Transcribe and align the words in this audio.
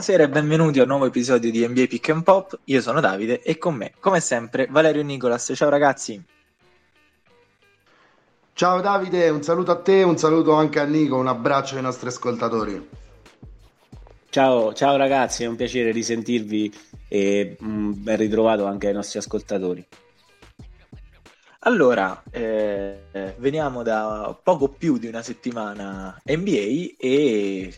Buonasera 0.00 0.30
e 0.30 0.32
benvenuti 0.32 0.78
a 0.78 0.84
un 0.84 0.88
nuovo 0.88 1.04
episodio 1.04 1.50
di 1.50 1.68
NBA 1.68 1.84
Pick 1.86 2.08
and 2.08 2.22
Pop. 2.22 2.58
Io 2.64 2.80
sono 2.80 3.00
Davide 3.00 3.42
e 3.42 3.58
con 3.58 3.74
me, 3.74 3.92
come 4.00 4.18
sempre, 4.20 4.66
Valerio 4.70 5.02
Nicolas. 5.02 5.52
Ciao 5.54 5.68
ragazzi. 5.68 6.24
Ciao 8.54 8.80
Davide, 8.80 9.28
un 9.28 9.42
saluto 9.42 9.72
a 9.72 9.76
te, 9.76 10.02
un 10.02 10.16
saluto 10.16 10.54
anche 10.54 10.80
a 10.80 10.84
Nico, 10.84 11.18
un 11.18 11.26
abbraccio 11.26 11.76
ai 11.76 11.82
nostri 11.82 12.08
ascoltatori. 12.08 12.88
Ciao, 14.30 14.72
ciao 14.72 14.96
ragazzi, 14.96 15.44
è 15.44 15.46
un 15.46 15.56
piacere 15.56 15.90
risentirvi 15.90 16.72
e 17.06 17.58
mm, 17.62 17.92
ben 17.96 18.16
ritrovato 18.16 18.64
anche 18.64 18.86
ai 18.86 18.94
nostri 18.94 19.18
ascoltatori. 19.18 19.86
Allora, 21.64 22.22
eh, 22.30 23.34
veniamo 23.36 23.82
da 23.82 24.34
poco 24.42 24.68
più 24.68 24.96
di 24.96 25.08
una 25.08 25.20
settimana 25.20 26.18
NBA 26.24 26.94
e 26.96 27.74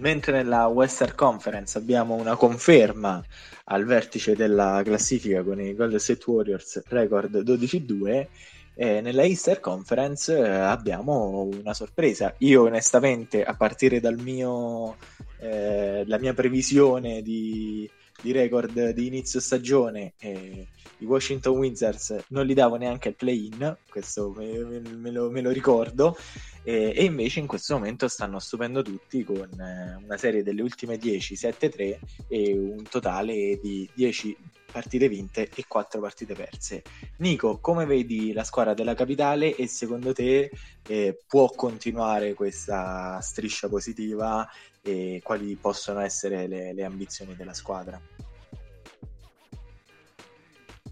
mentre 0.00 0.32
nella 0.32 0.66
Western 0.66 1.14
Conference 1.14 1.78
abbiamo 1.78 2.14
una 2.14 2.36
conferma 2.36 3.22
al 3.64 3.84
vertice 3.84 4.34
della 4.34 4.82
classifica 4.84 5.42
con 5.42 5.60
i 5.60 5.74
Golden 5.74 5.98
State 5.98 6.24
Warriors 6.26 6.82
record 6.88 7.36
12-2 7.42 8.26
eh, 8.74 9.02
nella 9.02 9.24
Easter 9.24 9.60
Conference 9.60 10.34
eh, 10.34 10.48
abbiamo 10.48 11.42
una 11.42 11.74
sorpresa. 11.74 12.34
Io 12.38 12.62
onestamente, 12.62 13.44
a 13.44 13.54
partire 13.54 14.00
dal 14.00 14.16
mio, 14.16 14.96
eh, 15.38 16.04
mia 16.18 16.32
previsione 16.32 17.20
di, 17.20 17.86
di 18.22 18.32
record 18.32 18.90
di 18.92 19.06
inizio 19.06 19.38
stagione, 19.38 20.14
eh, 20.18 20.66
i 21.00 21.04
Washington 21.04 21.56
Wizards 21.56 22.24
non 22.28 22.46
li 22.46 22.54
davo 22.54 22.76
neanche 22.76 23.08
al 23.08 23.14
play-in, 23.14 23.76
questo 23.88 24.32
me, 24.36 24.80
me, 24.80 25.10
lo, 25.10 25.30
me 25.30 25.40
lo, 25.40 25.50
ricordo, 25.50 26.16
e, 26.62 26.92
e, 26.94 27.04
invece 27.04 27.40
in 27.40 27.46
questo 27.46 27.74
momento 27.74 28.08
stanno 28.08 28.38
stupendo 28.38 28.82
tutti 28.82 29.24
con 29.24 29.48
eh, 29.60 29.98
una 30.02 30.16
serie 30.16 30.42
delle 30.42 30.62
ultime 30.62 30.98
10, 30.98 31.34
7-3 31.34 31.98
e 32.28 32.52
un 32.52 32.82
totale 32.88 33.58
di 33.60 33.88
10 33.94 34.36
partite 34.70 35.08
vinte 35.08 35.50
e 35.52 35.64
4 35.66 36.00
partite 36.00 36.34
perse. 36.34 36.82
Nico, 37.18 37.58
come 37.58 37.84
vedi 37.86 38.32
la 38.32 38.44
squadra 38.44 38.74
della 38.74 38.94
capitale 38.94 39.54
e 39.56 39.66
secondo 39.66 40.12
te 40.12 40.50
eh, 40.86 41.18
può 41.26 41.48
continuare 41.50 42.34
questa 42.34 43.20
striscia 43.20 43.68
positiva 43.68 44.48
e 44.82 45.20
quali 45.22 45.56
possono 45.56 46.00
essere 46.00 46.46
le, 46.46 46.72
le 46.72 46.84
ambizioni 46.84 47.34
della 47.34 47.54
squadra? 47.54 48.00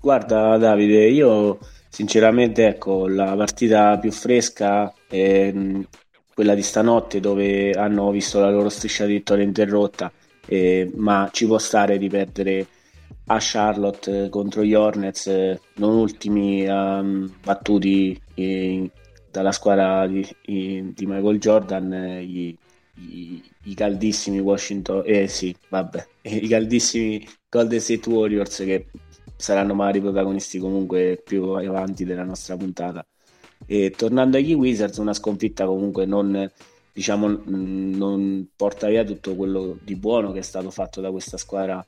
Guarda 0.00 0.56
Davide, 0.58 1.06
io 1.08 1.58
sinceramente 1.88 2.66
ecco, 2.66 3.08
la 3.08 3.34
partita 3.34 3.98
più 3.98 4.12
fresca 4.12 4.92
è 5.08 5.50
mm, 5.52 5.82
quella 6.32 6.54
di 6.54 6.62
stanotte 6.62 7.18
dove 7.18 7.72
hanno 7.72 8.10
visto 8.12 8.38
la 8.38 8.50
loro 8.50 8.68
striscia 8.68 9.06
di 9.06 9.14
vittoria 9.14 9.44
interrotta, 9.44 10.12
eh, 10.46 10.90
ma 10.94 11.28
ci 11.32 11.46
può 11.46 11.58
stare 11.58 11.98
di 11.98 12.08
perdere 12.08 12.66
a 13.26 13.38
Charlotte 13.40 14.28
contro 14.30 14.62
gli 14.62 14.74
Hornets, 14.74 15.26
eh, 15.26 15.60
non 15.74 15.96
ultimi 15.96 16.64
um, 16.66 17.30
battuti 17.42 18.18
eh, 18.34 18.90
dalla 19.30 19.52
squadra 19.52 20.06
di, 20.06 20.24
di 20.44 21.06
Michael 21.06 21.38
Jordan, 21.40 21.92
eh, 21.92 22.24
gli, 22.24 22.56
i, 22.94 23.42
i, 23.64 23.74
caldissimi 23.74 24.38
Washington, 24.38 25.02
eh 25.04 25.26
sì, 25.28 25.54
vabbè, 25.68 26.06
i 26.22 26.46
caldissimi 26.48 27.26
Golden 27.48 27.80
State 27.80 28.08
Warriors 28.08 28.56
che 28.58 28.86
saranno 29.38 29.72
magari 29.72 30.00
protagonisti 30.00 30.58
comunque 30.58 31.22
più 31.24 31.44
avanti 31.52 32.04
della 32.04 32.24
nostra 32.24 32.56
puntata. 32.56 33.06
E 33.66 33.90
tornando 33.96 34.36
agli 34.36 34.52
Wizards, 34.52 34.98
una 34.98 35.14
sconfitta 35.14 35.64
comunque 35.64 36.06
non, 36.06 36.50
diciamo, 36.92 37.42
non 37.46 38.48
porta 38.54 38.88
via 38.88 39.04
tutto 39.04 39.36
quello 39.36 39.78
di 39.82 39.94
buono 39.94 40.32
che 40.32 40.40
è 40.40 40.42
stato 40.42 40.70
fatto 40.70 41.00
da 41.00 41.10
questa 41.10 41.36
squadra 41.36 41.84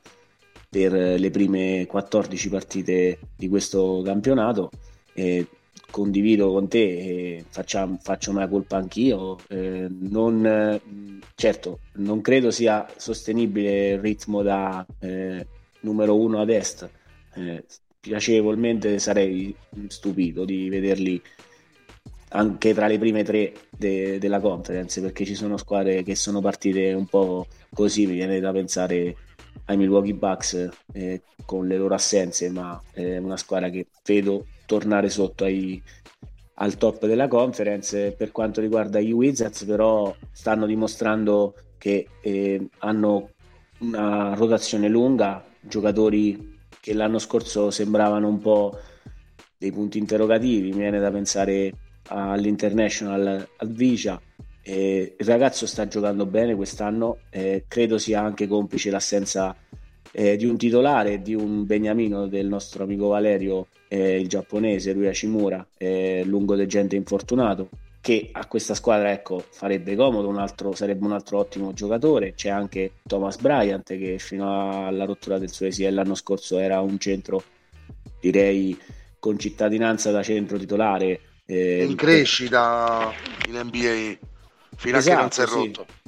per 0.68 0.92
le 0.92 1.30
prime 1.30 1.86
14 1.86 2.48
partite 2.48 3.18
di 3.36 3.48
questo 3.48 4.00
campionato. 4.04 4.70
E 5.12 5.46
condivido 5.90 6.52
con 6.52 6.68
te 6.68 6.78
e 6.78 7.44
facciamo, 7.48 7.98
faccio 8.00 8.30
una 8.30 8.46
colpa 8.46 8.76
anch'io. 8.76 9.38
Eh, 9.48 9.88
non, 9.88 10.80
certo, 11.34 11.80
non 11.94 12.20
credo 12.20 12.52
sia 12.52 12.86
sostenibile 12.96 13.90
il 13.94 13.98
ritmo 13.98 14.42
da 14.42 14.86
eh, 15.00 15.44
numero 15.80 16.16
uno 16.16 16.40
ad 16.40 16.50
est 16.50 16.88
eh, 17.34 17.64
piacevolmente 18.00 18.98
sarei 18.98 19.54
stupito 19.88 20.44
di 20.44 20.68
vederli 20.68 21.20
anche 22.32 22.74
tra 22.74 22.86
le 22.86 22.98
prime 22.98 23.24
tre 23.24 23.52
de- 23.70 24.18
della 24.18 24.40
conference 24.40 25.00
perché 25.00 25.24
ci 25.24 25.34
sono 25.34 25.56
squadre 25.56 26.02
che 26.02 26.14
sono 26.14 26.40
partite 26.40 26.92
un 26.92 27.06
po' 27.06 27.46
così 27.72 28.06
mi 28.06 28.14
viene 28.14 28.38
da 28.40 28.52
pensare 28.52 29.16
ai 29.66 29.76
Milwaukee 29.76 30.14
Bucks 30.14 30.68
eh, 30.92 31.22
con 31.44 31.66
le 31.66 31.76
loro 31.76 31.94
assenze 31.94 32.48
ma 32.50 32.80
è 32.92 33.16
una 33.16 33.36
squadra 33.36 33.68
che 33.68 33.88
vedo 34.04 34.46
tornare 34.70 35.08
sotto 35.08 35.42
ai, 35.42 35.82
al 36.54 36.76
top 36.76 37.06
della 37.06 37.26
conference. 37.26 38.12
Per 38.12 38.30
quanto 38.30 38.60
riguarda 38.60 39.00
i 39.00 39.10
Wizards 39.10 39.64
però 39.64 40.14
stanno 40.30 40.64
dimostrando 40.66 41.54
che 41.76 42.06
eh, 42.22 42.68
hanno 42.78 43.30
una 43.80 44.34
rotazione 44.34 44.88
lunga 44.88 45.44
giocatori 45.60 46.49
che 46.80 46.94
l'anno 46.94 47.18
scorso 47.18 47.70
sembravano 47.70 48.28
un 48.28 48.38
po' 48.38 48.78
dei 49.58 49.70
punti 49.72 49.98
interrogativi, 49.98 50.70
mi 50.70 50.78
viene 50.78 50.98
da 50.98 51.10
pensare 51.10 51.72
all'International, 52.08 53.48
al 53.56 53.68
Vicia. 53.68 54.20
Eh, 54.62 55.16
il 55.18 55.26
ragazzo 55.26 55.66
sta 55.66 55.86
giocando 55.86 56.26
bene 56.26 56.54
quest'anno, 56.54 57.18
eh, 57.30 57.64
credo 57.68 57.98
sia 57.98 58.22
anche 58.22 58.46
complice 58.46 58.90
l'assenza 58.90 59.54
eh, 60.12 60.36
di 60.36 60.46
un 60.46 60.56
titolare, 60.56 61.20
di 61.20 61.34
un 61.34 61.66
beniamino 61.66 62.26
del 62.26 62.46
nostro 62.46 62.84
amico 62.84 63.08
Valerio, 63.08 63.66
il 63.92 64.28
giapponese, 64.28 64.92
Rui 64.92 65.08
Hashimura, 65.08 65.66
lungo 66.24 66.54
gente 66.64 66.94
infortunato 66.94 67.68
che 68.00 68.30
a 68.32 68.46
questa 68.46 68.74
squadra 68.74 69.12
ecco, 69.12 69.44
farebbe 69.50 69.94
comodo, 69.94 70.28
un 70.28 70.38
altro, 70.38 70.74
sarebbe 70.74 71.04
un 71.04 71.12
altro 71.12 71.38
ottimo 71.38 71.72
giocatore. 71.74 72.32
C'è 72.34 72.48
anche 72.48 72.92
Thomas 73.06 73.36
Bryant 73.36 73.86
che 73.86 74.18
fino 74.18 74.86
alla 74.86 75.04
rottura 75.04 75.38
del 75.38 75.50
suo 75.50 75.66
ACL 75.66 75.92
l'anno 75.92 76.14
scorso 76.14 76.58
era 76.58 76.80
un 76.80 76.98
centro, 76.98 77.42
direi, 78.18 78.78
con 79.18 79.38
cittadinanza 79.38 80.10
da 80.10 80.22
centro 80.22 80.58
titolare. 80.58 81.20
Eh, 81.44 81.84
in 81.84 81.96
crescita 81.96 83.12
in 83.48 83.56
NBA, 83.56 84.16
fino 84.76 84.96
esatto, 84.96 85.12
a 85.12 85.16
che 85.16 85.20
non 85.20 85.30
si 85.30 85.40
è 85.40 85.44
esatto, 85.44 85.58
rotto. 85.58 85.86
Sì. 85.86 85.98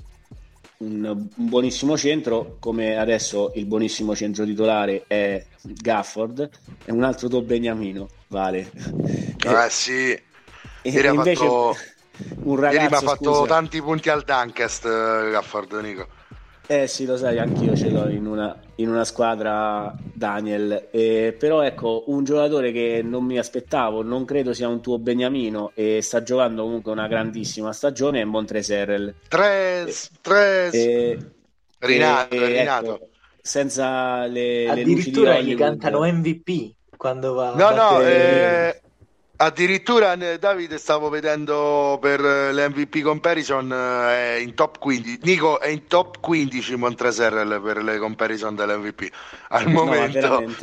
Un, 0.78 1.04
un, 1.04 1.28
buonissimo 1.48 1.96
centro, 1.96 2.56
come 2.58 2.96
adesso 2.96 3.52
il 3.54 3.66
buonissimo 3.66 4.16
centro 4.16 4.44
titolare 4.44 5.04
è 5.06 5.44
Gafford, 5.60 6.48
e 6.86 6.90
un 6.90 7.04
altro 7.04 7.28
tuo 7.28 7.42
Beniamino, 7.42 8.08
vale. 8.28 8.70
Eh 9.44 9.68
sì 9.68 10.30
Ieri 10.82 11.06
ha 11.06 11.14
fatto, 11.14 11.76
un 12.44 12.56
ragazzo, 12.56 12.76
ieri 12.76 12.88
mi 12.88 12.96
ha 12.96 13.00
fatto 13.00 13.34
scusa. 13.34 13.46
tanti 13.46 13.80
punti 13.80 14.08
al 14.10 14.22
Dunkest, 14.24 14.84
eh, 14.84 15.30
Gafford, 15.30 15.72
Nico. 15.80 16.06
Eh 16.66 16.86
sì, 16.86 17.04
lo 17.04 17.16
sai, 17.16 17.38
anch'io 17.38 17.76
ce 17.76 17.90
l'ho 17.90 18.08
in 18.08 18.24
una, 18.26 18.56
in 18.76 18.88
una 18.88 19.04
squadra, 19.04 19.94
Daniel. 20.00 20.88
Eh, 20.90 21.34
però 21.38 21.60
ecco, 21.62 22.04
un 22.06 22.24
giocatore 22.24 22.72
che 22.72 23.02
non 23.04 23.24
mi 23.24 23.36
aspettavo, 23.36 24.02
non 24.02 24.24
credo 24.24 24.54
sia 24.54 24.68
un 24.68 24.80
tuo 24.80 24.98
Beniamino 24.98 25.72
e 25.74 26.00
sta 26.02 26.22
giocando 26.22 26.62
comunque 26.62 26.92
una 26.92 27.08
grandissima 27.08 27.72
stagione 27.72 28.20
è 28.20 28.24
Montreserrel. 28.24 29.14
Tres, 29.28 30.10
tres. 30.20 30.74
Eh, 30.74 31.18
Rinato, 31.78 32.34
eh, 32.34 32.58
Rinato. 32.58 32.94
Ecco, 32.94 33.08
senza 33.42 34.24
le, 34.26 34.68
Addirittura 34.70 35.34
le 35.34 35.44
gli 35.44 35.56
cantano 35.56 36.00
MVP 36.04 36.74
quando 36.96 37.34
va 37.34 37.54
no, 37.54 37.70
no, 37.70 38.00
eh, 38.00 38.80
Addirittura 39.42 40.14
Davide 40.14 40.78
stavo 40.78 41.08
vedendo 41.08 41.98
per 42.00 42.20
l'MVP 42.20 43.00
comparison 43.00 43.72
è 43.72 44.36
in 44.40 44.54
top 44.54 44.78
15 44.78 45.18
Nico 45.24 45.58
è 45.58 45.66
in 45.66 45.88
top 45.88 46.20
15 46.20 46.76
Montreserrel 46.76 47.60
per 47.60 47.82
le 47.82 47.98
comparison 47.98 48.54
dell'MVP 48.54 49.10
al 49.48 49.66
momento 49.68 50.40
no, 50.42 50.54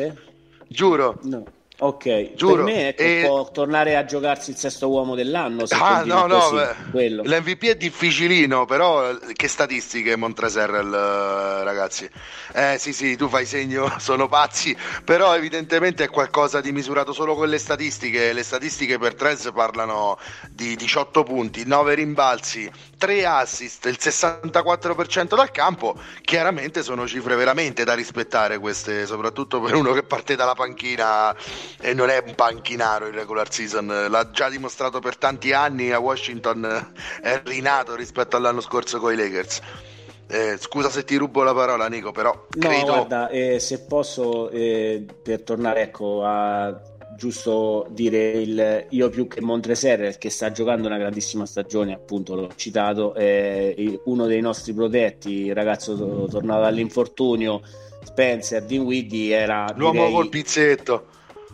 giuro. 0.69 1.19
No. 1.23 1.43
Ok, 1.81 2.33
Giuro. 2.35 2.63
per 2.65 2.73
me 2.73 2.87
ecco, 2.89 3.01
e... 3.01 3.23
può 3.25 3.49
tornare 3.51 3.95
a 3.95 4.03
giocarsi 4.03 4.49
il 4.49 4.57
sesto 4.57 4.89
uomo 4.89 5.15
dell'anno. 5.15 5.63
ah, 5.69 6.03
no, 6.03 6.25
no, 6.25 6.37
così, 6.91 7.07
l'MVP 7.09 7.63
è 7.67 7.75
difficilino, 7.75 8.65
però 8.65 9.15
che 9.33 9.47
statistiche 9.47 10.17
Montreserrel, 10.17 10.91
ragazzi. 11.63 12.09
Eh 12.51 12.75
sì, 12.77 12.91
sì, 12.91 13.15
tu 13.15 13.29
fai 13.29 13.45
segno, 13.45 13.93
sono 13.99 14.27
pazzi, 14.27 14.75
però 15.05 15.33
evidentemente 15.33 16.03
è 16.03 16.09
qualcosa 16.09 16.59
di 16.59 16.73
misurato 16.73 17.13
solo 17.13 17.33
con 17.35 17.47
le 17.47 17.57
statistiche. 17.57 18.33
Le 18.33 18.43
statistiche 18.43 18.97
per 18.97 19.15
Trez 19.15 19.49
parlano 19.53 20.17
di 20.49 20.75
18 20.75 21.23
punti, 21.23 21.65
9 21.65 21.93
rimbalzi, 21.93 22.69
3 22.99 23.25
assist, 23.25 23.85
il 23.85 23.97
64% 23.99 25.35
dal 25.35 25.49
campo. 25.51 25.95
Chiaramente 26.21 26.83
sono 26.83 27.07
cifre 27.07 27.35
veramente 27.35 27.85
da 27.85 27.95
rispettare 27.95 28.59
queste, 28.59 29.05
soprattutto 29.07 29.61
per 29.61 29.73
uno 29.73 29.93
che 29.93 30.03
parte 30.03 30.35
dalla 30.35 30.53
panchina 30.53 31.33
e 31.79 31.93
non 31.93 32.09
è 32.09 32.21
un 32.23 32.35
panchinaro 32.35 33.07
in 33.07 33.13
regular 33.13 33.51
season, 33.51 34.07
l'ha 34.09 34.29
già 34.31 34.49
dimostrato 34.49 34.99
per 34.99 35.15
tanti 35.17 35.53
anni 35.53 35.91
a 35.91 35.99
Washington, 35.99 36.91
è 37.21 37.41
rinato 37.45 37.95
rispetto 37.95 38.35
all'anno 38.35 38.61
scorso 38.61 38.99
con 38.99 39.13
i 39.13 39.15
Lakers. 39.15 39.61
Eh, 40.27 40.57
scusa 40.59 40.89
se 40.89 41.05
ti 41.05 41.15
rubo 41.15 41.41
la 41.41 41.55
parola, 41.55 41.87
Nico, 41.87 42.11
però 42.11 42.45
credo... 42.49 42.85
No, 42.85 43.05
guarda, 43.05 43.29
eh, 43.29 43.59
se 43.59 43.79
posso, 43.79 44.49
eh, 44.51 45.03
per 45.23 45.41
tornare 45.41 45.81
ecco, 45.81 46.23
a 46.23 46.79
giusto 47.19 47.85
dire 47.89 48.31
il 48.31 48.85
io 48.89 49.09
più 49.09 49.27
che 49.27 49.41
Montreser 49.41 50.17
che 50.17 50.29
sta 50.29 50.51
giocando 50.51 50.87
una 50.87 50.97
grandissima 50.97 51.45
stagione 51.45 51.93
appunto 51.93 52.33
l'ho 52.33 52.49
citato 52.55 53.13
è 53.13 53.75
uno 54.05 54.25
dei 54.25 54.39
nostri 54.39 54.73
protetti 54.73 55.45
il 55.47 55.53
ragazzo 55.53 56.27
tornato 56.29 56.61
dall'infortunio 56.61 57.61
Spencer 58.03 58.63
Dinwiddie 58.63 59.35
era 59.35 59.71
l'uomo 59.75 59.99
direi, 59.99 60.13
col 60.13 60.29
pizzetto 60.29 61.05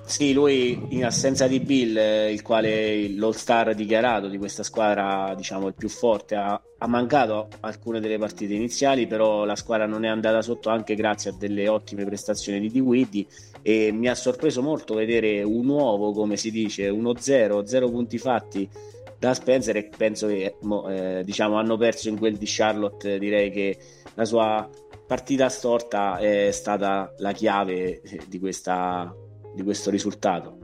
sì, 0.07 0.33
lui 0.33 0.79
in 0.89 1.03
assenza 1.03 1.47
di 1.47 1.59
Bill, 1.59 1.97
il 2.29 2.44
quale 2.44 3.09
l'all-star 3.09 3.73
dichiarato 3.73 4.27
di 4.27 4.38
questa 4.38 4.61
squadra, 4.61 5.33
diciamo 5.35 5.68
il 5.68 5.73
più 5.73 5.89
forte, 5.89 6.35
ha, 6.35 6.61
ha, 6.77 6.88
mancato 6.88 7.47
alcune 7.61 8.00
delle 8.00 8.19
partite 8.19 8.53
iniziali, 8.53 9.07
però 9.07 9.45
la 9.45 9.56
squadra 9.56 9.88
non 9.88 10.06
è 10.06 10.07
andata 10.07 10.44
sotto 10.44 10.69
anche 10.69 10.94
grazie 10.94 11.31
a 11.31 11.33
delle 11.33 11.68
ottime 11.68 12.06
prestazioni 12.06 12.59
di 12.59 12.69
Diwiddi 12.69 13.27
e 13.67 13.91
mi 13.91 14.07
ha 14.07 14.13
sorpreso 14.13 14.62
molto 14.62 14.94
vedere 14.94 15.41
un 15.41 15.67
uovo, 15.67 16.12
come 16.12 16.38
si 16.38 16.51
dice, 16.51 16.88
uno 16.88 17.15
zero, 17.17 17.65
zero 17.65 17.89
punti 17.89 18.19
fatti 18.19 18.69
da 19.17 19.33
Spencer 19.33 19.75
e 19.77 19.89
penso 19.97 20.27
che 20.27 20.57
eh, 20.88 21.23
diciamo, 21.25 21.56
hanno 21.56 21.75
perso 21.75 22.07
in 22.09 22.19
quel 22.19 22.38
di 22.38 22.45
Charlotte, 22.47 23.17
direi 23.17 23.50
che 23.50 23.75
la 24.13 24.23
sua 24.23 24.69
partita 25.07 25.50
storta 25.50 26.19
è 26.19 26.51
stata 26.51 27.12
la 27.17 27.31
chiave 27.31 28.03
di 28.27 28.38
questa 28.38 29.12
di 29.56 29.63
questo 29.63 29.89
risultato. 29.89 30.57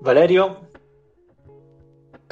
Valerio? 0.00 0.63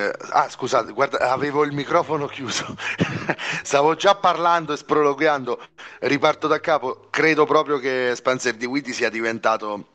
Eh, 0.02 0.12
ah, 0.30 0.48
scusate, 0.48 0.92
guarda, 0.92 1.30
avevo 1.30 1.62
il 1.64 1.72
microfono 1.72 2.26
chiuso. 2.26 2.74
Stavo 3.62 3.94
già 3.94 4.14
parlando 4.16 4.72
e 4.72 4.76
sprologando. 4.76 5.60
Riparto 6.00 6.48
da 6.48 6.60
capo. 6.60 7.06
Credo 7.10 7.44
proprio 7.44 7.78
che 7.78 8.12
Spencer 8.16 8.54
Di 8.54 8.66
Witty 8.66 8.92
sia 8.92 9.10
diventato 9.10 9.91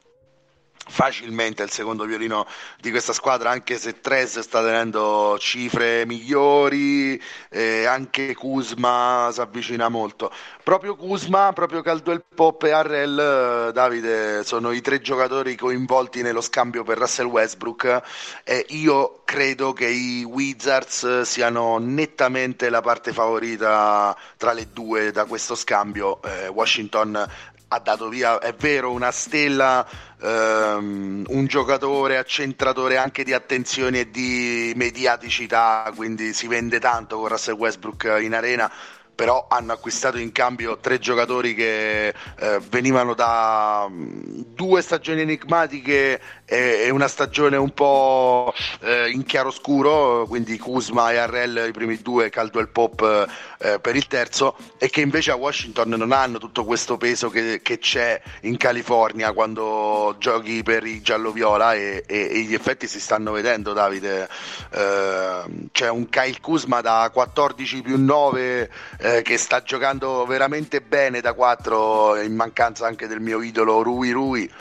facilmente 0.88 1.64
il 1.64 1.70
secondo 1.70 2.06
violino 2.06 2.46
di 2.80 2.92
questa 2.92 3.14
squadra 3.14 3.50
anche 3.50 3.78
se 3.78 4.00
Tres 4.00 4.40
sta 4.40 4.62
tenendo 4.62 5.38
cifre 5.40 6.06
migliori 6.06 7.22
e 7.50 7.86
anche 7.86 8.34
Kuzma 8.34 9.30
si 9.32 9.42
avvicina 9.42 9.90
molto. 9.90 10.32
Proprio 10.64 10.96
Kuzma, 10.96 11.54
proprio 11.54 11.82
Caldwell 11.82 12.24
Pop 12.34 12.64
e 12.64 12.72
Arrel 12.72 13.72
Davide 13.74 14.44
sono 14.44 14.72
i 14.72 14.82
tre 14.82 15.00
giocatori 15.00 15.56
coinvolti 15.56 16.22
nello 16.22 16.42
scambio 16.42 16.84
per 16.84 16.98
Russell 16.98 17.28
Westbrook 17.28 18.02
e 18.44 18.66
io 18.70 19.22
credo 19.24 19.74
che 19.74 19.88
i 19.88 20.24
Wizards 20.24 21.22
siano 21.22 21.78
nettamente 21.78 22.70
la 22.70 22.82
parte 22.82 23.14
favorita 23.14 24.16
tra 24.38 24.54
le 24.54 24.68
due 24.72 25.12
da 25.12 25.26
questo 25.26 25.56
scambio 25.56 26.22
eh, 26.22 26.48
Washington 26.48 27.30
ha 27.70 27.80
dato 27.80 28.08
via, 28.08 28.40
è 28.40 28.54
vero, 28.54 28.92
una 28.92 29.12
stella, 29.12 29.86
ehm, 30.22 31.26
un 31.28 31.46
giocatore 31.48 32.18
accentratore 32.18 32.98
anche 32.98 33.24
di 33.24 33.34
attenzione 33.34 34.02
e 34.02 34.12
di 34.12 34.72
mediaticità, 34.76 35.92
quindi 35.96 36.34
si 36.34 36.48
vende 36.48 36.80
tanto 36.80 37.18
con 37.18 37.28
Russell 37.28 37.56
Westbrook 37.56 38.20
in 38.22 38.34
arena 38.34 38.72
però 39.18 39.48
hanno 39.50 39.74
acquistato 39.74 40.20
in 40.20 40.32
cambio 40.32 40.78
tre 40.78 41.00
giocatori 41.00 41.56
che 41.56 42.10
eh, 42.10 42.60
venivano 42.70 43.16
da 43.16 43.88
um, 43.90 44.46
due 44.54 44.84
stagioni 44.84 45.22
enigmatiche 45.22 46.22
e, 46.46 46.84
e, 46.86 46.90
una 46.92 47.08
stagione 47.08 47.58
un 47.58 47.72
po' 47.72 48.54
eh, 48.82 49.10
in 49.10 49.24
chiaroscuro, 49.24 50.28
quindi 50.28 50.60
Kuzma 50.60 51.12
e 51.12 51.18
Arrel 51.18 51.66
i 51.68 51.72
primi 51.72 52.00
due, 52.00 52.30
Caldwell 52.30 52.70
Pop 52.72 53.28
eh, 53.60 53.80
per 53.80 53.96
il 53.96 54.08
terzo, 54.08 54.56
e 54.78 54.90
che 54.90 55.02
invece 55.02 55.32
a 55.32 55.36
Washington 55.36 55.90
non 55.90 56.12
hanno 56.12 56.38
tutto 56.38 56.64
questo 56.64 56.98
peso 56.98 57.30
che, 57.30 57.62
che 57.62 57.80
c'è 57.80 58.22
in 58.42 58.58
California 58.58 59.32
quando 59.34 60.16
giochi 60.20 60.62
per 60.64 60.86
i 60.86 61.02
giallo-viola 61.02 61.74
e, 61.74 62.04
e, 62.06 62.30
e, 62.32 62.42
gli 62.42 62.54
effetti 62.54 62.88
si 62.88 63.00
stanno 63.00 63.32
vedendo, 63.32 63.74
Davide. 63.74 64.30
Ehm, 64.72 65.70
c'è 65.72 65.90
un 65.90 66.08
Kyle 66.10 66.40
Kuzma 66.42 66.82
da 66.82 67.10
14 67.12 67.82
più 67.82 67.98
9 68.04 68.72
eh, 69.00 69.22
che 69.22 69.38
sta 69.38 69.64
giocando 69.64 70.26
veramente 70.26 70.82
bene 70.82 71.22
da 71.22 71.34
4 71.34 72.22
in 72.22 72.36
mancanza 72.36 72.86
anche 72.86 73.08
del 73.08 73.20
mio 73.20 73.42
idolo 73.42 73.82
Rui 73.82 74.12
Rui 74.12 74.52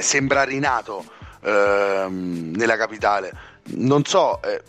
sembra 0.00 0.42
rinato 0.44 1.04
ehm, 1.42 2.54
nella 2.56 2.76
capitale 2.78 3.32
non 3.74 4.04
so 4.04 4.40
eh, 4.42 4.62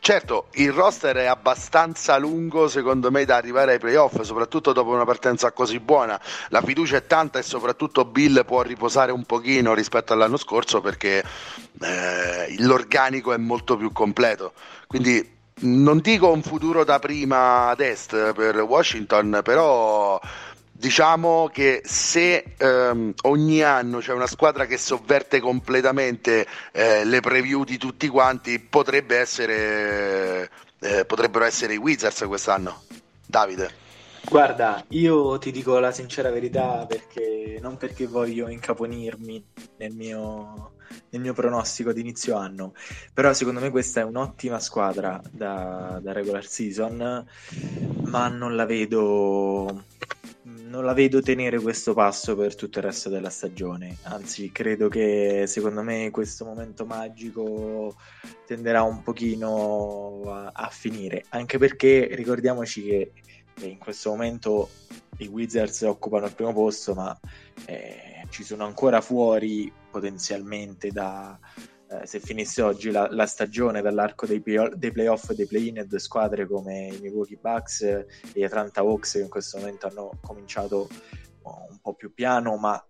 certo 0.00 0.46
il 0.52 0.72
roster 0.72 1.16
è 1.16 1.26
abbastanza 1.26 2.16
lungo 2.16 2.68
secondo 2.68 3.10
me 3.10 3.24
da 3.24 3.36
arrivare 3.36 3.72
ai 3.72 3.78
playoff 3.78 4.20
soprattutto 4.20 4.72
dopo 4.72 4.90
una 4.90 5.04
partenza 5.04 5.52
così 5.52 5.80
buona. 5.80 6.20
La 6.48 6.62
fiducia 6.62 6.96
è 6.96 7.06
tanta 7.06 7.38
e 7.38 7.42
soprattutto 7.42 8.04
Bill 8.04 8.44
può 8.44 8.62
riposare 8.62 9.12
un 9.12 9.24
pochino 9.24 9.74
rispetto 9.74 10.12
all'anno 10.12 10.36
scorso 10.36 10.80
perché 10.80 11.22
eh, 11.80 12.54
l'organico 12.58 13.32
è 13.32 13.36
molto 13.36 13.76
più 13.76 13.92
completo. 13.92 14.52
Quindi 14.86 15.36
non 15.60 15.98
dico 15.98 16.30
un 16.30 16.42
futuro 16.42 16.84
da 16.84 16.98
prima 16.98 17.68
ad 17.68 17.80
est 17.80 18.32
per 18.32 18.60
Washington, 18.60 19.40
però 19.42 20.20
diciamo 20.78 21.50
che 21.52 21.82
se 21.84 22.54
ehm, 22.56 23.12
ogni 23.22 23.62
anno 23.62 23.98
c'è 23.98 24.12
una 24.12 24.28
squadra 24.28 24.64
che 24.64 24.78
sovverte 24.78 25.40
completamente 25.40 26.46
eh, 26.70 27.04
le 27.04 27.20
preview 27.20 27.64
di 27.64 27.76
tutti 27.78 28.06
quanti, 28.06 28.60
potrebbe 28.60 29.16
essere, 29.16 30.48
eh, 30.78 31.04
potrebbero 31.04 31.44
essere 31.44 31.74
i 31.74 31.78
Wizards 31.78 32.24
quest'anno. 32.26 32.82
Davide. 33.26 33.86
Guarda, 34.24 34.84
io 34.90 35.38
ti 35.38 35.50
dico 35.50 35.78
la 35.78 35.90
sincera 35.90 36.30
verità 36.30 36.86
perché 36.86 37.58
non 37.60 37.76
perché 37.76 38.06
voglio 38.06 38.48
incaponirmi 38.48 39.44
nel 39.78 39.92
mio, 39.92 40.72
nel 41.10 41.20
mio 41.20 41.32
pronostico 41.32 41.92
di 41.92 42.00
inizio 42.00 42.36
anno, 42.36 42.72
però 43.12 43.32
secondo 43.32 43.60
me 43.60 43.70
questa 43.70 44.00
è 44.00 44.04
un'ottima 44.04 44.60
squadra 44.60 45.20
da, 45.30 45.98
da 46.00 46.12
regular 46.12 46.44
season, 46.44 47.26
ma 48.04 48.28
non 48.28 48.54
la 48.54 48.64
vedo 48.64 49.84
la 50.88 50.94
vedo 50.94 51.20
tenere 51.20 51.60
questo 51.60 51.92
passo 51.92 52.34
per 52.34 52.54
tutto 52.54 52.78
il 52.78 52.86
resto 52.86 53.10
della 53.10 53.28
stagione. 53.28 53.98
Anzi, 54.04 54.50
credo 54.50 54.88
che 54.88 55.44
secondo 55.46 55.82
me 55.82 56.10
questo 56.10 56.46
momento 56.46 56.86
magico 56.86 57.94
tenderà 58.46 58.80
un 58.80 59.02
pochino 59.02 60.22
a, 60.28 60.50
a 60.54 60.68
finire. 60.70 61.26
Anche 61.28 61.58
perché 61.58 62.08
ricordiamoci 62.12 62.82
che 62.84 63.12
in 63.66 63.76
questo 63.76 64.08
momento 64.08 64.70
i 65.18 65.26
Wizards 65.26 65.82
occupano 65.82 66.24
il 66.24 66.32
primo 66.32 66.54
posto, 66.54 66.94
ma 66.94 67.20
eh, 67.66 68.24
ci 68.30 68.42
sono 68.42 68.64
ancora 68.64 69.02
fuori 69.02 69.70
potenzialmente 69.90 70.88
da, 70.88 71.38
eh, 71.90 72.06
se 72.06 72.20
finisse 72.20 72.62
oggi 72.62 72.90
la, 72.90 73.08
la 73.10 73.26
stagione 73.26 73.80
dall'arco 73.80 74.26
dei, 74.26 74.42
dei 74.42 74.92
playoff 74.92 75.30
e 75.30 75.34
dei 75.34 75.46
play-in 75.46 75.84
due 75.86 75.98
squadre 75.98 76.46
come 76.46 76.88
i 76.88 77.00
Milwaukee 77.00 77.38
Bucks 77.40 77.80
e 77.82 78.06
gli 78.32 78.42
Atlanta 78.42 78.80
Hawks 78.80 79.12
che 79.12 79.20
in 79.20 79.28
questo 79.28 79.58
momento 79.58 79.86
hanno 79.86 80.18
cominciato 80.20 80.88
un 81.42 81.78
po' 81.80 81.94
più 81.94 82.12
piano, 82.12 82.56
ma 82.56 82.84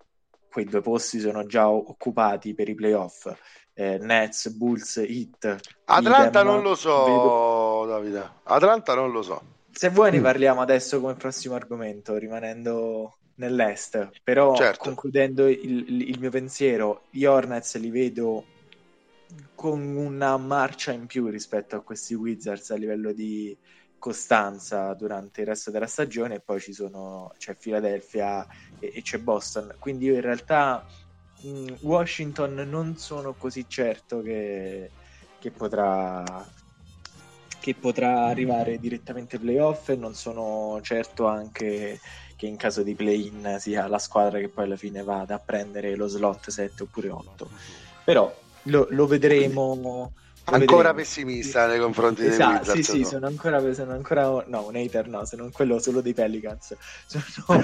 quei 0.50 0.64
due 0.64 0.80
posti 0.80 1.20
sono 1.20 1.46
già 1.46 1.68
occupati 1.68 2.54
per 2.54 2.68
i 2.68 2.74
playoff. 2.74 3.32
Eh, 3.74 3.98
Nets, 3.98 4.48
Bulls, 4.50 4.96
Heat. 4.96 5.56
Atlanta 5.84 6.40
idem, 6.40 6.52
non 6.52 6.62
lo 6.62 6.74
so, 6.74 7.04
vedo... 7.04 7.84
Davide. 7.86 8.30
Atlanta 8.44 8.94
non 8.94 9.12
lo 9.12 9.22
so. 9.22 9.40
Se 9.70 9.90
vuoi 9.90 10.10
ne 10.10 10.20
parliamo 10.20 10.60
adesso 10.60 11.00
come 11.00 11.14
prossimo 11.14 11.54
argomento, 11.54 12.16
rimanendo 12.16 13.18
nell'est, 13.36 14.10
però 14.24 14.56
certo. 14.56 14.82
concludendo 14.82 15.46
il, 15.46 16.08
il, 16.08 16.18
mio 16.18 16.30
pensiero, 16.30 17.02
gli 17.10 17.24
Hornets 17.24 17.76
li 17.76 17.90
vedo 17.90 18.44
con 19.54 19.80
una 19.80 20.36
marcia 20.36 20.92
in 20.92 21.06
più 21.06 21.28
rispetto 21.28 21.76
a 21.76 21.82
questi 21.82 22.14
Wizards 22.14 22.70
a 22.70 22.76
livello 22.76 23.12
di 23.12 23.56
costanza 23.98 24.94
durante 24.94 25.40
il 25.40 25.48
resto 25.48 25.70
della 25.70 25.86
stagione 25.86 26.36
e 26.36 26.40
poi 26.40 26.60
ci 26.60 26.72
sono, 26.72 27.32
c'è 27.36 27.56
Philadelphia 27.56 28.46
e, 28.78 28.92
e 28.94 29.02
c'è 29.02 29.18
Boston, 29.18 29.74
quindi 29.78 30.06
io 30.06 30.14
in 30.14 30.20
realtà 30.20 30.86
mh, 31.42 31.48
mm, 31.48 31.66
Washington 31.80 32.54
non 32.54 32.96
sono 32.96 33.34
così 33.34 33.66
certo 33.68 34.22
che, 34.22 34.90
che 35.38 35.50
potrà 35.50 36.24
che 37.60 37.74
potrà 37.74 38.26
arrivare 38.26 38.78
direttamente 38.78 39.36
ai 39.36 39.42
playoff 39.42 39.88
e 39.88 39.96
non 39.96 40.14
sono 40.14 40.78
certo 40.80 41.26
anche 41.26 41.98
che 42.36 42.46
in 42.46 42.56
caso 42.56 42.84
di 42.84 42.94
play-in 42.94 43.56
sia 43.58 43.88
la 43.88 43.98
squadra 43.98 44.38
che 44.38 44.48
poi 44.48 44.64
alla 44.64 44.76
fine 44.76 45.02
vada 45.02 45.34
a 45.34 45.38
prendere 45.40 45.96
lo 45.96 46.06
slot 46.06 46.50
7 46.50 46.84
oppure 46.84 47.10
8 47.10 47.50
però 48.04 48.32
lo, 48.62 48.86
lo 48.90 49.06
vedremo 49.06 50.12
ancora 50.44 50.94
pessimista 50.94 51.66
nei 51.66 51.78
confronti 51.78 52.24
esatto, 52.24 52.50
dei 52.50 52.58
Wizards. 52.58 52.90
Sì, 52.90 52.96
sì, 52.98 53.04
sono 53.04 53.26
ancora, 53.26 53.74
sono 53.74 53.92
ancora, 53.92 54.44
no, 54.46 54.66
un 54.66 54.76
hater 54.76 55.08
no, 55.08 55.24
sono 55.24 55.50
quello 55.52 55.78
solo 55.78 56.00
dei 56.00 56.14
Pelicans. 56.14 56.76
Sono, 57.06 57.62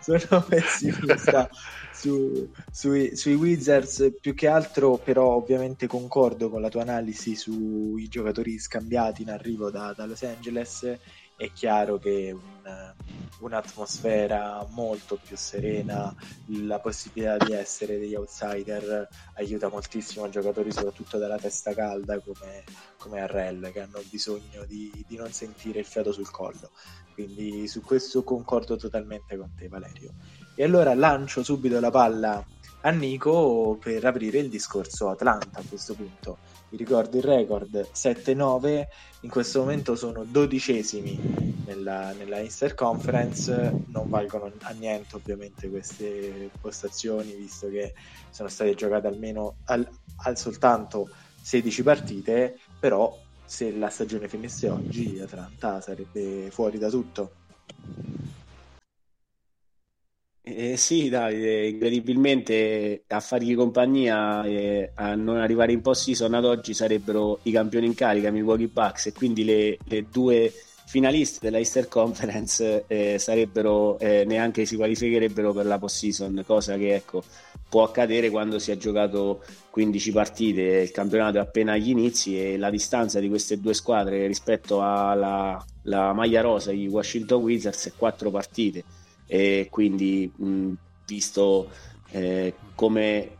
sono, 0.00 0.18
sono 0.18 0.42
pessimista 0.42 1.48
su, 1.92 2.50
sui, 2.70 3.14
sui 3.14 3.34
Wizards 3.34 4.12
più 4.20 4.34
che 4.34 4.48
altro, 4.48 4.96
però 4.96 5.34
ovviamente 5.34 5.86
concordo 5.86 6.48
con 6.48 6.60
la 6.60 6.68
tua 6.68 6.82
analisi 6.82 7.36
sui 7.36 8.08
giocatori 8.08 8.58
scambiati 8.58 9.22
in 9.22 9.30
arrivo 9.30 9.70
da, 9.70 9.92
da 9.94 10.06
Los 10.06 10.22
Angeles 10.22 10.98
è 11.40 11.50
chiaro 11.52 11.98
che 11.98 12.32
un, 12.32 12.94
un'atmosfera 13.38 14.66
molto 14.72 15.18
più 15.22 15.38
serena, 15.38 16.14
la 16.48 16.78
possibilità 16.80 17.38
di 17.42 17.54
essere 17.54 17.98
degli 17.98 18.14
outsider 18.14 19.08
aiuta 19.36 19.70
moltissimo 19.70 20.26
i 20.26 20.30
giocatori, 20.30 20.70
soprattutto 20.70 21.16
dalla 21.16 21.38
testa 21.38 21.72
calda 21.72 22.18
come, 22.18 22.62
come 22.98 23.22
Arrel, 23.22 23.70
che 23.72 23.80
hanno 23.80 24.02
bisogno 24.10 24.66
di, 24.66 25.02
di 25.08 25.16
non 25.16 25.32
sentire 25.32 25.78
il 25.78 25.86
fiato 25.86 26.12
sul 26.12 26.30
collo. 26.30 26.72
Quindi 27.14 27.66
su 27.68 27.80
questo 27.80 28.22
concordo 28.22 28.76
totalmente 28.76 29.38
con 29.38 29.54
te, 29.56 29.66
Valerio. 29.68 30.12
E 30.54 30.62
allora 30.62 30.92
lancio 30.92 31.42
subito 31.42 31.80
la 31.80 31.90
palla 31.90 32.44
a 32.82 32.90
Nico 32.90 33.78
per 33.80 34.04
aprire 34.04 34.40
il 34.40 34.50
discorso 34.50 35.08
Atlanta 35.08 35.60
a 35.60 35.64
questo 35.66 35.94
punto. 35.94 36.49
Vi 36.70 36.76
ricordo 36.76 37.16
il 37.16 37.24
record 37.24 37.88
7-9, 37.92 38.86
in 39.22 39.28
questo 39.28 39.58
momento 39.58 39.96
sono 39.96 40.22
dodicesimi 40.22 41.18
nella, 41.66 42.12
nella 42.12 42.38
Easter 42.38 42.74
Conference, 42.74 43.72
non 43.88 44.08
valgono 44.08 44.52
a 44.60 44.70
niente 44.70 45.16
ovviamente 45.16 45.68
queste 45.68 46.48
postazioni 46.60 47.32
visto 47.32 47.68
che 47.68 47.92
sono 48.30 48.48
state 48.48 48.76
giocate 48.76 49.08
almeno 49.08 49.56
al, 49.64 49.84
al 50.22 50.38
soltanto 50.38 51.08
16 51.42 51.82
partite, 51.82 52.56
però 52.78 53.18
se 53.44 53.72
la 53.76 53.88
stagione 53.88 54.28
finisse 54.28 54.68
oggi 54.68 55.18
Atlanta 55.20 55.80
sarebbe 55.80 56.50
fuori 56.52 56.78
da 56.78 56.88
tutto. 56.88 57.32
Eh, 60.52 60.76
sì, 60.76 61.08
Davide, 61.08 61.68
incredibilmente 61.68 63.04
a 63.06 63.20
fargli 63.20 63.54
compagnia 63.54 64.42
e 64.42 64.90
a 64.96 65.14
non 65.14 65.36
arrivare 65.36 65.70
in 65.70 65.80
post-season 65.80 66.34
ad 66.34 66.44
oggi 66.44 66.74
sarebbero 66.74 67.38
i 67.44 67.52
campioni 67.52 67.86
in 67.86 67.94
carica, 67.94 68.32
Milwaukee 68.32 68.66
Bucks, 68.66 69.06
e 69.06 69.12
quindi 69.12 69.44
le, 69.44 69.78
le 69.84 70.06
due 70.10 70.52
finaliste 70.86 71.38
della 71.40 71.58
Easter 71.58 71.86
Conference 71.86 72.84
eh, 72.88 73.16
sarebbero, 73.20 73.96
eh, 74.00 74.24
neanche 74.24 74.64
si 74.64 74.74
qualificherebbero 74.74 75.52
per 75.52 75.66
la 75.66 75.78
post-season, 75.78 76.42
cosa 76.44 76.76
che 76.76 76.96
ecco, 76.96 77.22
può 77.68 77.84
accadere 77.84 78.28
quando 78.28 78.58
si 78.58 78.72
è 78.72 78.76
giocato 78.76 79.44
15 79.70 80.10
partite, 80.10 80.62
il 80.62 80.90
campionato 80.90 81.36
è 81.36 81.40
appena 81.40 81.74
agli 81.74 81.90
inizi 81.90 82.36
e 82.36 82.58
la 82.58 82.70
distanza 82.70 83.20
di 83.20 83.28
queste 83.28 83.60
due 83.60 83.72
squadre 83.72 84.26
rispetto 84.26 84.82
alla 84.82 85.64
maglia 85.84 86.40
rosa, 86.40 86.72
i 86.72 86.88
Washington 86.88 87.40
Wizards, 87.40 87.86
è 87.86 87.92
4 87.96 88.30
partite 88.32 88.84
e 89.32 89.68
quindi 89.70 90.28
mh, 90.34 90.72
visto 91.06 91.70
eh, 92.10 92.52
come 92.74 93.30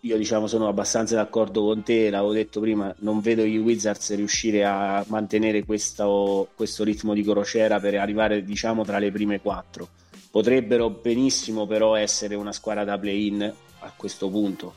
io 0.00 0.16
diciamo 0.16 0.46
sono 0.46 0.68
abbastanza 0.68 1.16
d'accordo 1.16 1.64
con 1.64 1.82
te, 1.82 2.08
l'avevo 2.08 2.32
detto 2.32 2.60
prima, 2.60 2.94
non 3.00 3.20
vedo 3.20 3.42
i 3.42 3.58
Wizards 3.58 4.14
riuscire 4.14 4.64
a 4.64 5.04
mantenere 5.08 5.64
questo, 5.66 6.48
questo 6.54 6.82
ritmo 6.82 7.12
di 7.12 7.22
crociera 7.22 7.78
per 7.78 7.96
arrivare 7.96 8.42
diciamo 8.42 8.84
tra 8.84 8.98
le 8.98 9.12
prime 9.12 9.40
quattro. 9.40 9.88
Potrebbero 10.30 10.88
benissimo 10.88 11.66
però 11.66 11.94
essere 11.94 12.34
una 12.34 12.52
squadra 12.52 12.84
da 12.84 12.98
play-in 12.98 13.42
a 13.80 13.92
questo 13.94 14.30
punto, 14.30 14.72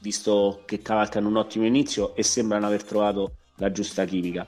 visto 0.00 0.62
che 0.64 0.82
cavalcano 0.82 1.28
un 1.28 1.36
ottimo 1.36 1.64
inizio 1.64 2.14
e 2.16 2.24
sembrano 2.24 2.66
aver 2.66 2.82
trovato 2.82 3.34
la 3.56 3.70
giusta 3.70 4.04
chimica. 4.04 4.46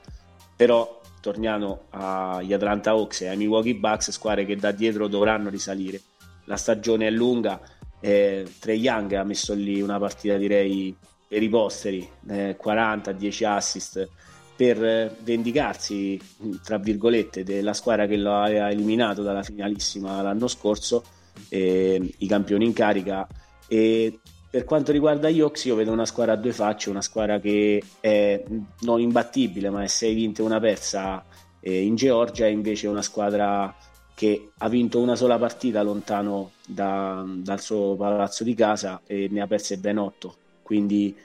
Però 0.56 0.99
torniamo 1.20 1.86
agli 1.90 2.52
Atlanta 2.52 2.90
Hawks 2.90 3.22
e 3.22 3.28
ai 3.28 3.36
Milwaukee 3.36 3.74
Bucks, 3.74 4.10
squadre 4.10 4.44
che 4.44 4.56
da 4.56 4.72
dietro 4.72 5.06
dovranno 5.08 5.48
risalire. 5.48 6.00
La 6.44 6.56
stagione 6.56 7.06
è 7.06 7.10
lunga, 7.10 7.60
eh, 8.00 8.50
Trey 8.58 8.78
Young 8.78 9.12
ha 9.12 9.24
messo 9.24 9.54
lì 9.54 9.80
una 9.80 9.98
partita 9.98 10.36
direi 10.36 10.96
per 11.28 11.42
i 11.42 11.48
posteri, 11.48 12.08
eh, 12.28 12.56
40, 12.58 13.12
10 13.12 13.44
assist 13.44 14.08
per 14.56 15.16
vendicarsi, 15.22 16.20
tra 16.62 16.76
virgolette, 16.76 17.44
della 17.44 17.72
squadra 17.72 18.06
che 18.06 18.18
lo 18.18 18.34
aveva 18.34 18.70
eliminato 18.70 19.22
dalla 19.22 19.42
finalissima 19.42 20.20
l'anno 20.20 20.48
scorso, 20.48 21.02
eh, 21.48 22.14
i 22.18 22.26
campioni 22.26 22.66
in 22.66 22.74
carica. 22.74 23.26
E 23.66 24.20
per 24.50 24.64
quanto 24.64 24.90
riguarda 24.90 25.30
gli 25.30 25.40
Ox, 25.40 25.64
io 25.66 25.76
vedo 25.76 25.92
una 25.92 26.04
squadra 26.04 26.32
a 26.32 26.36
due 26.36 26.52
facce, 26.52 26.90
una 26.90 27.02
squadra 27.02 27.38
che 27.38 27.80
è 28.00 28.42
non 28.80 29.00
imbattibile, 29.00 29.70
ma 29.70 29.84
è 29.84 29.86
6 29.86 30.14
vinte 30.14 30.42
e 30.42 30.44
una 30.44 30.58
persa 30.58 31.24
eh, 31.60 31.82
in 31.82 31.94
Georgia, 31.94 32.46
e 32.46 32.50
invece 32.50 32.88
una 32.88 33.02
squadra 33.02 33.72
che 34.14 34.50
ha 34.58 34.68
vinto 34.68 35.00
una 35.00 35.14
sola 35.16 35.38
partita 35.38 35.82
lontano 35.82 36.52
da, 36.66 37.24
dal 37.26 37.60
suo 37.60 37.94
palazzo 37.96 38.44
di 38.44 38.54
casa 38.54 39.00
e 39.06 39.28
ne 39.30 39.40
ha 39.40 39.46
perse 39.46 39.78
ben 39.78 39.98
8. 39.98 40.34
Quindi 40.62 41.16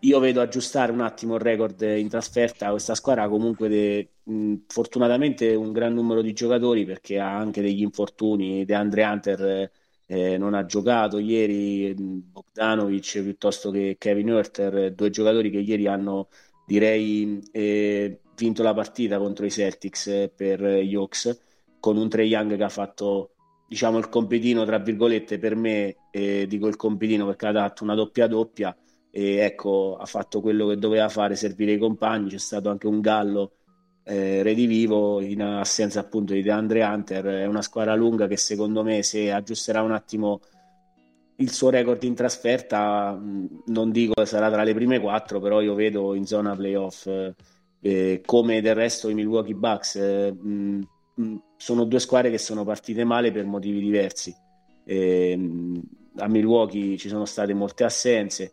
io 0.00 0.18
vedo 0.18 0.40
aggiustare 0.40 0.92
un 0.92 1.00
attimo 1.00 1.36
il 1.36 1.40
record 1.40 1.80
in 1.82 2.08
trasferta. 2.08 2.70
Questa 2.70 2.94
squadra 2.94 3.28
comunque 3.28 3.68
de, 3.68 4.08
mh, 4.24 4.54
fortunatamente 4.66 5.54
un 5.54 5.72
gran 5.72 5.94
numero 5.94 6.20
di 6.20 6.32
giocatori 6.32 6.84
perché 6.84 7.18
ha 7.18 7.36
anche 7.36 7.62
degli 7.62 7.80
infortuni. 7.82 8.64
De 8.64 8.74
Andre 8.74 9.04
Hunter 9.04 9.70
eh, 10.06 10.32
eh, 10.34 10.38
non 10.38 10.54
ha 10.54 10.64
giocato 10.64 11.18
ieri 11.18 11.94
Bogdanovic 11.94 13.22
piuttosto 13.22 13.70
che 13.70 13.96
Kevin 13.98 14.30
Hurter, 14.30 14.92
due 14.92 15.10
giocatori 15.10 15.50
che 15.50 15.58
ieri 15.58 15.86
hanno 15.86 16.28
direi 16.66 17.40
eh, 17.52 18.20
vinto 18.36 18.62
la 18.62 18.74
partita 18.74 19.18
contro 19.18 19.46
i 19.46 19.50
Celtics 19.50 20.06
eh, 20.08 20.32
per 20.34 20.60
gli 20.62 20.94
Hawks 20.94 21.42
con 21.80 21.96
un 21.96 22.08
Trey 22.08 22.28
Young 22.28 22.56
che 22.56 22.62
ha 22.64 22.68
fatto 22.68 23.30
diciamo 23.68 23.98
il 23.98 24.08
compitino 24.08 24.64
tra 24.64 24.78
virgolette 24.78 25.38
per 25.38 25.56
me 25.56 25.96
eh, 26.10 26.46
dico 26.46 26.66
il 26.68 26.76
compitino 26.76 27.26
perché 27.26 27.46
ha 27.46 27.52
dato 27.52 27.84
una 27.84 27.94
doppia 27.94 28.26
doppia 28.26 28.76
e 29.10 29.36
ecco 29.38 29.96
ha 29.98 30.06
fatto 30.06 30.40
quello 30.40 30.68
che 30.68 30.76
doveva 30.78 31.08
fare 31.08 31.36
servire 31.36 31.72
i 31.72 31.78
compagni 31.78 32.28
c'è 32.28 32.38
stato 32.38 32.68
anche 32.70 32.86
un 32.86 33.00
gallo 33.00 33.55
eh, 34.08 34.42
redivivo 34.44 35.20
in 35.20 35.42
assenza 35.42 35.98
appunto 35.98 36.32
di 36.32 36.42
DeAndre 36.42 36.84
Hunter. 36.84 37.24
È 37.24 37.46
una 37.46 37.62
squadra 37.62 37.94
lunga 37.96 38.28
che 38.28 38.36
secondo 38.36 38.84
me 38.84 39.02
se 39.02 39.32
aggiusterà 39.32 39.82
un 39.82 39.90
attimo 39.90 40.40
il 41.38 41.50
suo 41.50 41.70
record 41.70 42.02
in 42.04 42.14
trasferta, 42.14 43.20
non 43.66 43.90
dico 43.90 44.24
sarà 44.24 44.50
tra 44.50 44.62
le 44.62 44.74
prime 44.74 45.00
quattro, 45.00 45.40
però 45.40 45.60
io 45.60 45.74
vedo 45.74 46.14
in 46.14 46.24
zona 46.24 46.54
playoff 46.54 47.06
eh, 47.80 48.22
come 48.24 48.60
del 48.60 48.74
resto 48.74 49.08
i 49.08 49.14
Milwaukee 49.14 49.54
Bucks. 49.54 49.96
Eh, 49.96 50.32
mh, 50.32 50.80
sono 51.56 51.84
due 51.84 51.98
squadre 51.98 52.30
che 52.30 52.38
sono 52.38 52.64
partite 52.64 53.04
male 53.04 53.32
per 53.32 53.44
motivi 53.44 53.80
diversi. 53.80 54.34
a 56.18 56.28
Milwaukee 56.28 56.96
ci 56.96 57.08
sono 57.08 57.24
state 57.24 57.54
molte 57.54 57.84
assenze, 57.84 58.50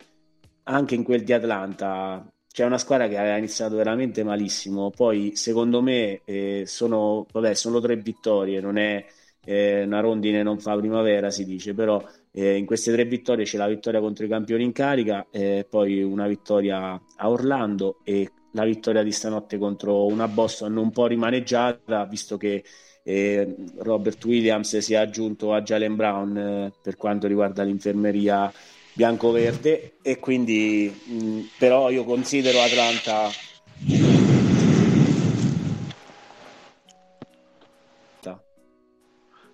anche 0.63 0.95
in 0.95 1.03
quel 1.03 1.23
di 1.23 1.33
Atlanta 1.33 2.32
c'è 2.53 2.65
una 2.65 2.77
squadra 2.77 3.07
che 3.07 3.17
aveva 3.17 3.37
iniziato 3.37 3.75
veramente 3.75 4.23
malissimo. 4.23 4.91
Poi, 4.91 5.35
secondo 5.35 5.81
me, 5.81 6.21
eh, 6.23 6.63
sono, 6.67 7.25
vabbè, 7.31 7.55
sono 7.55 7.79
tre 7.79 7.95
vittorie, 7.95 8.61
non 8.61 8.77
è 8.77 9.03
eh, 9.43 9.83
una 9.83 10.01
rondine 10.01 10.43
non 10.43 10.59
fa 10.59 10.77
primavera, 10.77 11.31
si 11.31 11.45
dice, 11.45 11.73
però 11.73 11.99
eh, 12.31 12.55
in 12.55 12.67
queste 12.67 12.91
tre 12.91 13.05
vittorie 13.05 13.45
c'è 13.45 13.57
la 13.57 13.67
vittoria 13.67 13.99
contro 13.99 14.25
i 14.25 14.29
campioni 14.29 14.63
in 14.63 14.71
carica, 14.71 15.25
poi 15.67 16.03
una 16.03 16.27
vittoria 16.27 17.01
a 17.15 17.29
Orlando 17.29 18.01
e 18.03 18.29
la 18.51 18.65
vittoria 18.65 19.01
di 19.01 19.11
stanotte 19.11 19.57
contro 19.57 20.05
una 20.05 20.27
Boston 20.27 20.77
un 20.77 20.91
po' 20.91 21.07
rimaneggiata, 21.07 22.05
visto 22.05 22.37
che 22.37 22.63
eh, 23.03 23.55
Robert 23.77 24.23
Williams 24.25 24.77
si 24.77 24.93
è 24.93 24.97
aggiunto 24.97 25.53
a 25.53 25.61
Jalen 25.61 25.95
Brown 25.95 26.37
eh, 26.37 26.73
per 26.81 26.95
quanto 26.95 27.27
riguarda 27.27 27.63
l'infermeria 27.63 28.51
bianco-verde 28.93 29.93
e 30.01 30.19
quindi 30.19 31.03
mh, 31.05 31.39
però 31.57 31.89
io 31.89 32.03
considero 32.03 32.61
Atlanta 32.61 33.31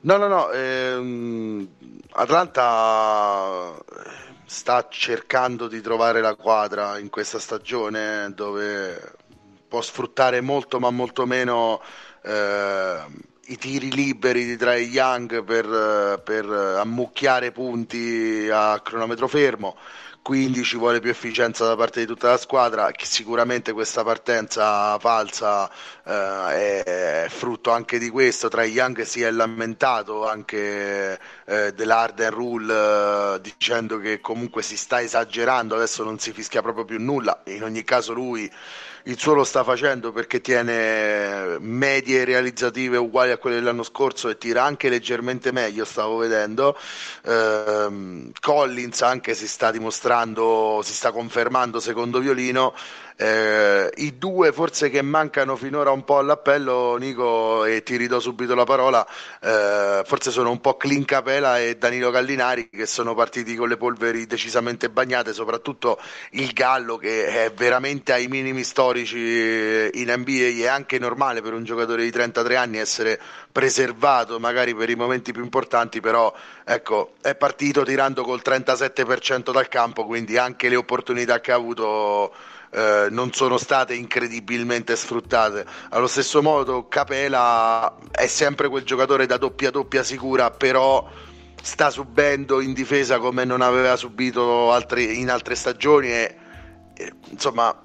no 0.01 0.17
no 0.17 0.27
no 0.27 0.51
ehm, 0.51 1.67
Atlanta 2.11 3.77
sta 4.45 4.87
cercando 4.89 5.67
di 5.67 5.81
trovare 5.81 6.21
la 6.21 6.35
quadra 6.35 6.97
in 6.97 7.09
questa 7.09 7.39
stagione 7.39 8.31
dove 8.33 9.13
può 9.67 9.81
sfruttare 9.81 10.41
molto 10.41 10.79
ma 10.79 10.89
molto 10.89 11.25
meno 11.25 11.81
eh, 12.23 13.03
i 13.49 13.57
tiri 13.57 13.91
liberi 13.91 14.45
di 14.45 14.57
Trae 14.57 14.81
Young 14.81 15.43
per, 15.43 16.21
per 16.23 16.45
ammucchiare 16.45 17.51
punti 17.51 18.47
a 18.51 18.79
cronometro 18.81 19.27
fermo. 19.27 19.75
quindi 20.21 20.63
ci 20.63 20.77
vuole 20.77 20.99
più 20.99 21.09
efficienza 21.09 21.65
da 21.65 21.75
parte 21.75 22.01
di 22.01 22.05
tutta 22.05 22.29
la 22.29 22.37
squadra, 22.37 22.91
che 22.91 23.05
sicuramente 23.05 23.73
questa 23.73 24.03
partenza 24.03 24.97
falsa 24.99 25.67
eh, 26.05 26.83
è 26.83 27.27
frutto 27.29 27.71
anche 27.71 27.97
di 27.97 28.09
questo, 28.09 28.47
tra 28.47 28.63
Young 28.63 29.01
si 29.01 29.23
è 29.23 29.31
lamentato 29.31 30.27
anche 30.29 31.19
eh, 31.45 31.73
dell'Arden 31.73 32.29
Rule 32.29 33.35
eh, 33.35 33.41
dicendo 33.41 33.97
che 33.97 34.19
comunque 34.19 34.61
si 34.61 34.77
sta 34.77 35.01
esagerando, 35.01 35.73
adesso 35.73 36.03
non 36.03 36.19
si 36.19 36.31
fischia 36.31 36.61
proprio 36.61 36.85
più 36.85 36.99
nulla, 36.99 37.41
in 37.45 37.63
ogni 37.63 37.83
caso 37.83 38.13
lui 38.13 38.51
il 39.03 39.17
suo 39.17 39.33
lo 39.33 39.43
sta 39.43 39.63
facendo 39.63 40.11
perché 40.11 40.41
tiene 40.41 41.57
medie 41.59 42.25
realizzative 42.25 42.97
uguali 42.97 43.31
a 43.31 43.37
quelle 43.37 43.55
dell'anno 43.57 43.83
scorso 43.83 44.29
e 44.29 44.37
tira 44.37 44.63
anche 44.63 44.89
leggermente 44.89 45.51
meglio, 45.51 45.85
stavo 45.85 46.17
vedendo. 46.17 46.77
Eh, 47.23 48.31
Collins 48.39 49.01
anche 49.01 49.33
si 49.33 49.47
sta 49.47 49.71
dimostrando, 49.71 50.81
si 50.83 50.93
sta 50.93 51.11
confermando 51.11 51.79
secondo 51.79 52.19
violino 52.19 52.73
eh, 53.21 53.91
I 53.97 54.17
due 54.17 54.53
forse 54.53 54.89
che 54.89 55.01
mancano 55.01 55.57
finora 55.57 55.91
un 55.91 56.05
po' 56.05 56.19
all'appello, 56.19 56.95
Nico, 56.95 57.65
e 57.65 57.83
ti 57.83 57.97
ridò 57.97 58.17
subito 58.21 58.55
la 58.55 58.63
parola, 58.63 59.05
eh, 59.41 60.03
forse 60.05 60.31
sono 60.31 60.51
un 60.51 60.61
po' 60.61 60.77
Clin 60.77 61.03
Capela 61.03 61.59
e 61.59 61.75
Danilo 61.75 62.11
Gallinari 62.11 62.69
che 62.69 62.85
sono 62.85 63.13
partiti 63.15 63.55
con 63.55 63.67
le 63.67 63.75
polveri 63.75 64.25
decisamente 64.25 64.89
bagnate, 64.89 65.33
soprattutto 65.33 65.99
il 66.31 66.53
Gallo 66.53 66.95
che 66.95 67.25
è 67.25 67.51
veramente 67.51 68.13
ai 68.13 68.27
minimi 68.27 68.63
storici 68.63 69.17
in 69.19 70.13
NBA, 70.15 70.63
è 70.63 70.67
anche 70.67 70.97
normale 70.97 71.41
per 71.41 71.51
un 71.51 71.65
giocatore 71.65 72.03
di 72.03 72.11
33 72.11 72.55
anni 72.55 72.77
essere 72.77 73.19
preservato 73.51 74.39
magari 74.39 74.73
per 74.73 74.89
i 74.89 74.95
momenti 74.95 75.33
più 75.33 75.43
importanti, 75.43 75.99
però 75.99 76.33
ecco, 76.63 77.15
è 77.21 77.35
partito 77.35 77.83
tirando 77.83 78.23
col 78.23 78.39
37% 78.41 79.51
dal 79.51 79.67
campo, 79.67 80.05
quindi 80.05 80.37
anche 80.37 80.69
le 80.69 80.77
opportunità 80.77 81.41
che 81.41 81.51
ha 81.51 81.55
avuto 81.55 82.33
eh, 82.71 83.07
non 83.09 83.31
sono 83.33 83.57
state 83.57 83.95
incredibilmente 83.95 84.95
sfruttate. 84.95 85.65
Allo 85.89 86.07
stesso 86.07 86.41
modo, 86.41 86.87
Capela 86.87 87.95
è 88.11 88.27
sempre 88.27 88.69
quel 88.69 88.83
giocatore 88.83 89.25
da 89.25 89.37
doppia 89.37 89.71
doppia 89.71 90.03
sicura, 90.03 90.51
però 90.51 91.07
sta 91.61 91.89
subendo 91.89 92.61
in 92.61 92.73
difesa 92.73 93.19
come 93.19 93.43
non 93.43 93.61
aveva 93.61 93.95
subito 93.95 94.71
altre, 94.71 95.03
in 95.03 95.29
altre 95.29 95.55
stagioni 95.55 96.07
e, 96.09 96.35
e 96.93 97.13
insomma 97.29 97.75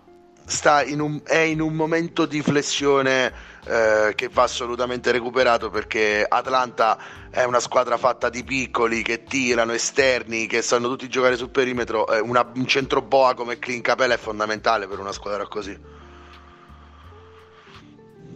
in 0.86 1.00
un, 1.00 1.20
è 1.24 1.38
in 1.38 1.60
un 1.60 1.74
momento 1.74 2.26
di 2.26 2.42
flessione 2.42 3.32
eh, 3.66 4.12
che 4.14 4.28
va 4.32 4.42
assolutamente 4.42 5.10
recuperato 5.10 5.70
perché 5.70 6.24
Atlanta 6.28 6.98
è 7.30 7.44
una 7.44 7.60
squadra 7.60 7.96
fatta 7.96 8.28
di 8.28 8.44
piccoli 8.44 9.02
che 9.02 9.24
tirano, 9.24 9.72
esterni, 9.72 10.46
che 10.46 10.62
sanno 10.62 10.88
tutti 10.88 11.08
giocare 11.08 11.36
sul 11.36 11.50
perimetro. 11.50 12.06
Eh, 12.08 12.20
una, 12.20 12.46
un 12.54 12.66
centro 12.66 13.02
boa 13.02 13.34
come 13.34 13.58
Clint 13.58 13.82
Capella 13.82 14.14
è 14.14 14.18
fondamentale 14.18 14.86
per 14.86 14.98
una 14.98 15.12
squadra 15.12 15.46
così. 15.46 15.76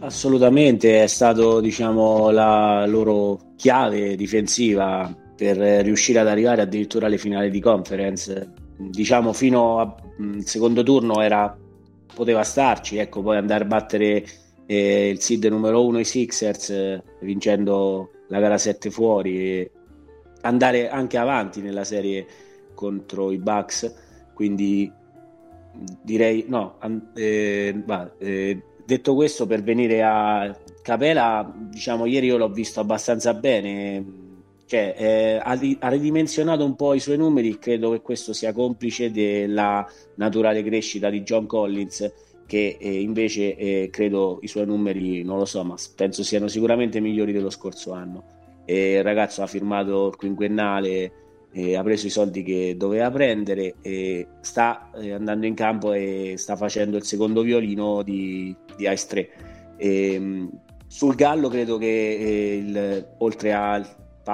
Assolutamente, 0.01 1.03
è 1.03 1.07
stato 1.07 1.59
diciamo, 1.59 2.31
la 2.31 2.85
loro 2.87 3.53
chiave 3.57 4.15
difensiva 4.15 5.13
per 5.35 5.57
riuscire 5.57 6.19
ad 6.19 6.27
arrivare 6.27 6.61
addirittura 6.61 7.05
alle 7.05 7.17
finali 7.17 7.49
di 7.49 7.59
conference. 7.59 8.53
Diciamo 8.77 9.33
fino 9.33 9.79
al 9.79 10.43
secondo 10.43 10.83
turno 10.83 11.21
era, 11.21 11.55
poteva 12.13 12.43
starci, 12.43 12.97
ecco, 12.97 13.21
poi 13.21 13.37
andare 13.37 13.65
a 13.65 13.67
battere 13.67 14.25
eh, 14.71 15.09
il 15.09 15.19
seed 15.19 15.45
numero 15.45 15.83
uno 15.83 15.97
i 15.97 16.05
Sixers 16.05 16.69
eh, 16.69 17.01
vincendo 17.21 18.11
la 18.27 18.39
gara 18.39 18.59
7 18.59 18.91
fuori 18.91 19.39
e 19.39 19.71
andare 20.41 20.89
anche 20.89 21.17
avanti 21.17 21.59
nella 21.61 21.83
serie 21.83 22.27
contro 22.75 23.31
i 23.31 23.39
Bucks. 23.39 24.31
Quindi 24.35 24.91
direi 26.03 26.45
no 26.47 26.77
eh, 27.15 27.81
va, 27.83 28.11
eh, 28.19 28.61
detto 28.85 29.15
questo 29.15 29.47
per 29.47 29.63
venire 29.63 30.03
a 30.03 30.55
Capela 30.83 31.51
diciamo 31.55 32.05
ieri 32.05 32.27
io 32.27 32.37
l'ho 32.37 32.49
visto 32.49 32.79
abbastanza 32.79 33.33
bene 33.33 34.17
cioè, 34.65 34.95
eh, 34.97 35.39
ha, 35.41 35.59
ha, 35.79 35.89
ridimensionato 35.89 36.65
un 36.65 36.75
po' 36.75 36.93
i 36.93 36.99
suoi 36.99 37.17
numeri 37.17 37.57
credo 37.57 37.91
che 37.91 38.01
questo 38.01 38.33
sia 38.33 38.51
complice 38.51 39.09
della 39.11 39.87
naturale 40.15 40.63
crescita 40.63 41.09
di 41.09 41.21
John 41.21 41.45
Collins 41.45 42.11
che 42.49 42.77
eh, 42.79 43.01
invece 43.01 43.55
eh, 43.55 43.89
credo 43.91 44.39
i 44.41 44.47
suoi 44.47 44.65
numeri, 44.65 45.21
non 45.21 45.37
lo 45.37 45.45
so, 45.45 45.63
ma 45.63 45.75
penso 45.95 46.23
siano 46.23 46.47
sicuramente 46.47 46.99
migliori 46.99 47.31
dello 47.31 47.51
scorso 47.51 47.91
anno. 47.91 48.23
E 48.65 48.93
il 48.93 49.03
ragazzo 49.03 49.43
ha 49.43 49.45
firmato 49.45 50.07
il 50.07 50.15
quinquennale, 50.15 51.11
eh, 51.51 51.75
ha 51.75 51.83
preso 51.83 52.07
i 52.07 52.09
soldi 52.09 52.41
che 52.41 52.73
doveva 52.75 53.11
prendere, 53.11 53.75
e 53.83 54.25
sta 54.41 54.89
eh, 54.95 55.11
andando 55.11 55.45
in 55.45 55.53
campo 55.53 55.93
e 55.93 56.33
sta 56.37 56.55
facendo 56.55 56.97
il 56.97 57.03
secondo 57.03 57.43
violino 57.43 58.01
di, 58.01 58.55
di 58.75 58.89
Ice 58.89 59.05
3. 59.07 59.29
E, 59.77 60.13
ehm, 60.15 60.49
sul 60.87 61.13
Gallo 61.13 61.49
credo 61.49 61.77
che 61.77 61.85
eh, 61.85 62.55
il, 62.55 63.13
oltre 63.19 63.53
al 63.53 63.87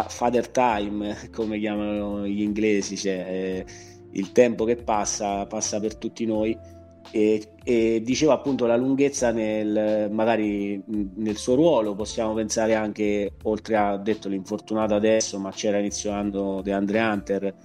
father 0.08 0.48
time, 0.48 1.18
come 1.36 1.60
chiamano 1.60 2.26
gli 2.26 2.42
inglesi, 2.42 2.96
cioè 2.96 3.26
eh, 3.28 3.66
il 4.12 4.32
tempo 4.32 4.64
che 4.64 4.78
passa, 4.78 5.46
passa 5.48 5.82
per 5.82 5.98
tutti 5.98 6.26
noi 6.26 6.58
e, 7.12 7.42
e 7.64 8.02
diceva 8.04 8.34
appunto 8.34 8.66
la 8.66 8.76
lunghezza 8.76 9.32
nel, 9.32 10.10
magari 10.12 10.82
nel 10.86 11.38
suo 11.38 11.56
ruolo. 11.56 11.96
Possiamo 11.96 12.34
pensare 12.34 12.76
anche 12.76 13.32
oltre 13.44 13.76
a 13.76 13.98
detto 13.98 14.30
l'infortunato 14.30 14.96
adesso 14.96 15.40
ma 15.40 15.52
c'era 15.52 15.80
iniziando 15.80 16.62
De 16.62 16.72
Andre 16.72 17.00
Hunter 17.00 17.56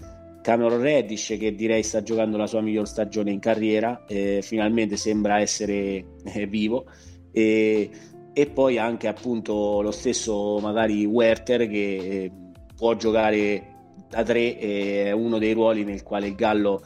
Cameron 0.43 0.81
Reddish 0.81 1.37
che 1.39 1.55
direi 1.55 1.83
sta 1.83 2.03
giocando 2.03 2.37
la 2.37 2.47
sua 2.47 2.61
miglior 2.61 2.89
stagione 2.89 3.31
in 3.31 3.41
carriera 3.41 4.05
eh, 4.07 4.41
finalmente 4.43 4.97
sembra 4.97 5.39
essere 5.41 6.05
eh, 6.25 6.47
vivo. 6.47 6.87
E, 7.33 7.91
e, 8.33 8.47
poi 8.47 8.79
anche 8.79 9.07
appunto 9.07 9.81
lo 9.83 9.91
stesso 9.91 10.59
magari 10.61 11.05
Werther 11.05 11.69
che 11.69 11.97
eh, 11.97 12.33
può 12.75 12.95
giocare 12.97 13.67
da 14.09 14.23
tre 14.23 14.57
è 14.57 15.13
uno 15.13 15.39
dei 15.39 15.53
ruoli 15.53 15.85
nel 15.85 16.03
quale 16.03 16.29
il 16.29 16.35
Gallo 16.35 16.83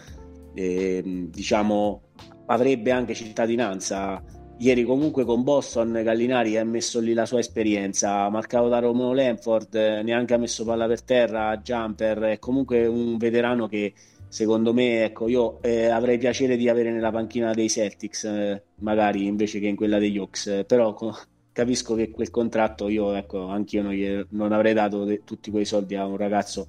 ehm, 0.55 1.31
diciamo 1.31 2.03
avrebbe 2.47 2.91
anche 2.91 3.15
cittadinanza. 3.15 4.23
Ieri 4.59 4.85
comunque 4.85 5.25
con 5.25 5.43
Boston 5.43 6.01
Gallinari 6.05 6.57
ha 6.57 6.65
messo 6.65 7.01
lì 7.01 7.13
la 7.13 7.27
sua 7.27 7.41
esperienza, 7.41 8.29
marcato 8.29 8.69
da 8.69 8.79
Romeo 8.79 9.13
Lanford, 9.13 9.75
neanche 10.05 10.35
ha 10.35 10.39
messo 10.39 10.65
palla 10.65 10.87
per 10.87 11.03
terra, 11.03 11.57
jumper, 11.59 12.19
è 12.21 12.39
comunque 12.39 12.87
un 12.87 13.17
veterano 13.17 13.67
che 13.67 13.93
secondo 14.29 14.73
me, 14.73 15.05
ecco, 15.05 15.29
io 15.29 15.61
eh, 15.63 15.87
avrei 15.87 16.19
piacere 16.19 16.57
di 16.57 16.69
avere 16.69 16.93
nella 16.93 17.11
panchina 17.11 17.53
dei 17.53 17.69
Celtics, 17.69 18.25
eh, 18.25 18.63
magari 18.81 19.27
invece 19.27 19.61
che 19.61 19.67
in 19.67 19.77
quella 19.77 19.99
degli 19.99 20.19
Hawks, 20.19 20.65
però 20.67 20.93
co- 20.95 21.17
capisco 21.53 21.95
che 21.95 22.11
quel 22.11 22.31
contratto 22.31 22.89
io, 22.89 23.15
ecco, 23.15 23.47
anch'io 23.47 23.83
non, 23.83 23.93
gli, 23.93 24.25
non 24.31 24.53
avrei 24.53 24.73
dato 24.73 25.05
de- 25.05 25.23
tutti 25.25 25.51
quei 25.53 25.65
soldi 25.65 25.95
a 25.95 26.05
un 26.05 26.17
ragazzo 26.17 26.67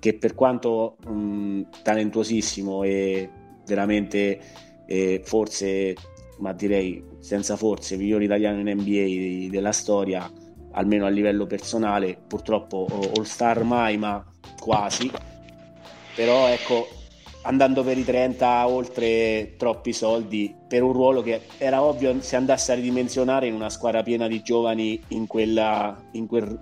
che 0.00 0.14
per 0.14 0.34
quanto 0.34 0.96
mh, 1.06 1.62
talentuosissimo 1.82 2.82
e 2.82 3.30
veramente 3.66 4.40
e 4.86 5.20
forse, 5.24 5.94
ma 6.38 6.52
direi 6.52 7.04
senza 7.18 7.56
forse, 7.56 7.96
migliore 7.96 8.24
italiano 8.24 8.60
in 8.60 8.78
NBA 8.78 9.50
della 9.50 9.72
storia, 9.72 10.30
almeno 10.72 11.06
a 11.06 11.08
livello 11.08 11.46
personale, 11.46 12.18
purtroppo 12.26 12.86
all 12.90 13.24
star 13.24 13.64
mai, 13.64 13.96
ma 13.98 14.24
quasi. 14.60 15.10
Però 16.14 16.46
ecco, 16.48 16.88
andando 17.42 17.82
per 17.82 17.98
i 17.98 18.04
30 18.04 18.68
oltre 18.68 19.54
troppi 19.56 19.92
soldi 19.92 20.54
per 20.68 20.82
un 20.82 20.92
ruolo 20.92 21.22
che 21.22 21.42
era 21.58 21.82
ovvio 21.82 22.20
si 22.20 22.34
andasse 22.34 22.72
a 22.72 22.74
ridimensionare 22.74 23.46
in 23.46 23.54
una 23.54 23.70
squadra 23.70 24.02
piena 24.02 24.26
di 24.26 24.42
giovani 24.42 25.00
in 25.08 25.26
quella 25.26 25.96
in 26.12 26.26
quel, 26.26 26.58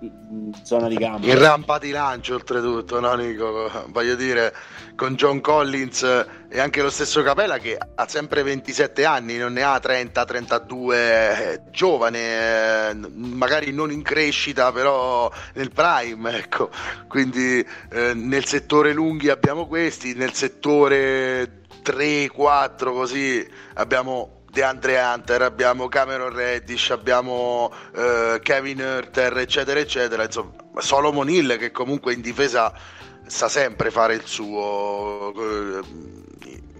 zona 0.63 0.87
di 0.87 0.97
campo. 0.97 1.27
In 1.27 1.39
rampa 1.39 1.79
di 1.79 1.91
lancio 1.91 2.35
oltretutto, 2.35 2.99
no 2.99 3.13
Nico? 3.15 3.69
Voglio 3.87 4.15
dire, 4.15 4.53
con 4.95 5.15
John 5.15 5.41
Collins 5.41 6.03
e 6.49 6.59
anche 6.59 6.81
lo 6.81 6.89
stesso 6.89 7.23
Capella 7.23 7.57
che 7.57 7.77
ha 7.77 8.07
sempre 8.07 8.43
27 8.43 9.05
anni, 9.05 9.37
non 9.37 9.53
ne 9.53 9.63
ha 9.63 9.79
30, 9.79 10.25
32, 10.25 11.63
giovane, 11.71 12.89
eh, 12.89 12.93
magari 12.93 13.71
non 13.71 13.91
in 13.91 14.03
crescita, 14.03 14.71
però 14.71 15.31
nel 15.53 15.71
prime, 15.71 16.37
ecco. 16.37 16.69
Quindi 17.07 17.65
eh, 17.91 18.13
nel 18.13 18.45
settore 18.45 18.93
lunghi 18.93 19.29
abbiamo 19.29 19.67
questi, 19.67 20.13
nel 20.13 20.33
settore 20.33 21.63
3, 21.85 22.29
4 22.29 22.93
così 22.93 23.47
abbiamo 23.75 24.41
DeAndre 24.49 24.97
Hunter, 24.97 25.43
abbiamo 25.43 25.87
Cameron 25.87 26.33
Reddish, 26.33 26.89
abbiamo 26.89 27.71
eh, 27.93 28.39
Kevin 28.41 28.79
Hurter, 28.79 29.37
eccetera, 29.37 29.79
eccetera. 29.79 30.23
Insomma, 30.23 30.53
Solomon 30.77 31.29
Hill 31.29 31.57
che 31.57 31.69
comunque 31.69 32.13
in 32.13 32.21
difesa 32.21 32.73
sa 33.27 33.47
sempre 33.49 33.91
fare 33.91 34.15
il 34.15 34.25
suo. 34.25 35.31
Eh, 35.35 35.81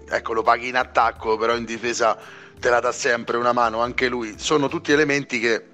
ecco, 0.08 0.32
lo 0.32 0.42
paghi 0.42 0.68
in 0.68 0.76
attacco, 0.76 1.36
però 1.36 1.54
in 1.54 1.64
difesa 1.64 2.18
te 2.58 2.68
la 2.68 2.80
dà 2.80 2.90
sempre 2.90 3.36
una 3.36 3.52
mano 3.52 3.82
anche 3.82 4.08
lui. 4.08 4.34
Sono 4.38 4.66
tutti 4.66 4.90
elementi 4.90 5.38
che 5.38 5.64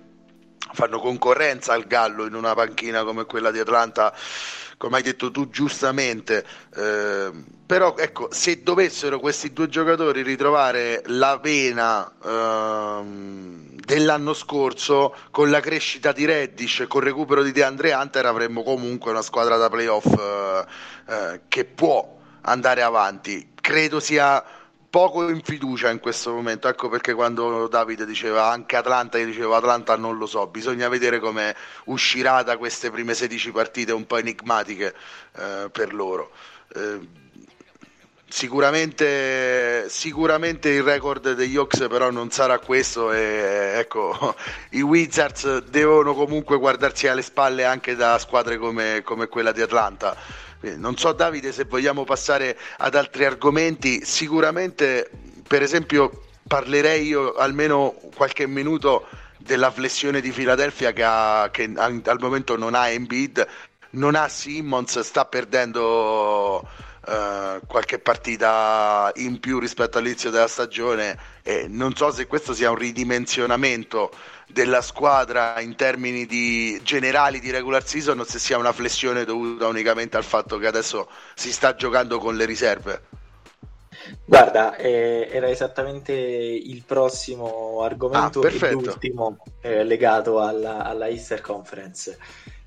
fanno 0.74 0.98
concorrenza 0.98 1.72
al 1.72 1.86
Gallo 1.86 2.26
in 2.26 2.34
una 2.34 2.52
panchina 2.52 3.02
come 3.02 3.24
quella 3.24 3.50
di 3.50 3.60
Atlanta 3.60 4.12
come 4.82 4.96
hai 4.96 5.04
detto 5.04 5.30
tu 5.30 5.48
giustamente, 5.48 6.44
eh, 6.74 7.30
però 7.64 7.94
ecco, 7.96 8.26
se 8.32 8.64
dovessero 8.64 9.20
questi 9.20 9.52
due 9.52 9.68
giocatori 9.68 10.22
ritrovare 10.22 11.04
la 11.06 11.36
vena 11.36 12.12
eh, 12.20 13.02
dell'anno 13.76 14.34
scorso, 14.34 15.14
con 15.30 15.50
la 15.50 15.60
crescita 15.60 16.10
di 16.10 16.24
Reddish, 16.24 16.86
col 16.88 17.04
recupero 17.04 17.44
di 17.44 17.52
DeAndre 17.52 17.94
Hunter, 17.94 18.26
avremmo 18.26 18.64
comunque 18.64 19.12
una 19.12 19.22
squadra 19.22 19.56
da 19.56 19.70
playoff 19.70 20.06
eh, 20.18 20.66
eh 21.06 21.40
che 21.46 21.64
può 21.64 22.18
andare 22.40 22.82
avanti. 22.82 23.52
Credo 23.54 24.00
sia 24.00 24.44
poco 24.92 25.26
in 25.30 25.40
fiducia 25.40 25.88
in 25.88 26.00
questo 26.00 26.32
momento. 26.34 26.68
Ecco 26.68 26.90
perché 26.90 27.14
quando 27.14 27.66
Davide 27.66 28.04
diceva 28.04 28.50
anche 28.50 28.76
Atlanta, 28.76 29.16
io 29.16 29.24
dicevo 29.24 29.54
Atlanta 29.54 29.96
non 29.96 30.18
lo 30.18 30.26
so, 30.26 30.46
bisogna 30.48 30.86
vedere 30.90 31.18
come 31.18 31.56
uscirà 31.84 32.42
da 32.42 32.58
queste 32.58 32.90
prime 32.90 33.14
16 33.14 33.52
partite 33.52 33.92
un 33.92 34.06
po' 34.06 34.18
enigmatiche 34.18 34.94
eh, 35.38 35.70
per 35.72 35.94
loro. 35.94 36.30
Eh, 36.74 37.20
Sicuramente, 38.32 39.90
sicuramente, 39.90 40.70
il 40.70 40.82
record 40.82 41.34
degli 41.34 41.54
Hawks 41.54 41.86
però 41.86 42.10
non 42.10 42.30
sarà 42.30 42.58
questo 42.60 43.12
e 43.12 43.74
ecco, 43.76 44.34
i 44.72 44.80
Wizards 44.80 45.58
devono 45.64 46.14
comunque 46.14 46.56
guardarsi 46.56 47.08
alle 47.08 47.20
spalle 47.20 47.66
anche 47.66 47.94
da 47.94 48.18
squadre 48.18 48.56
come, 48.56 49.02
come 49.04 49.28
quella 49.28 49.52
di 49.52 49.60
Atlanta 49.60 50.16
non 50.76 50.96
so 50.96 51.12
Davide 51.12 51.52
se 51.52 51.64
vogliamo 51.64 52.04
passare 52.04 52.56
ad 52.78 52.94
altri 52.94 53.24
argomenti, 53.24 54.04
sicuramente 54.04 55.10
per 55.46 55.62
esempio 55.62 56.24
parlerei 56.46 57.06
io 57.06 57.34
almeno 57.34 57.94
qualche 58.14 58.46
minuto 58.46 59.06
della 59.38 59.70
flessione 59.70 60.20
di 60.20 60.30
Philadelphia 60.30 60.92
che, 60.92 61.02
ha, 61.04 61.48
che 61.50 61.72
al 61.74 62.16
momento 62.20 62.56
non 62.56 62.74
ha 62.74 62.88
Embiid, 62.88 63.46
non 63.90 64.14
ha 64.14 64.28
Simmons, 64.28 65.00
sta 65.00 65.24
perdendo 65.24 66.66
uh, 67.06 67.66
qualche 67.66 67.98
partita 67.98 69.10
in 69.16 69.40
più 69.40 69.58
rispetto 69.58 69.98
all'inizio 69.98 70.30
della 70.30 70.48
stagione 70.48 71.18
e 71.42 71.66
non 71.68 71.94
so 71.94 72.10
se 72.10 72.26
questo 72.26 72.54
sia 72.54 72.70
un 72.70 72.76
ridimensionamento 72.76 74.10
della 74.46 74.82
squadra 74.82 75.60
in 75.60 75.74
termini 75.74 76.26
di 76.26 76.78
generali 76.82 77.40
di 77.40 77.50
regular 77.50 77.84
season 77.84 78.20
o 78.20 78.24
se 78.24 78.38
sia 78.38 78.58
una 78.58 78.72
flessione 78.72 79.24
dovuta 79.24 79.66
unicamente 79.66 80.16
al 80.16 80.24
fatto 80.24 80.58
che 80.58 80.66
adesso 80.66 81.08
si 81.34 81.52
sta 81.52 81.74
giocando 81.74 82.18
con 82.18 82.36
le 82.36 82.44
riserve. 82.44 83.02
Guarda, 84.24 84.76
eh, 84.76 85.28
era 85.30 85.48
esattamente 85.48 86.12
il 86.12 86.82
prossimo 86.84 87.82
argomento 87.82 88.40
ah, 88.40 88.48
e 88.48 88.72
l'ultimo 88.72 89.38
eh, 89.60 89.84
legato 89.84 90.40
alla, 90.40 90.84
alla, 90.84 91.08
Easter 91.08 91.40
Conference. 91.40 92.18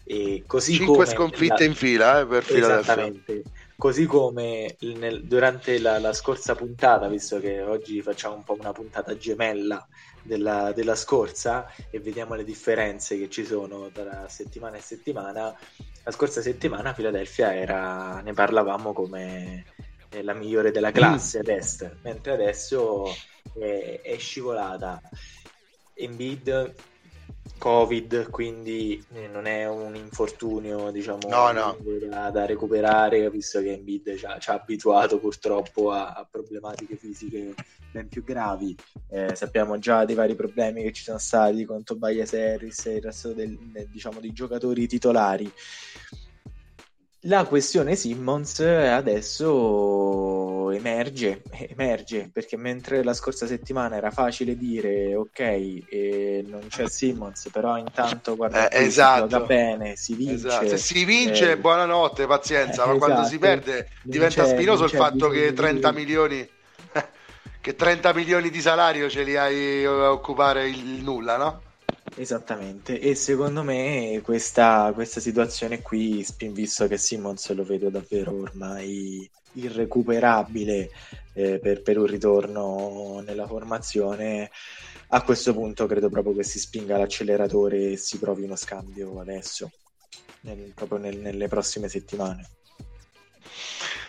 E 0.04 0.44
così 0.46 0.76
Cinque 0.76 1.06
sconfitte 1.06 1.64
la... 1.64 1.66
in 1.66 1.76
fila 1.76 2.20
eh, 2.22 2.26
per 2.26 2.46
Esattamente. 2.48 3.44
Così 3.78 4.06
come 4.06 4.78
nel, 4.80 5.26
durante 5.26 5.80
la, 5.80 6.00
la, 6.00 6.14
scorsa 6.14 6.56
puntata, 6.56 7.10
visto 7.10 7.40
che 7.42 7.62
oggi 7.62 8.02
facciamo 8.02 8.36
un 8.36 8.44
po' 8.44 8.56
una 8.58 8.72
puntata 8.72 9.18
gemella 9.18 9.86
della, 10.22 10.72
della, 10.74 10.96
scorsa 10.96 11.70
e 11.90 12.00
vediamo 12.00 12.36
le 12.36 12.46
differenze 12.46 13.18
che 13.18 13.30
ci 13.30 13.46
sono 13.46 13.90
tra 13.92 14.30
settimana 14.30 14.78
e 14.78 14.82
settimana. 14.82 15.54
La 16.04 16.12
scorsa 16.12 16.42
settimana 16.42 16.94
Philadelphia 16.94 17.54
era, 17.54 18.22
ne 18.22 18.32
parlavamo 18.32 18.94
come 18.94 19.66
eh, 20.10 20.24
la 20.24 20.34
migliore 20.34 20.72
della 20.72 20.92
classe 20.92 21.40
ad 21.40 21.50
est, 21.50 21.98
mentre 22.02 22.32
adesso 22.32 23.14
è, 23.60 24.00
è 24.02 24.18
scivolata. 24.18 25.02
Embiid 25.96 26.74
Covid, 27.58 28.30
quindi 28.30 29.04
eh, 29.14 29.28
non 29.28 29.46
è 29.46 29.68
un 29.68 29.96
infortunio 29.96 30.92
diciamo, 30.92 31.28
no, 31.28 31.52
no. 31.52 31.78
Da, 32.08 32.30
da, 32.30 32.46
recuperare, 32.46 33.30
visto 33.30 33.60
che 33.62 33.74
Embiid 33.74 34.16
ci 34.18 34.26
ha, 34.26 34.38
ci 34.38 34.50
ha 34.50 34.54
abituato 34.54 35.20
purtroppo 35.20 35.92
a, 35.92 36.14
a, 36.14 36.28
problematiche 36.30 36.96
fisiche 36.96 37.54
ben 37.92 38.08
più 38.08 38.24
gravi. 38.24 38.76
Eh, 39.10 39.36
sappiamo 39.36 39.80
già 39.80 40.06
dei 40.06 40.16
vari 40.16 40.36
problemi 40.36 40.84
che 40.84 40.92
ci 40.92 41.04
sono 41.04 41.18
stati 41.18 41.66
con 41.66 41.84
Tobias 41.84 42.34
Harris 42.34 42.86
e 42.86 42.96
il 42.96 43.02
resto 43.02 43.34
del, 43.34 43.58
diciamo, 43.90 44.20
dei 44.20 44.34
giocatori 44.34 44.88
titolari. 44.88 45.52
La 47.28 47.46
questione 47.46 47.96
Simmons 47.96 48.60
adesso 48.60 50.70
emerge, 50.70 51.42
emerge 51.70 52.30
perché 52.32 52.56
mentre 52.56 53.04
la 53.04 53.16
scorsa 53.16 53.48
settimana 53.48 53.96
era 53.96 54.12
facile 54.12 54.56
dire 54.56 55.16
ok, 55.16 55.40
eh, 55.40 56.46
non 56.48 56.68
c'è 56.70 56.88
Simmons, 56.88 57.50
però 57.52 57.78
intanto 57.78 58.36
guarda, 58.36 58.70
eh, 58.70 58.84
esatto. 58.84 59.28
gioca 59.28 59.46
bene, 59.46 59.96
si 59.96 60.14
vince. 60.14 60.48
Esatto. 60.48 60.68
Se 60.68 60.78
si 60.78 61.04
vince, 61.04 61.54
eh, 61.54 61.58
buonanotte, 61.58 62.28
pazienza, 62.28 62.84
eh, 62.84 62.86
ma 62.86 62.94
esatto. 62.94 63.12
quando 63.12 63.28
si 63.28 63.40
perde 63.40 63.90
diventa 64.04 64.46
spinoso 64.46 64.84
il 64.84 64.92
fatto 64.92 65.28
che 65.30 65.52
30 65.52 65.92
milioni 65.94 66.48
che 67.60 67.76
30 67.76 68.14
milioni 68.14 68.52
di 68.52 68.62
salario 68.62 69.10
ce 69.10 69.24
li 69.24 69.36
hai 69.36 69.84
a 69.84 70.12
occupare 70.12 70.70
il 70.70 71.02
nulla, 71.02 71.38
no? 71.38 71.62
Esattamente, 72.18 72.98
e 72.98 73.14
secondo 73.14 73.62
me 73.62 74.22
questa, 74.24 74.92
questa 74.94 75.20
situazione 75.20 75.82
qui, 75.82 76.26
visto 76.52 76.88
che 76.88 76.98
Simmons 76.98 77.54
lo 77.54 77.66
vedo 77.66 77.90
davvero 77.90 78.40
ormai 78.40 79.30
irrecuperabile 79.56 80.92
eh, 81.34 81.60
per, 81.60 81.82
per, 81.82 81.98
un 81.98 82.06
ritorno 82.06 83.22
nella 83.26 83.46
formazione, 83.46 84.50
a 85.10 85.24
questo 85.24 85.54
punto 85.54 85.88
credo 85.88 86.10
proprio 86.10 86.34
che 86.34 86.44
si 86.44 86.58
spinga 86.58 86.98
l'acceleratore 86.98 87.92
e 87.92 87.98
si 87.98 88.18
provi 88.18 88.44
uno 88.44 88.56
scambio 88.56 89.20
adesso, 89.20 89.70
nel, 90.42 90.72
proprio 90.74 91.00
nel, 91.00 91.18
nelle 91.18 91.50
prossime 91.50 91.90
settimane. 91.90 92.50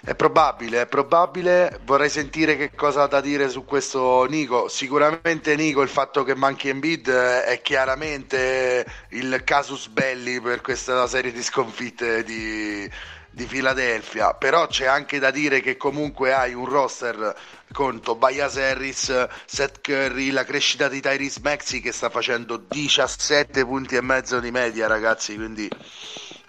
È 0.06 0.14
probabile, 0.14 0.82
è 0.82 0.86
probabile. 0.86 1.80
Vorrei 1.82 2.08
sentire 2.08 2.56
che 2.56 2.70
cosa 2.76 3.02
ha 3.02 3.06
da 3.08 3.20
dire 3.20 3.48
su 3.48 3.64
questo 3.64 4.24
Nico. 4.26 4.68
Sicuramente 4.68 5.56
Nico 5.56 5.82
il 5.82 5.88
fatto 5.88 6.22
che 6.22 6.36
manchi 6.36 6.68
Embiid 6.68 7.10
è 7.10 7.60
chiaramente 7.60 8.86
il 9.08 9.42
casus 9.42 9.88
belli 9.88 10.40
per 10.40 10.60
questa 10.60 11.08
serie 11.08 11.32
di 11.32 11.42
sconfitte 11.42 12.22
di, 12.22 12.88
di 13.30 13.44
Philadelphia, 13.46 14.32
però 14.34 14.68
c'è 14.68 14.86
anche 14.86 15.18
da 15.18 15.32
dire 15.32 15.60
che 15.60 15.76
comunque 15.76 16.32
hai 16.32 16.54
un 16.54 16.66
roster 16.66 17.34
con 17.72 18.00
Tobias 18.00 18.58
Harris, 18.58 19.26
Seth 19.44 19.80
Curry, 19.80 20.30
la 20.30 20.44
crescita 20.44 20.88
di 20.88 21.00
Tyrese 21.00 21.40
Maxi 21.42 21.80
che 21.80 21.90
sta 21.90 22.10
facendo 22.10 22.58
17 22.58 23.64
punti 23.64 23.96
e 23.96 24.02
mezzo 24.02 24.38
di 24.38 24.52
media 24.52 24.86
ragazzi, 24.86 25.34
quindi 25.34 25.68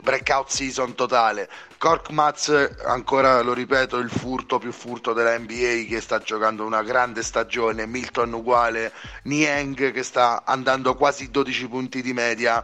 breakout 0.07 0.49
season 0.49 0.95
totale. 0.95 1.49
Korkmaz, 1.77 2.77
ancora 2.85 3.41
lo 3.41 3.51
ripeto, 3.51 3.97
il 3.97 4.09
furto 4.09 4.57
più 4.57 4.71
furto 4.71 5.11
della 5.11 5.37
NBA 5.37 5.83
che 5.89 5.99
sta 5.99 6.19
giocando 6.19 6.63
una 6.63 6.81
grande 6.81 7.21
stagione, 7.21 7.85
Milton 7.85 8.31
uguale, 8.31 8.93
Niang 9.23 9.91
che 9.91 10.03
sta 10.03 10.43
andando 10.45 10.95
quasi 10.95 11.29
12 11.29 11.67
punti 11.67 12.01
di 12.01 12.13
media 12.13 12.63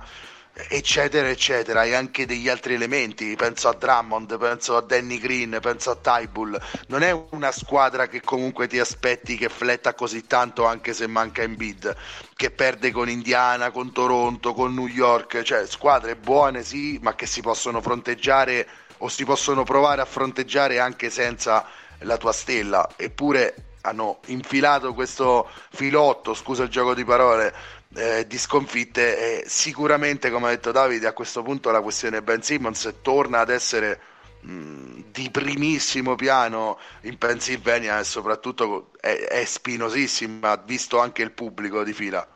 eccetera 0.54 1.30
eccetera. 1.30 1.84
E 1.84 1.94
anche 1.94 2.26
degli 2.26 2.48
altri 2.50 2.76
elementi 2.76 3.36
penso 3.36 3.70
a 3.70 3.74
Drummond, 3.74 4.38
penso 4.38 4.78
a 4.78 4.82
Danny 4.82 5.18
Green 5.18 5.58
penso 5.62 5.92
a 5.92 5.96
Tybull 5.96 6.60
non 6.88 7.02
è 7.04 7.12
una 7.32 7.52
squadra 7.52 8.08
che 8.08 8.22
comunque 8.22 8.68
ti 8.68 8.80
aspetti 8.80 9.38
che 9.38 9.50
fletta 9.50 9.94
così 9.94 10.26
tanto 10.26 10.66
anche 10.66 10.94
se 10.94 11.08
manca 11.08 11.44
in 11.44 11.56
bid 11.56 11.96
che 12.36 12.52
perde 12.52 12.92
con 12.92 13.10
Indiana, 13.10 13.72
con 13.72 13.92
Toronto, 13.92 14.54
con 14.54 14.74
New 14.74 14.88
York. 14.88 15.42
Cioè 15.42 15.66
squadre 15.68 16.16
buone 16.16 16.64
sì 16.64 17.00
ma 17.02 17.16
che 17.16 17.26
si 17.26 17.42
possono 17.42 17.82
fronteggiare 17.82 18.68
o 19.00 19.10
si 19.10 19.26
possono 19.26 19.64
provare 19.64 20.02
a 20.02 20.06
fronteggiare 20.06 20.80
anche 20.80 21.10
senza 21.10 21.66
la 22.00 22.18
tua 22.18 22.32
stella. 22.32 22.88
Eppure 22.96 23.56
hanno 23.86 24.20
infilato 24.28 24.94
questo 24.94 25.50
filotto 25.72 26.34
scusa 26.34 26.64
il 26.64 26.70
gioco 26.70 26.94
di 26.94 27.04
parole 27.04 27.54
eh, 27.96 28.26
di 28.28 28.38
sconfitte 28.38 29.44
e 29.44 29.44
sicuramente 29.48 30.30
come 30.30 30.48
ha 30.48 30.50
detto 30.50 30.72
Davide 30.72 31.08
a 31.08 31.14
questo 31.14 31.44
punto 31.44 31.72
la 31.72 31.82
questione 31.82 32.22
Ben 32.22 32.42
Simmons 32.42 32.92
torna 33.02 33.40
ad 33.40 33.50
essere 33.50 34.00
mh, 34.42 35.04
di 35.12 35.30
primissimo 35.32 36.16
piano 36.16 36.78
in 37.02 37.18
Pennsylvania 37.18 38.00
e 38.00 38.04
soprattutto 38.04 38.92
è, 39.00 39.14
è 39.30 39.46
spinosissima 39.46 40.56
visto 40.66 41.00
anche 41.00 41.22
il 41.22 41.32
pubblico 41.32 41.84
di 41.84 41.94
fila. 41.94 42.28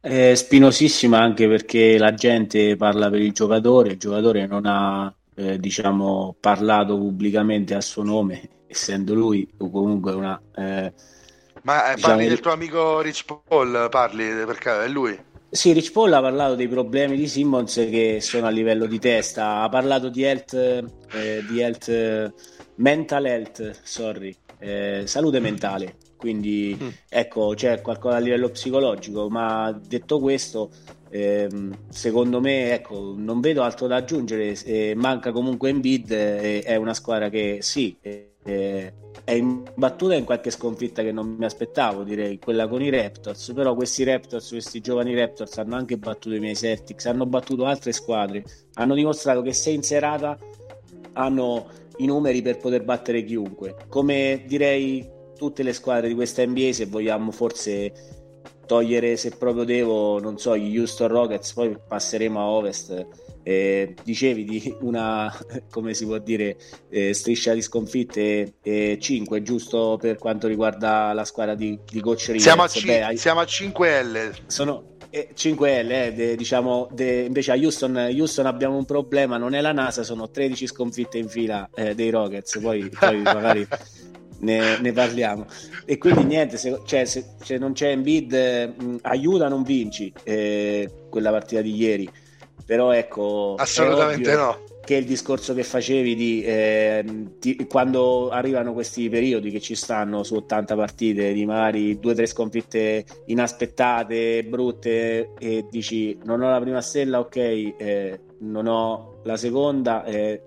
È 0.00 0.34
spinosissima 0.34 1.18
anche 1.18 1.48
perché 1.48 1.98
la 1.98 2.14
gente 2.14 2.76
parla 2.76 3.10
per 3.10 3.20
il 3.20 3.32
giocatore 3.32 3.90
il 3.90 3.98
giocatore 3.98 4.46
non 4.46 4.64
ha 4.64 5.12
eh, 5.34 5.58
diciamo 5.58 6.36
parlato 6.40 6.96
pubblicamente 6.96 7.74
a 7.74 7.80
suo 7.80 8.04
nome 8.04 8.48
essendo 8.68 9.14
lui 9.14 9.48
comunque 9.56 10.12
una 10.12 10.40
eh, 10.54 10.92
ma 11.68 11.92
eh, 11.92 12.00
parli 12.00 12.26
del 12.26 12.40
tuo 12.40 12.52
amico 12.52 13.02
Rich 13.02 13.26
Paul, 13.46 13.88
parli 13.90 14.24
perché 14.46 14.84
è 14.84 14.88
lui? 14.88 15.18
Sì, 15.50 15.72
Rich 15.72 15.92
Paul 15.92 16.14
ha 16.14 16.20
parlato 16.22 16.54
dei 16.54 16.66
problemi 16.66 17.14
di 17.14 17.28
Simmons 17.28 17.74
che 17.74 18.20
sono 18.22 18.46
a 18.46 18.50
livello 18.50 18.86
di 18.86 18.98
testa, 18.98 19.60
ha 19.60 19.68
parlato 19.68 20.08
di 20.08 20.22
health, 20.22 20.54
eh, 20.54 21.44
di 21.46 21.60
health 21.60 22.32
mental 22.76 23.26
health, 23.26 23.80
sorry, 23.82 24.34
eh, 24.58 25.02
salute 25.04 25.40
mentale. 25.40 25.96
quindi 26.16 26.76
mm. 26.82 26.88
ecco 27.06 27.52
c'è 27.54 27.82
qualcosa 27.82 28.16
a 28.16 28.20
livello 28.20 28.48
psicologico, 28.48 29.28
ma 29.28 29.70
detto 29.70 30.20
questo 30.20 30.70
eh, 31.10 31.48
secondo 31.90 32.40
me 32.40 32.72
ecco, 32.72 33.14
non 33.14 33.40
vedo 33.40 33.62
altro 33.62 33.86
da 33.86 33.96
aggiungere, 33.96 34.56
eh, 34.64 34.94
manca 34.96 35.32
comunque 35.32 35.68
Embiid, 35.68 36.10
eh, 36.10 36.60
è 36.62 36.76
una 36.76 36.94
squadra 36.94 37.28
che 37.28 37.58
sì, 37.60 37.94
è 38.42 39.32
imbattuta 39.32 40.14
in 40.14 40.24
qualche 40.24 40.50
sconfitta 40.50 41.02
che 41.02 41.12
non 41.12 41.36
mi 41.38 41.44
aspettavo, 41.44 42.02
direi 42.02 42.38
quella 42.38 42.66
con 42.66 42.80
i 42.82 42.90
Raptors, 42.90 43.52
però 43.52 43.74
questi 43.74 44.04
Raptors, 44.04 44.48
questi 44.48 44.80
giovani 44.80 45.14
Raptors 45.14 45.58
hanno 45.58 45.76
anche 45.76 45.98
battuto 45.98 46.34
i 46.34 46.40
miei 46.40 46.56
Celtics, 46.56 47.06
hanno 47.06 47.26
battuto 47.26 47.66
altre 47.66 47.92
squadre, 47.92 48.44
hanno 48.74 48.94
dimostrato 48.94 49.42
che 49.42 49.52
se 49.52 49.70
in 49.70 49.82
serata 49.82 50.38
hanno 51.12 51.66
i 51.98 52.06
numeri 52.06 52.42
per 52.42 52.58
poter 52.58 52.84
battere 52.84 53.24
chiunque, 53.24 53.74
come 53.88 54.44
direi 54.46 55.16
tutte 55.36 55.62
le 55.62 55.72
squadre 55.72 56.08
di 56.08 56.14
questa 56.14 56.44
NBA 56.44 56.72
se 56.72 56.86
vogliamo 56.86 57.30
forse 57.30 57.92
togliere 58.66 59.16
se 59.16 59.30
proprio 59.30 59.64
devo, 59.64 60.20
non 60.20 60.38
so, 60.38 60.56
gli 60.56 60.78
Houston 60.78 61.08
Rockets, 61.08 61.52
poi 61.54 61.76
passeremo 61.86 62.38
a 62.38 62.48
Ovest. 62.50 63.06
Eh, 63.48 63.94
dicevi 64.04 64.44
di 64.44 64.76
una, 64.80 65.34
come 65.72 65.94
si 65.94 66.04
può 66.04 66.18
dire, 66.18 66.58
eh, 66.90 67.14
striscia 67.14 67.54
di 67.54 67.62
sconfitte 67.62 68.56
eh, 68.62 68.98
5, 69.00 69.40
giusto 69.40 69.96
per 69.98 70.18
quanto 70.18 70.48
riguarda 70.48 71.14
la 71.14 71.24
squadra 71.24 71.54
di, 71.54 71.78
di 71.90 72.00
Coach. 72.00 72.38
Siamo 72.38 72.64
a, 72.64 72.68
c- 72.68 72.84
Beh, 72.84 73.16
siamo 73.16 73.40
a 73.40 73.44
5L. 73.44 74.32
Sono, 74.48 74.96
5L, 75.10 75.90
eh, 75.90 76.12
de, 76.12 76.36
diciamo, 76.36 76.90
de, 76.92 77.22
invece 77.22 77.52
a 77.52 77.54
Houston, 77.54 77.96
Houston, 77.96 78.44
abbiamo 78.44 78.76
un 78.76 78.84
problema, 78.84 79.38
non 79.38 79.54
è 79.54 79.62
la 79.62 79.72
NASA, 79.72 80.02
sono 80.02 80.28
13 80.28 80.66
sconfitte 80.66 81.16
in 81.16 81.30
fila 81.30 81.70
eh, 81.74 81.94
dei 81.94 82.10
Rockets, 82.10 82.58
poi, 82.60 82.90
poi 82.90 83.22
magari 83.22 83.66
ne, 84.40 84.78
ne, 84.78 84.92
parliamo. 84.92 85.46
E 85.86 85.96
quindi 85.96 86.24
niente, 86.24 86.58
se, 86.58 86.82
cioè, 86.84 87.06
se, 87.06 87.24
se 87.42 87.56
non 87.56 87.72
c'è 87.72 87.88
Embiid, 87.92 88.30
eh, 88.30 88.74
aiuta, 89.04 89.48
non 89.48 89.62
vinci 89.62 90.12
eh, 90.22 91.06
quella 91.08 91.30
partita 91.30 91.62
di 91.62 91.74
ieri. 91.74 92.10
Però 92.64 92.92
ecco, 92.92 93.54
assolutamente 93.56 94.34
no. 94.34 94.64
Che 94.84 94.94
il 94.94 95.04
discorso 95.04 95.52
che 95.52 95.64
facevi 95.64 96.14
di, 96.14 96.42
eh, 96.42 97.04
di, 97.38 97.66
quando 97.68 98.30
arrivano 98.30 98.72
questi 98.72 99.08
periodi 99.10 99.50
che 99.50 99.60
ci 99.60 99.74
stanno 99.74 100.22
su 100.22 100.34
80 100.34 100.74
partite, 100.76 101.32
di 101.32 101.44
magari 101.44 101.98
due 101.98 102.12
o 102.12 102.14
tre 102.14 102.26
sconfitte 102.26 103.04
inaspettate, 103.26 104.44
brutte, 104.44 105.34
e 105.38 105.66
dici 105.70 106.18
non 106.24 106.40
ho 106.40 106.50
la 106.50 106.60
prima 106.60 106.80
stella, 106.80 107.18
ok, 107.20 107.36
eh, 107.36 108.20
non 108.40 108.66
ho 108.66 109.20
la 109.24 109.36
seconda, 109.36 110.04
eh, 110.04 110.42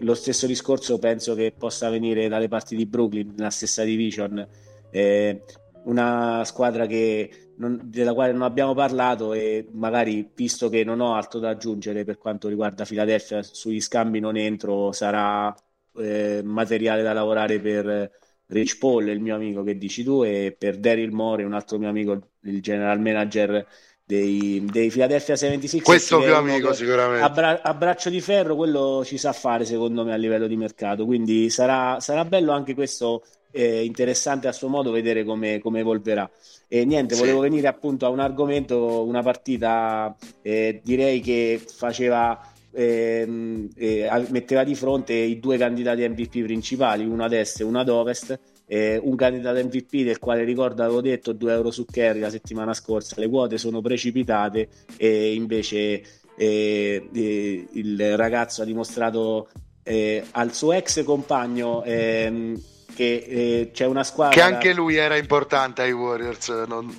lo 0.00 0.14
stesso 0.14 0.46
discorso 0.46 0.98
penso 0.98 1.34
che 1.34 1.54
possa 1.56 1.88
venire 1.88 2.28
dalle 2.28 2.48
parti 2.48 2.74
di 2.74 2.86
Brooklyn, 2.86 3.34
nella 3.36 3.50
stessa 3.50 3.84
division, 3.84 4.44
eh, 4.90 5.42
una 5.84 6.42
squadra 6.44 6.86
che 6.86 7.30
non, 7.62 7.80
della 7.84 8.12
quale 8.12 8.32
non 8.32 8.42
abbiamo 8.42 8.74
parlato 8.74 9.32
e 9.32 9.68
magari 9.70 10.28
visto 10.34 10.68
che 10.68 10.82
non 10.82 11.00
ho 11.00 11.14
altro 11.14 11.38
da 11.38 11.50
aggiungere 11.50 12.04
per 12.04 12.18
quanto 12.18 12.48
riguarda 12.48 12.84
Philadelphia, 12.84 13.42
sugli 13.42 13.80
scambi 13.80 14.18
non 14.18 14.36
entro, 14.36 14.90
sarà 14.90 15.54
eh, 15.98 16.42
materiale 16.44 17.02
da 17.02 17.12
lavorare 17.12 17.60
per 17.60 18.10
Rich 18.46 18.78
Paul, 18.78 19.08
il 19.08 19.20
mio 19.20 19.36
amico 19.36 19.62
che 19.62 19.78
dici 19.78 20.02
tu, 20.02 20.24
e 20.24 20.54
per 20.58 20.78
Daryl 20.78 21.12
More, 21.12 21.44
un 21.44 21.52
altro 21.52 21.78
mio 21.78 21.88
amico, 21.88 22.30
il 22.40 22.60
general 22.60 23.00
manager 23.00 23.64
dei, 24.04 24.66
dei 24.70 24.90
Philadelphia 24.90 25.36
76 25.36 25.80
questo 25.80 26.18
più 26.18 26.34
amico 26.34 26.72
sicuramente. 26.72 27.24
a, 27.24 27.30
bra- 27.30 27.62
a, 27.62 27.72
braccio 27.74 28.10
di 28.10 28.20
ferro 28.20 28.56
quello 28.56 29.02
ci 29.04 29.16
sa 29.16 29.32
fare 29.32 29.64
secondo 29.64 30.04
me 30.04 30.12
a 30.12 30.16
livello 30.16 30.48
di 30.48 30.56
mercato. 30.56 31.04
Quindi 31.06 31.48
sarà, 31.48 32.00
sarà 32.00 32.24
bello 32.24 32.50
anche 32.50 32.74
questo 32.74 33.22
eh, 33.52 33.84
interessante 33.84 34.48
a 34.48 34.52
suo 34.52 34.68
modo 34.68 34.90
vedere 34.90 35.24
come, 35.24 35.60
come 35.60 35.80
evolverà 35.80 36.28
e 36.68 36.84
niente, 36.86 37.14
sì. 37.14 37.20
volevo 37.20 37.40
venire 37.40 37.68
appunto 37.68 38.06
a 38.06 38.08
un 38.08 38.18
argomento, 38.18 39.04
una 39.04 39.22
partita 39.22 40.16
eh, 40.40 40.80
direi 40.82 41.20
che 41.20 41.62
faceva 41.64 42.50
eh, 42.72 43.68
eh, 43.76 44.26
metteva 44.30 44.64
di 44.64 44.74
fronte 44.74 45.12
i 45.12 45.38
due 45.38 45.58
candidati 45.58 46.08
MVP 46.08 46.42
principali, 46.44 47.04
uno 47.04 47.24
ad 47.24 47.34
est 47.34 47.60
e 47.60 47.64
uno 47.64 47.80
ad 47.80 47.90
ovest 47.90 48.40
eh, 48.66 48.98
un 49.02 49.16
candidato 49.16 49.62
MVP 49.62 50.02
del 50.02 50.18
quale 50.18 50.44
ricordo 50.44 50.82
avevo 50.82 51.02
detto 51.02 51.32
2 51.32 51.52
euro 51.52 51.70
su 51.70 51.84
Kerry 51.84 52.20
la 52.20 52.30
settimana 52.30 52.72
scorsa, 52.72 53.16
le 53.18 53.28
quote 53.28 53.58
sono 53.58 53.82
precipitate 53.82 54.68
e 54.96 55.34
invece 55.34 56.02
eh, 56.38 57.08
eh, 57.12 57.66
il 57.72 58.16
ragazzo 58.16 58.62
ha 58.62 58.64
dimostrato 58.64 59.48
eh, 59.82 60.24
al 60.30 60.54
suo 60.54 60.72
ex 60.72 61.04
compagno 61.04 61.82
ehm, 61.84 62.58
che 62.94 63.24
eh, 63.26 63.70
c'è 63.72 63.86
una 63.86 64.04
squadra... 64.04 64.34
Che 64.34 64.42
anche 64.42 64.72
lui 64.72 64.96
era 64.96 65.16
importante 65.16 65.82
ai 65.82 65.92
Warriors. 65.92 66.48
Non... 66.66 66.96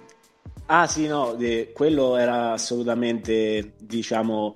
Ah 0.67 0.87
sì, 0.87 1.07
no, 1.07 1.37
quello 1.73 2.15
era 2.15 2.53
assolutamente, 2.53 3.73
diciamo, 3.79 4.53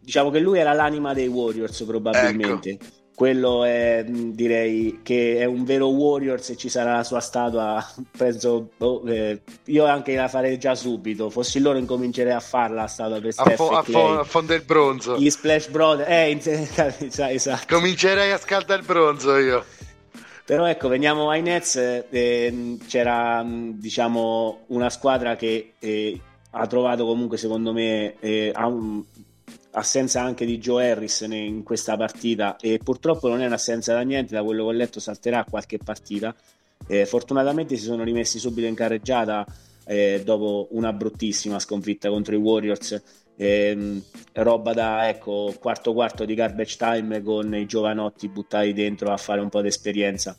diciamo 0.00 0.30
che 0.30 0.40
lui 0.40 0.58
era 0.58 0.72
l'anima 0.72 1.14
dei 1.14 1.28
Warriors 1.28 1.82
probabilmente. 1.84 2.70
Ecco 2.70 3.02
quello 3.14 3.64
è 3.64 4.04
direi 4.06 5.00
che 5.02 5.36
è 5.38 5.44
un 5.44 5.64
vero 5.64 5.86
warrior 5.88 6.40
se 6.40 6.56
ci 6.56 6.68
sarà 6.68 6.96
la 6.96 7.04
sua 7.04 7.20
statua 7.20 7.84
penso 8.16 8.70
oh, 8.78 9.02
eh, 9.08 9.42
io 9.66 9.84
anche 9.84 10.14
la 10.16 10.28
farei 10.28 10.58
già 10.58 10.74
subito 10.74 11.30
fossi 11.30 11.60
loro 11.60 11.78
incomincerei 11.78 12.32
a 12.32 12.40
farla 12.40 12.82
la 12.82 12.86
statua 12.88 13.20
per 13.20 13.32
Steph 13.32 13.46
a, 13.46 13.54
fo- 13.54 13.70
a, 13.70 13.82
fo- 13.82 14.18
a 14.18 14.24
fondo 14.24 14.54
il 14.54 14.62
bronzo 14.62 15.16
gli 15.16 15.30
Splash 15.30 15.68
Brothers 15.68 16.46
eh, 16.46 17.30
esatto. 17.30 17.64
comincerei 17.72 18.32
a 18.32 18.38
scaldare 18.38 18.80
il 18.80 18.86
bronzo 18.86 19.36
io 19.36 19.64
però 20.44 20.66
ecco 20.66 20.88
veniamo 20.88 21.30
ai 21.30 21.42
Nets 21.42 21.76
eh, 22.10 22.78
c'era 22.86 23.44
diciamo 23.46 24.64
una 24.68 24.90
squadra 24.90 25.36
che 25.36 25.72
eh, 25.78 26.20
ha 26.50 26.66
trovato 26.66 27.06
comunque 27.06 27.36
secondo 27.36 27.72
me 27.72 28.18
eh, 28.20 28.52
un, 28.54 29.02
assenza 29.74 30.22
anche 30.22 30.44
di 30.44 30.58
Joe 30.58 30.90
Harris 30.90 31.20
in 31.28 31.62
questa 31.62 31.96
partita 31.96 32.56
e 32.56 32.78
purtroppo 32.82 33.28
non 33.28 33.40
è 33.40 33.46
un'assenza 33.46 33.92
da 33.92 34.02
niente, 34.02 34.34
da 34.34 34.42
quello 34.42 34.64
che 34.64 34.68
ho 34.68 34.72
letto 34.72 35.00
salterà 35.00 35.44
qualche 35.48 35.78
partita. 35.78 36.34
Eh, 36.86 37.06
fortunatamente 37.06 37.76
si 37.76 37.84
sono 37.84 38.04
rimessi 38.04 38.38
subito 38.38 38.66
in 38.66 38.74
carreggiata 38.74 39.46
eh, 39.86 40.22
dopo 40.24 40.68
una 40.72 40.92
bruttissima 40.92 41.58
sconfitta 41.58 42.08
contro 42.08 42.34
i 42.34 42.38
Warriors. 42.38 43.02
Eh, 43.36 44.00
roba 44.34 44.72
da 44.72 45.08
ecco 45.08 45.52
quarto 45.58 45.92
quarto 45.92 46.24
di 46.24 46.34
garbage 46.34 46.76
time 46.76 47.20
con 47.20 47.52
i 47.54 47.66
giovanotti 47.66 48.28
buttati 48.28 48.72
dentro 48.72 49.10
a 49.10 49.16
fare 49.16 49.40
un 49.40 49.48
po' 49.48 49.60
di 49.60 49.66
esperienza 49.66 50.36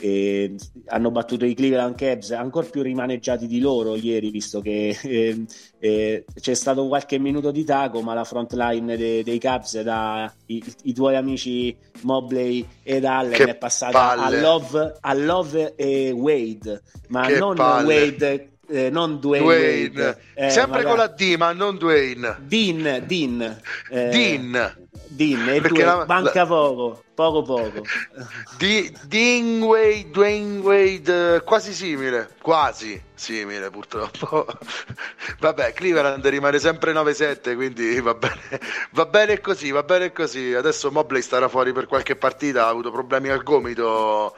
e 0.00 0.54
hanno 0.86 1.10
battuto 1.10 1.44
i 1.44 1.54
Cleveland 1.54 1.96
Cavs 1.96 2.30
ancora 2.30 2.66
più 2.68 2.82
rimaneggiati 2.82 3.46
di 3.46 3.60
loro 3.60 3.96
ieri 3.96 4.30
visto 4.30 4.60
che 4.60 4.96
eh, 5.02 5.44
eh, 5.78 6.24
c'è 6.40 6.54
stato 6.54 6.86
qualche 6.86 7.18
minuto 7.18 7.50
di 7.50 7.64
taco 7.64 8.00
ma 8.00 8.14
la 8.14 8.24
front 8.24 8.52
line 8.52 8.96
de- 8.96 9.22
dei 9.22 9.38
Cavs 9.38 9.80
da 9.80 10.32
i, 10.46 10.62
i, 10.84 10.92
tuoi 10.92 11.16
amici 11.16 11.76
Mobley 12.02 12.66
ed 12.82 13.04
Allen 13.04 13.32
che 13.32 13.50
è 13.50 13.56
passata 13.56 14.10
a 14.10 14.30
Love, 14.30 14.96
a 15.00 15.14
Love, 15.14 15.74
e 15.74 16.10
Wade 16.12 16.82
ma 17.08 17.26
che 17.26 17.38
non 17.38 17.56
palle. 17.56 17.86
Wade 17.86 18.50
eh, 18.68 18.90
non 18.90 19.18
Dwayne, 19.18 19.88
Dwayne. 19.90 20.18
Eh, 20.34 20.50
sempre 20.50 20.84
con 20.84 20.96
la 20.96 21.08
D 21.08 21.36
ma 21.36 21.52
non 21.52 21.76
Dwayne. 21.76 22.36
Dean 22.40 23.02
Dean. 23.06 23.60
Eh, 23.90 24.08
Dean. 24.08 24.76
Dean 25.10 25.48
e 25.48 25.60
due, 25.60 25.84
la, 25.84 26.04
manca 26.06 26.42
la... 26.42 26.46
poco 26.46 27.02
poco 27.14 27.42
poco. 27.42 27.82
Di, 28.58 28.94
Dean 29.06 29.62
Wade 29.62 30.10
Dwayne 30.10 30.60
Wade 30.60 31.42
quasi 31.44 31.72
simile 31.72 32.30
quasi 32.42 33.00
simile 33.14 33.70
purtroppo. 33.70 34.46
Vabbè 35.40 35.72
Cleveland 35.72 36.24
rimane 36.26 36.58
sempre 36.58 36.92
9-7 36.92 37.54
quindi 37.54 38.00
va 38.00 38.14
bene 38.14 38.60
va 38.92 39.06
bene 39.06 39.40
così 39.40 39.70
va 39.70 39.82
bene 39.82 40.12
così. 40.12 40.52
Adesso 40.52 40.90
Mobley 40.90 41.22
starà 41.22 41.48
fuori 41.48 41.72
per 41.72 41.86
qualche 41.86 42.14
partita 42.14 42.66
ha 42.66 42.68
avuto 42.68 42.90
problemi 42.90 43.30
al 43.30 43.42
gomito 43.42 44.36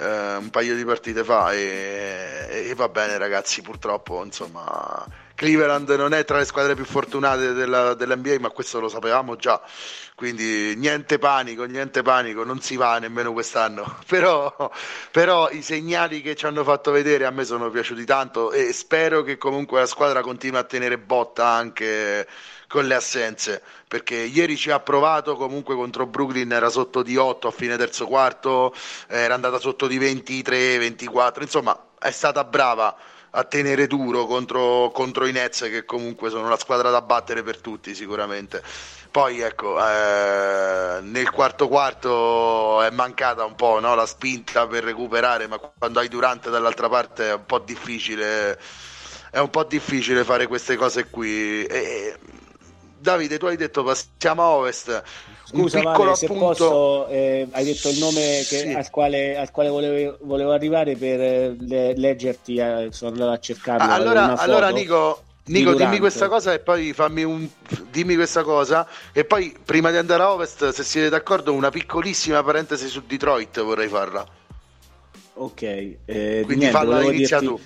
eh, 0.00 0.36
un 0.36 0.50
paio 0.50 0.74
di 0.74 0.84
partite 0.84 1.22
fa 1.24 1.52
e, 1.52 2.68
e 2.68 2.74
va 2.74 2.88
bene 2.88 3.18
ragazzi 3.18 3.62
purtroppo 3.62 4.24
insomma 4.24 5.06
Cleveland 5.40 5.88
non 5.92 6.12
è 6.12 6.22
tra 6.26 6.36
le 6.36 6.44
squadre 6.44 6.74
più 6.74 6.84
fortunate 6.84 7.54
della, 7.54 7.94
dell'NBA, 7.94 8.36
ma 8.40 8.50
questo 8.50 8.78
lo 8.78 8.90
sapevamo 8.90 9.36
già. 9.36 9.58
Quindi 10.14 10.76
niente 10.76 11.16
panico, 11.18 11.64
niente 11.64 12.02
panico, 12.02 12.44
non 12.44 12.60
si 12.60 12.76
va 12.76 12.98
nemmeno 12.98 13.32
quest'anno. 13.32 14.00
Però, 14.06 14.70
però, 15.10 15.48
i 15.48 15.62
segnali 15.62 16.20
che 16.20 16.36
ci 16.36 16.44
hanno 16.44 16.62
fatto 16.62 16.90
vedere 16.90 17.24
a 17.24 17.30
me 17.30 17.44
sono 17.44 17.70
piaciuti 17.70 18.04
tanto 18.04 18.52
e 18.52 18.74
spero 18.74 19.22
che 19.22 19.38
comunque 19.38 19.80
la 19.80 19.86
squadra 19.86 20.20
continui 20.20 20.58
a 20.58 20.64
tenere 20.64 20.98
botta 20.98 21.46
anche 21.46 22.28
con 22.70 22.86
le 22.86 22.94
assenze. 22.94 23.60
Perché 23.88 24.14
ieri 24.14 24.56
ci 24.56 24.70
ha 24.70 24.78
provato, 24.78 25.34
comunque 25.34 25.74
contro 25.74 26.06
Brooklyn 26.06 26.52
era 26.52 26.68
sotto 26.68 27.02
di 27.02 27.16
8 27.16 27.48
a 27.48 27.50
fine 27.50 27.76
terzo 27.76 28.06
quarto, 28.06 28.72
era 29.08 29.34
andata 29.34 29.58
sotto 29.58 29.88
di 29.88 29.98
23, 29.98 30.78
24, 30.78 31.42
insomma 31.42 31.76
è 31.98 32.12
stata 32.12 32.44
brava 32.44 32.96
a 33.30 33.44
tenere 33.44 33.88
duro 33.88 34.26
contro, 34.26 34.90
contro, 34.92 35.26
i 35.26 35.32
Nets 35.32 35.62
che 35.62 35.84
comunque 35.84 36.30
sono 36.30 36.48
la 36.48 36.56
squadra 36.56 36.90
da 36.90 37.02
battere 37.02 37.42
per 37.42 37.58
tutti 37.58 37.94
sicuramente. 37.94 38.62
Poi 39.10 39.40
ecco, 39.40 39.76
eh, 39.84 41.00
nel 41.02 41.30
quarto 41.30 41.66
quarto 41.66 42.80
è 42.82 42.90
mancata 42.90 43.44
un 43.44 43.56
po' 43.56 43.80
no? 43.80 43.96
la 43.96 44.06
spinta 44.06 44.68
per 44.68 44.84
recuperare, 44.84 45.48
ma 45.48 45.58
quando 45.58 45.98
hai 45.98 46.08
Durante 46.08 46.50
dall'altra 46.50 46.88
parte 46.88 47.30
è 47.30 47.34
un 47.34 47.46
po' 47.46 47.58
difficile, 47.58 48.58
è 49.32 49.38
un 49.38 49.50
po' 49.50 49.64
difficile 49.64 50.22
fare 50.22 50.46
queste 50.46 50.76
cose 50.76 51.10
qui. 51.10 51.64
E, 51.64 52.16
Davide, 53.00 53.38
tu 53.38 53.46
hai 53.46 53.56
detto 53.56 53.82
passiamo 53.82 54.42
a 54.42 54.48
Ovest. 54.50 55.02
Scusa, 55.44 55.80
vale, 55.80 56.14
se 56.14 56.26
appunto... 56.26 56.46
posso, 56.46 57.08
eh, 57.08 57.48
hai 57.50 57.64
detto 57.64 57.88
il 57.88 57.98
nome 57.98 58.20
che, 58.20 58.58
sì. 58.58 58.72
al 58.72 58.90
quale, 58.90 59.36
al 59.36 59.50
quale 59.50 59.68
volevo, 59.70 60.18
volevo, 60.20 60.52
arrivare 60.52 60.96
per 60.96 61.20
eh, 61.20 61.56
le, 61.58 61.96
leggerti, 61.96 62.56
eh, 62.56 62.88
sono 62.92 63.10
andato 63.12 63.30
a 63.30 63.38
cercarlo. 63.38 63.90
Ah, 63.90 63.94
allora, 63.94 64.36
allora 64.36 64.68
Nico, 64.68 65.22
Nico 65.46 65.74
dimmi 65.74 65.98
questa 65.98 66.28
cosa 66.28 66.52
e 66.52 66.60
poi 66.60 66.92
fammi 66.92 67.24
un 67.24 67.48
dimmi 67.90 68.14
questa 68.14 68.42
cosa 68.42 68.86
e 69.12 69.24
poi 69.24 69.56
prima 69.64 69.90
di 69.90 69.96
andare 69.96 70.22
a 70.22 70.32
Ovest, 70.32 70.68
se 70.68 70.84
siete 70.84 71.08
d'accordo, 71.08 71.52
una 71.54 71.70
piccolissima 71.70 72.42
parentesi 72.44 72.86
su 72.88 73.02
Detroit 73.06 73.60
vorrei 73.62 73.88
farla. 73.88 74.24
Ok, 75.34 75.62
eh, 75.62 75.96
quindi 76.44 76.66
niente, 76.66 76.70
falla 76.70 77.02
inizia 77.02 77.40
dirti... 77.40 77.54
tu 77.54 77.60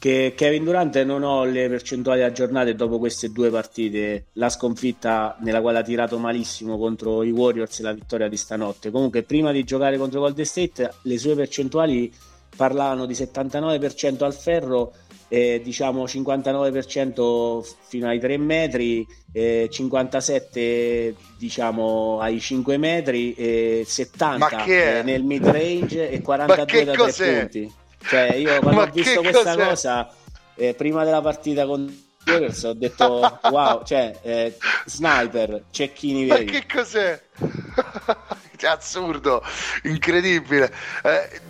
che 0.00 0.32
Kevin 0.34 0.64
Durant 0.64 1.02
non 1.02 1.22
ho 1.22 1.44
le 1.44 1.68
percentuali 1.68 2.22
aggiornate 2.22 2.74
dopo 2.74 2.98
queste 2.98 3.30
due 3.32 3.50
partite, 3.50 4.28
la 4.32 4.48
sconfitta 4.48 5.36
nella 5.40 5.60
quale 5.60 5.76
ha 5.76 5.82
tirato 5.82 6.18
malissimo 6.18 6.78
contro 6.78 7.22
i 7.22 7.30
Warriors 7.30 7.78
e 7.78 7.82
la 7.82 7.92
vittoria 7.92 8.26
di 8.26 8.38
stanotte. 8.38 8.90
Comunque 8.90 9.24
prima 9.24 9.52
di 9.52 9.62
giocare 9.62 9.98
contro 9.98 10.20
Golden 10.20 10.46
State 10.46 10.90
le 11.02 11.18
sue 11.18 11.34
percentuali 11.34 12.10
parlavano 12.56 13.04
di 13.04 13.12
79% 13.12 14.24
al 14.24 14.32
ferro, 14.32 14.94
eh, 15.28 15.60
diciamo 15.62 16.04
59% 16.04 17.62
fino 17.86 18.08
ai 18.08 18.18
3 18.18 18.38
metri, 18.38 19.06
eh, 19.32 19.68
57 19.70 21.14
diciamo 21.36 22.20
ai 22.20 22.40
5 22.40 22.78
metri, 22.78 23.34
eh, 23.34 23.84
70 23.86 25.02
nel 25.02 25.24
mid 25.24 25.44
range 25.44 26.08
e 26.08 26.22
42 26.22 26.84
da 26.84 26.92
3 26.94 27.38
punti. 27.40 27.72
Cioè, 28.02 28.34
io 28.34 28.60
quando 28.60 28.82
ho 28.82 28.86
visto 28.86 29.20
questa 29.20 29.54
cos'è? 29.54 29.68
cosa, 29.68 30.10
eh, 30.54 30.74
prima 30.74 31.04
della 31.04 31.20
partita 31.20 31.66
con 31.66 32.08
Warriors 32.26 32.62
ho 32.64 32.74
detto 32.74 33.38
wow, 33.50 33.84
cioè, 33.84 34.18
eh, 34.22 34.56
sniper, 34.86 35.64
cecchini 35.70 36.26
veri. 36.26 36.44
Ma 36.44 36.50
che 36.50 36.66
cos'è? 36.66 37.22
È 38.60 38.66
assurdo, 38.66 39.42
incredibile. 39.84 40.70
Eh, 41.02 41.40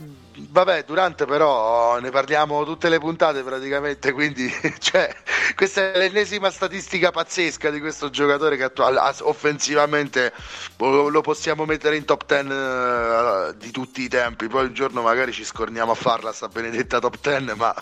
vabbè, 0.51 0.85
Durante 0.85 1.25
però 1.27 1.99
ne 2.01 2.11
parliamo 2.11 2.65
tutte 2.65 2.89
le 2.89 2.99
puntate 2.99 3.43
praticamente, 3.43 4.13
quindi 4.13 4.53
cioè, 4.79 5.15
questa 5.55 5.93
è 5.93 5.99
l'ennesima 5.99 6.51
statistica 6.51 7.11
pazzesca 7.11 7.71
di 7.71 7.81
questo 7.81 8.11
giocatore 8.11 8.57
che 8.57 8.65
attuale, 8.65 9.01
offensivamente 9.21 10.33
lo 10.79 11.21
possiamo 11.21 11.65
mettere 11.65 11.97
in 11.97 12.05
top 12.05 12.27
10 12.27 12.47
uh, 12.47 12.53
eh, 12.53 13.57
di 13.57 13.71
tutti 13.71 14.03
i 14.03 14.09
tempi, 14.09 14.49
poi 14.49 14.67
un 14.67 14.75
giorno 14.75 15.03
magari 15.03 15.33
ci 15.33 15.45
scorniamo 15.45 15.93
a 15.93 15.97
farla 15.97 16.33
sta 16.33 16.49
benedetta 16.49 16.99
top 16.99 17.17
10, 17.21 17.55
ma 17.57 17.75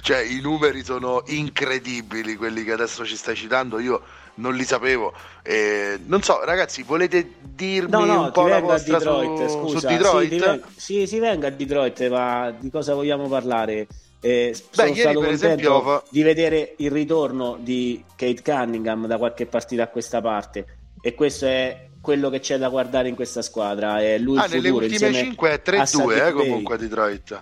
cioè, 0.00 0.18
i 0.18 0.40
numeri 0.40 0.82
sono 0.84 1.22
incredibili 1.26 2.36
quelli 2.36 2.64
che 2.64 2.72
adesso 2.72 3.04
ci 3.04 3.16
stai 3.16 3.36
citando, 3.36 3.78
io 3.78 4.02
non 4.38 4.54
li 4.54 4.64
sapevo. 4.64 5.12
Eh, 5.42 5.98
non 6.06 6.22
so, 6.22 6.44
ragazzi, 6.44 6.82
volete 6.82 7.34
dirmi 7.40 7.90
no, 7.90 8.04
no, 8.04 8.22
un 8.24 8.30
po' 8.32 8.46
la 8.46 8.60
vostra 8.60 8.98
Detroit, 8.98 9.46
su, 9.46 9.58
scusa. 9.58 9.78
su 9.78 9.86
Detroit? 9.86 10.30
Sì, 10.30 10.38
ven- 10.38 10.62
sì, 10.76 11.06
si 11.06 11.18
venga 11.18 11.48
a 11.48 11.50
Detroit, 11.50 12.08
ma 12.08 12.54
di 12.58 12.70
cosa 12.70 12.94
vogliamo 12.94 13.28
parlare? 13.28 13.86
Eh, 14.20 14.54
Beh, 14.74 14.82
sono 14.82 14.94
stato 14.94 15.24
esempio... 15.24 16.02
di 16.10 16.22
vedere 16.22 16.74
il 16.78 16.90
ritorno 16.90 17.56
di 17.60 18.02
Kate 18.16 18.42
Cunningham 18.42 19.06
da 19.06 19.16
qualche 19.16 19.46
partita 19.46 19.84
a 19.84 19.88
questa 19.88 20.20
parte 20.20 20.78
e 21.00 21.14
questo 21.14 21.46
è 21.46 21.86
quello 22.00 22.28
che 22.28 22.40
c'è 22.40 22.58
da 22.58 22.68
guardare 22.68 23.08
in 23.08 23.14
questa 23.14 23.42
squadra. 23.42 24.00
È 24.00 24.18
lui 24.18 24.38
ah, 24.38 24.46
nelle 24.46 24.70
ultime 24.70 25.12
5 25.12 25.50
è 25.50 25.62
3-2 25.64 26.26
eh, 26.26 26.32
comunque 26.32 26.74
a 26.74 26.78
Detroit. 26.78 27.40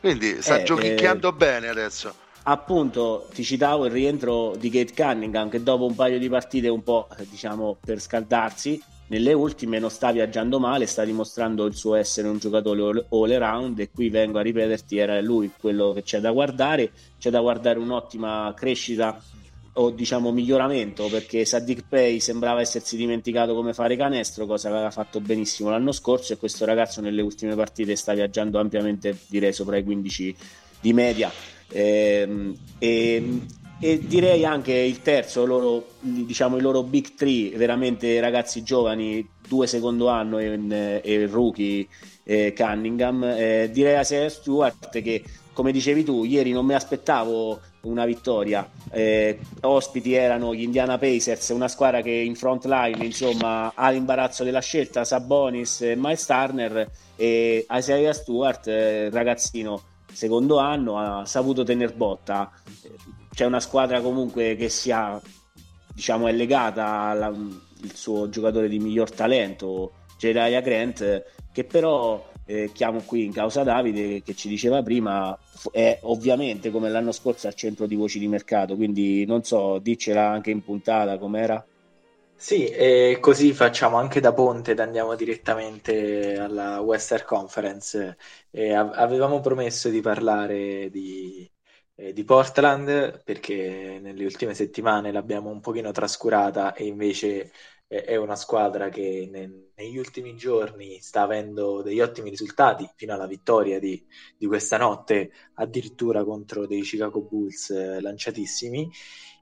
Quindi 0.00 0.40
sta 0.40 0.58
eh, 0.58 0.62
giochicchiando 0.64 1.28
eh... 1.28 1.32
bene 1.32 1.68
adesso 1.68 2.26
appunto 2.50 3.28
ti 3.34 3.44
citavo 3.44 3.84
il 3.84 3.92
rientro 3.92 4.56
di 4.56 4.70
Kate 4.70 4.94
Cunningham 4.94 5.50
che 5.50 5.62
dopo 5.62 5.84
un 5.84 5.94
paio 5.94 6.18
di 6.18 6.30
partite 6.30 6.68
un 6.68 6.82
po' 6.82 7.06
diciamo 7.28 7.76
per 7.78 8.00
scaldarsi 8.00 8.82
nelle 9.08 9.34
ultime 9.34 9.78
non 9.78 9.90
sta 9.90 10.12
viaggiando 10.12 10.58
male 10.58 10.86
sta 10.86 11.04
dimostrando 11.04 11.66
il 11.66 11.74
suo 11.74 11.94
essere 11.94 12.26
un 12.26 12.38
giocatore 12.38 13.04
all 13.10 13.30
around 13.30 13.78
e 13.80 13.90
qui 13.90 14.08
vengo 14.08 14.38
a 14.38 14.42
ripeterti 14.42 14.96
era 14.96 15.20
lui 15.20 15.50
quello 15.60 15.92
che 15.92 16.02
c'è 16.02 16.20
da 16.20 16.30
guardare 16.30 16.90
c'è 17.18 17.28
da 17.28 17.40
guardare 17.40 17.78
un'ottima 17.78 18.54
crescita 18.56 19.20
o 19.74 19.90
diciamo 19.90 20.32
miglioramento 20.32 21.06
perché 21.08 21.44
Sadiq 21.44 21.84
Pay 21.86 22.18
sembrava 22.18 22.60
essersi 22.60 22.96
dimenticato 22.96 23.54
come 23.54 23.74
fare 23.74 23.94
canestro 23.94 24.46
cosa 24.46 24.70
che 24.70 24.74
aveva 24.74 24.90
fatto 24.90 25.20
benissimo 25.20 25.68
l'anno 25.68 25.92
scorso 25.92 26.32
e 26.32 26.38
questo 26.38 26.64
ragazzo 26.64 27.02
nelle 27.02 27.20
ultime 27.20 27.54
partite 27.54 27.94
sta 27.94 28.14
viaggiando 28.14 28.58
ampiamente 28.58 29.18
direi 29.26 29.52
sopra 29.52 29.76
i 29.76 29.84
15 29.84 30.36
di 30.80 30.92
media 30.94 31.30
eh, 31.70 32.54
e, 32.78 33.40
e, 33.80 33.98
direi 34.06 34.44
anche 34.44 34.72
il 34.72 35.02
terzo, 35.02 35.44
loro, 35.44 35.86
diciamo 36.00 36.56
i 36.56 36.60
loro 36.60 36.82
big 36.82 37.14
three, 37.14 37.50
veramente 37.56 38.20
ragazzi 38.20 38.62
giovani, 38.62 39.26
due 39.46 39.66
secondo 39.66 40.08
anno 40.08 40.38
e, 40.38 41.00
e 41.02 41.26
rookie 41.26 41.86
eh, 42.24 42.52
Cunningham. 42.56 43.24
Eh, 43.24 43.70
direi 43.72 43.96
a 43.96 44.04
Sarah 44.04 44.28
Stewart 44.28 45.00
che, 45.00 45.22
come 45.52 45.72
dicevi 45.72 46.04
tu, 46.04 46.24
ieri 46.24 46.52
non 46.52 46.66
mi 46.66 46.74
aspettavo 46.74 47.60
una 47.82 48.04
vittoria. 48.04 48.68
Eh, 48.90 49.38
ospiti 49.62 50.12
erano 50.12 50.54
gli 50.54 50.62
Indiana 50.62 50.98
Pacers, 50.98 51.48
una 51.50 51.68
squadra 51.68 52.02
che 52.02 52.10
in 52.10 52.34
front 52.34 52.64
line 52.66 53.04
insomma, 53.04 53.72
ha 53.74 53.90
l'imbarazzo 53.90 54.44
della 54.44 54.60
scelta, 54.60 55.04
Sabonis 55.04 55.80
e 55.82 55.94
Miles 55.96 56.26
Turner 56.26 56.90
e 57.16 57.66
Isaiah 57.70 58.12
Stewart, 58.12 58.66
eh, 58.66 59.10
ragazzino 59.10 59.82
secondo 60.18 60.58
anno 60.58 60.98
ha 60.98 61.24
saputo 61.26 61.62
tener 61.62 61.94
botta. 61.94 62.50
C'è 63.32 63.44
una 63.44 63.60
squadra 63.60 64.00
comunque 64.00 64.56
che 64.56 64.68
sia, 64.68 65.20
diciamo, 65.94 66.26
è 66.26 66.32
legata 66.32 67.10
al 67.10 67.60
suo 67.94 68.28
giocatore 68.28 68.68
di 68.68 68.80
miglior 68.80 69.12
talento, 69.12 69.92
Jeremiah 70.18 70.60
Grant, 70.60 71.24
che 71.52 71.62
però 71.62 72.28
eh, 72.46 72.72
chiamo 72.72 73.00
qui 73.06 73.26
in 73.26 73.32
causa 73.32 73.62
Davide 73.62 74.20
che 74.24 74.34
ci 74.34 74.48
diceva 74.48 74.82
prima 74.82 75.38
è 75.70 76.00
ovviamente 76.02 76.72
come 76.72 76.90
l'anno 76.90 77.12
scorso 77.12 77.46
al 77.46 77.54
centro 77.54 77.86
di 77.86 77.94
voci 77.94 78.18
di 78.18 78.26
mercato 78.26 78.74
quindi 78.74 79.26
non 79.26 79.42
so 79.44 79.78
diccela 79.78 80.30
anche 80.30 80.50
in 80.50 80.62
puntata 80.62 81.18
com'era 81.18 81.62
sì, 82.40 82.66
e 82.66 83.18
così 83.20 83.52
facciamo 83.52 83.96
anche 83.96 84.20
da 84.20 84.32
ponte 84.32 84.70
ed 84.70 84.78
andiamo 84.78 85.16
direttamente 85.16 86.38
alla 86.38 86.80
Western 86.80 87.24
Conference. 87.24 88.16
E 88.50 88.72
avevamo 88.72 89.40
promesso 89.40 89.88
di 89.88 90.00
parlare 90.00 90.88
di, 90.88 91.50
eh, 91.96 92.12
di 92.12 92.24
Portland 92.24 93.22
perché 93.24 93.98
nelle 94.00 94.24
ultime 94.24 94.54
settimane 94.54 95.10
l'abbiamo 95.10 95.50
un 95.50 95.60
pochino 95.60 95.90
trascurata 95.90 96.74
e 96.74 96.86
invece 96.86 97.50
è 97.88 98.16
una 98.16 98.36
squadra 98.36 98.88
che 98.88 99.28
ne, 99.30 99.70
negli 99.74 99.96
ultimi 99.96 100.36
giorni 100.36 101.00
sta 101.00 101.22
avendo 101.22 101.82
degli 101.82 102.00
ottimi 102.00 102.30
risultati 102.30 102.88
fino 102.94 103.14
alla 103.14 103.26
vittoria 103.26 103.78
di, 103.80 104.06
di 104.36 104.46
questa 104.46 104.76
notte, 104.76 105.32
addirittura 105.54 106.22
contro 106.22 106.66
dei 106.66 106.82
Chicago 106.82 107.22
Bulls 107.22 107.70
eh, 107.70 108.00
lanciatissimi 108.00 108.90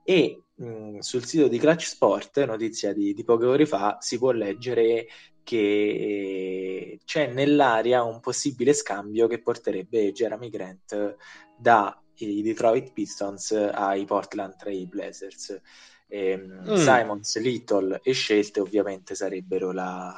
e 0.05 0.46
mh, 0.57 0.99
sul 0.99 1.25
sito 1.25 1.49
di 1.49 1.59
Clutch 1.59 1.87
Sport, 1.87 2.45
notizia 2.45 2.92
di, 2.92 3.14
di 3.14 3.25
poche 3.25 3.47
ore 3.47 3.66
fa, 3.66 3.99
si 4.01 4.19
può 4.19 4.31
leggere 4.31 5.07
che 5.42 6.99
c'è 7.05 7.29
nell'aria 7.29 8.03
un 8.03 8.19
possibile 8.19 8.73
scambio 8.73 9.29
che 9.29 9.40
porterebbe 9.40 10.11
Jeremy 10.11 10.51
Grant 10.51 11.14
dai 11.57 12.42
Detroit 12.42 12.92
Pistons 12.92 13.53
ai 13.53 14.05
Portland 14.05 14.57
Trail 14.57 14.88
Blazers. 14.88 15.61
E, 16.09 16.37
mm. 16.37 16.75
Simons, 16.75 17.38
Little 17.38 18.01
e 18.03 18.12
scelte 18.12 18.61
ovviamente 18.61 19.14
sarebbero 19.14 19.73
la, 19.73 20.14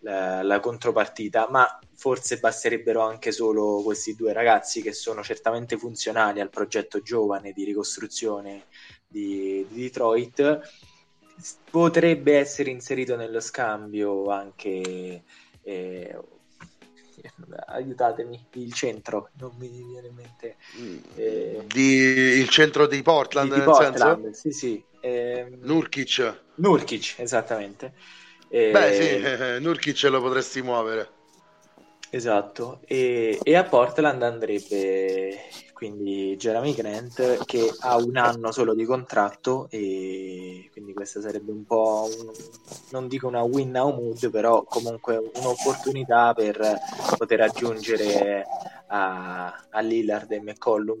la, 0.00 0.42
la, 0.42 0.60
contropartita, 0.60 1.48
ma 1.50 1.78
forse 1.94 2.38
basterebbero 2.38 3.00
anche 3.00 3.32
solo 3.32 3.82
questi 3.82 4.14
due 4.14 4.32
ragazzi 4.32 4.82
che 4.82 4.92
sono 4.92 5.22
certamente 5.22 5.76
funzionali 5.76 6.40
al 6.40 6.50
progetto 6.50 7.00
giovane 7.00 7.52
di 7.52 7.64
ricostruzione 7.64 8.64
di, 9.16 9.66
di 9.70 9.82
Detroit. 9.82 10.60
Potrebbe 11.70 12.38
essere 12.38 12.70
inserito 12.70 13.16
nello 13.16 13.40
scambio 13.40 14.30
anche 14.30 15.22
eh, 15.62 16.18
aiutatemi 17.66 18.46
il 18.52 18.72
centro 18.72 19.30
non 19.38 19.52
mi 19.58 19.68
viene 19.68 20.06
in 20.08 20.14
mente 20.14 20.56
eh, 21.16 21.64
di, 21.66 21.82
il 22.38 22.48
centro 22.48 22.86
di 22.86 23.02
Portland, 23.02 23.52
di, 23.52 23.58
di 23.58 23.64
Portland 23.64 24.30
sì 24.30 24.50
sì 24.50 24.82
eh, 25.00 25.46
Nurkic. 25.60 26.42
Nurkic 26.56 27.14
esattamente. 27.18 27.92
Eh, 28.48 28.70
beh 28.70 28.92
sì 28.92 29.60
Nurkic 29.62 30.02
lo 30.04 30.20
potresti 30.20 30.62
muovere. 30.62 31.10
Esatto, 32.10 32.80
e, 32.86 33.38
e, 33.42 33.56
a 33.56 33.64
Portland 33.64 34.22
andrebbe 34.22 35.38
quindi 35.76 36.34
Jeremy 36.38 36.72
Grant 36.72 37.44
che 37.44 37.70
ha 37.80 37.96
un 37.96 38.16
anno 38.16 38.50
solo 38.50 38.72
di 38.72 38.86
contratto 38.86 39.66
e 39.68 40.70
quindi 40.72 40.94
questa 40.94 41.20
sarebbe 41.20 41.52
un 41.52 41.66
po', 41.66 42.08
un, 42.18 42.32
non 42.92 43.08
dico 43.08 43.26
una 43.26 43.42
win 43.42 43.72
now 43.72 43.94
mood, 43.94 44.30
però 44.30 44.64
comunque 44.64 45.18
un'opportunità 45.34 46.32
per 46.32 46.78
poter 47.18 47.42
aggiungere 47.42 48.46
a, 48.86 49.66
a 49.68 49.80
Lillard 49.80 50.32
e 50.32 50.40
McCollum 50.40 50.96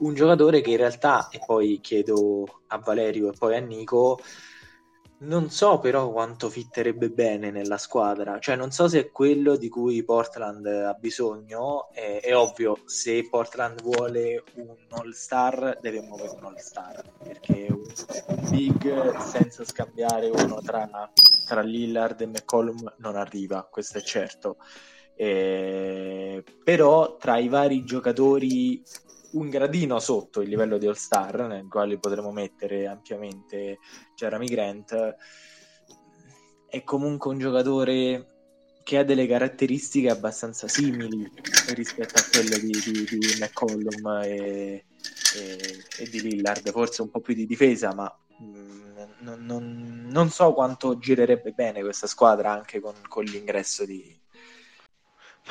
un 0.00 0.14
giocatore 0.14 0.62
che 0.62 0.70
in 0.70 0.76
realtà, 0.76 1.28
e 1.30 1.38
poi 1.46 1.78
chiedo 1.80 2.62
a 2.66 2.78
Valerio 2.78 3.28
e 3.28 3.36
poi 3.38 3.54
a 3.54 3.60
Nico, 3.60 4.18
non 5.20 5.50
so 5.50 5.78
però 5.78 6.10
quanto 6.10 6.48
fitterebbe 6.48 7.10
bene 7.10 7.50
nella 7.50 7.76
squadra, 7.76 8.38
cioè 8.38 8.56
non 8.56 8.70
so 8.70 8.88
se 8.88 9.00
è 9.00 9.10
quello 9.10 9.56
di 9.56 9.68
cui 9.68 10.02
Portland 10.02 10.64
ha 10.66 10.94
bisogno, 10.94 11.90
è, 11.92 12.20
è 12.22 12.34
ovvio, 12.34 12.78
se 12.86 13.28
Portland 13.28 13.82
vuole 13.82 14.42
un 14.54 14.76
all-star 14.90 15.78
deve 15.80 16.00
muovere 16.00 16.36
un 16.36 16.44
all-star, 16.44 17.02
perché 17.22 17.66
un, 17.70 17.82
big 18.50 19.18
senza 19.18 19.64
scambiare 19.64 20.28
uno 20.28 20.60
tra, 20.62 20.88
tra 21.46 21.60
Lillard 21.60 22.20
e 22.20 22.26
McCollum 22.26 22.94
non 22.98 23.16
arriva, 23.16 23.66
questo 23.70 23.98
è 23.98 24.02
certo. 24.02 24.56
Eh, 25.14 26.42
però 26.64 27.16
tra 27.16 27.36
i 27.36 27.48
vari 27.48 27.84
giocatori 27.84 28.82
un 29.32 29.48
gradino 29.48 29.98
sotto 30.00 30.40
il 30.40 30.48
livello 30.48 30.78
di 30.78 30.86
All 30.86 30.94
Star, 30.94 31.46
nel 31.46 31.68
quale 31.68 31.98
potremmo 31.98 32.32
mettere 32.32 32.86
ampiamente 32.86 33.78
Jeremy 34.14 34.46
Grant, 34.46 35.16
è 36.68 36.84
comunque 36.84 37.30
un 37.30 37.38
giocatore 37.38 38.26
che 38.82 38.98
ha 38.98 39.04
delle 39.04 39.26
caratteristiche 39.26 40.10
abbastanza 40.10 40.66
simili 40.66 41.30
rispetto 41.74 42.14
a 42.18 42.24
quelle 42.30 42.58
di, 42.58 42.70
di, 42.70 43.04
di 43.04 43.38
McCollum 43.38 44.22
e, 44.24 44.84
e, 45.36 45.84
e, 45.98 46.08
di 46.08 46.20
Lillard, 46.20 46.70
forse 46.70 47.02
un 47.02 47.10
po' 47.10 47.20
più 47.20 47.34
di 47.34 47.46
difesa, 47.46 47.94
ma 47.94 48.12
mh, 48.38 48.44
mm, 48.44 49.02
non, 49.20 49.44
non, 49.44 50.06
non, 50.10 50.30
so 50.30 50.52
quanto 50.54 50.98
girerebbe 50.98 51.52
bene 51.52 51.82
questa 51.82 52.06
squadra 52.06 52.52
anche 52.52 52.80
con, 52.80 52.94
con 53.06 53.24
l'ingresso 53.24 53.84
di, 53.84 54.19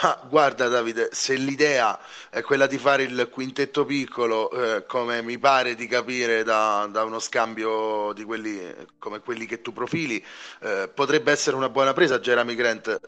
ma 0.01 0.19
guarda 0.29 0.67
Davide, 0.67 1.09
se 1.11 1.35
l'idea 1.35 1.99
è 2.29 2.41
quella 2.41 2.67
di 2.67 2.77
fare 2.77 3.03
il 3.03 3.29
quintetto 3.31 3.85
piccolo, 3.85 4.49
eh, 4.51 4.85
come 4.85 5.21
mi 5.21 5.37
pare 5.37 5.75
di 5.75 5.87
capire 5.87 6.43
da, 6.43 6.87
da, 6.89 7.03
uno 7.03 7.19
scambio 7.19 8.13
di 8.13 8.23
quelli 8.23 8.73
come 8.97 9.19
quelli 9.19 9.45
che 9.45 9.61
tu 9.61 9.73
profili, 9.73 10.23
eh, 10.61 10.89
potrebbe 10.93 11.31
essere 11.31 11.55
una 11.55 11.69
buona 11.69 11.93
presa 11.93 12.19
Jeremy 12.19 12.55
Grant. 12.55 12.99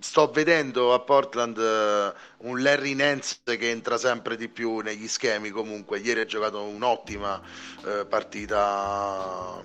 Sto 0.00 0.30
vedendo 0.30 0.92
a 0.92 1.00
Portland 1.00 1.56
eh, 1.56 2.12
un 2.38 2.62
Larry 2.62 2.94
Nance 2.94 3.38
che 3.44 3.70
entra 3.70 3.96
sempre 3.96 4.36
di 4.36 4.48
più 4.48 4.80
negli 4.80 5.08
schemi 5.08 5.50
comunque. 5.50 5.98
Ieri 5.98 6.20
ha 6.20 6.26
giocato 6.26 6.62
un'ottima 6.62 7.40
eh, 7.86 8.04
partita 8.04 9.62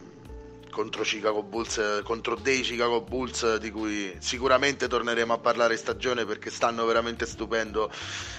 contro 0.80 1.04
Chicago 1.04 1.44
Bulls, 1.44 2.02
contro 2.06 2.36
dei 2.36 2.62
Chicago 2.62 3.02
Bulls 3.02 3.58
di 3.58 3.70
cui 3.70 4.16
sicuramente 4.20 4.88
torneremo 4.88 5.34
a 5.34 5.38
parlare 5.38 5.76
stagione 5.76 6.24
perché 6.24 6.50
stanno 6.50 6.86
veramente 6.86 7.26
stupendo 7.26 7.92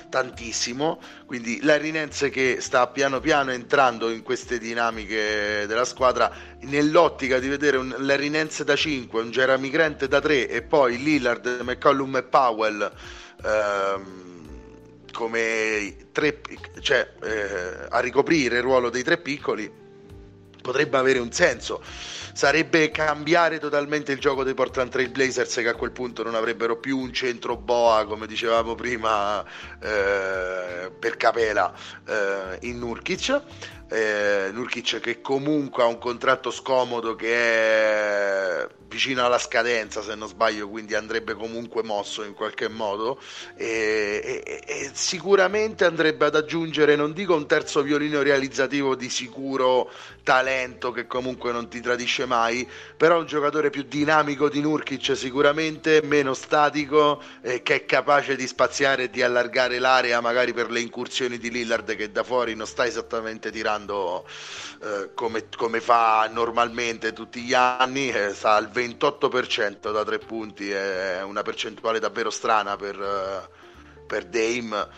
tantissimo. 0.08 1.02
Quindi 1.26 1.60
Larry 1.60 1.90
Nance 1.90 2.30
che 2.30 2.62
sta 2.62 2.86
piano 2.86 3.20
piano 3.20 3.50
entrando 3.50 4.08
in 4.08 4.22
queste 4.22 4.56
dinamiche 4.56 5.66
della 5.66 5.84
squadra 5.84 6.32
nell'ottica 6.60 7.38
di 7.38 7.48
vedere 7.48 7.76
un 7.76 7.94
Larry 7.98 8.30
Nance 8.30 8.64
da 8.64 8.74
5, 8.74 9.20
un 9.20 9.30
Jeremy 9.30 9.68
Grant 9.68 10.06
da 10.06 10.20
3 10.22 10.48
e 10.48 10.62
poi 10.62 10.96
Lillard, 10.96 11.60
McCollum 11.62 12.16
e 12.16 12.22
Powell 12.22 12.92
ehm, 13.44 14.28
come 15.12 15.94
tre, 16.10 16.40
cioè, 16.80 17.06
eh, 17.22 17.86
a 17.90 17.98
ricoprire 18.00 18.56
il 18.56 18.62
ruolo 18.62 18.88
dei 18.88 19.02
tre 19.02 19.18
piccoli 19.18 19.70
potrebbe 20.60 20.96
avere 20.96 21.18
un 21.18 21.32
senso 21.32 21.82
sarebbe 22.32 22.90
cambiare 22.90 23.58
totalmente 23.58 24.12
il 24.12 24.18
gioco 24.18 24.44
dei 24.44 24.54
Portland 24.54 24.90
Trail 24.90 25.10
Blazers 25.10 25.54
che 25.56 25.68
a 25.68 25.74
quel 25.74 25.92
punto 25.92 26.22
non 26.22 26.34
avrebbero 26.34 26.76
più 26.76 26.98
un 26.98 27.12
centro 27.12 27.56
boa 27.56 28.04
come 28.04 28.26
dicevamo 28.26 28.74
prima 28.74 29.44
eh, 29.80 30.90
per 30.98 31.16
Capela 31.16 31.72
eh, 32.06 32.58
in 32.62 32.78
Nurkic. 32.78 33.42
Eh, 33.92 34.50
Nurkic 34.52 35.00
che 35.00 35.20
comunque 35.20 35.82
ha 35.82 35.86
un 35.86 35.98
contratto 35.98 36.52
scomodo 36.52 37.16
che 37.16 37.34
è 37.34 38.68
vicino 38.86 39.24
alla 39.24 39.38
scadenza 39.38 40.02
se 40.02 40.14
non 40.14 40.28
sbaglio 40.28 40.68
quindi 40.68 40.94
andrebbe 40.94 41.34
comunque 41.34 41.82
mosso 41.82 42.22
in 42.24 42.34
qualche 42.34 42.68
modo. 42.68 43.20
E, 43.56 44.42
e, 44.44 44.62
e, 44.66 44.90
sicuramente 44.92 45.84
andrebbe 45.84 46.26
ad 46.26 46.34
aggiungere 46.34 46.96
non 46.96 47.12
dico 47.12 47.34
un 47.34 47.46
terzo 47.46 47.82
violino 47.82 48.22
realizzativo 48.22 48.94
di 48.94 49.08
sicuro 49.08 49.90
talento 50.22 50.92
che 50.92 51.06
comunque 51.06 51.52
non 51.52 51.68
ti 51.68 51.80
tradisce 51.80 52.26
mai 52.26 52.68
però 52.96 53.18
un 53.18 53.26
giocatore 53.26 53.70
più 53.70 53.82
dinamico 53.82 54.48
di 54.48 54.60
Nurkic 54.60 55.16
sicuramente 55.16 56.00
meno 56.02 56.34
statico 56.34 57.22
eh, 57.42 57.62
che 57.62 57.74
è 57.74 57.84
capace 57.84 58.36
di 58.36 58.46
spaziare 58.46 59.04
e 59.04 59.10
di 59.10 59.22
allargare 59.22 59.78
l'area 59.78 60.20
magari 60.20 60.52
per 60.52 60.70
le 60.70 60.80
incursioni 60.80 61.38
di 61.38 61.50
Lillard 61.50 61.94
che 61.96 62.10
da 62.10 62.22
fuori 62.22 62.54
non 62.54 62.66
sta 62.66 62.86
esattamente 62.86 63.50
tirando 63.50 64.24
eh, 64.82 65.10
come, 65.12 65.46
come, 65.54 65.80
fa 65.80 66.26
normalmente 66.32 67.12
tutti 67.12 67.42
gli 67.42 67.52
anni, 67.52 68.08
eh, 68.10 68.32
sta 68.32 68.54
al 68.54 68.70
28% 68.72 69.92
da 69.92 70.04
tre 70.04 70.18
punti, 70.18 70.70
è 70.70 71.22
una 71.22 71.42
percentuale 71.42 71.98
davvero 71.98 72.30
strana 72.30 72.76
per, 72.76 72.98
eh, 72.98 73.48
per 74.06 74.24
Dame. 74.24 74.88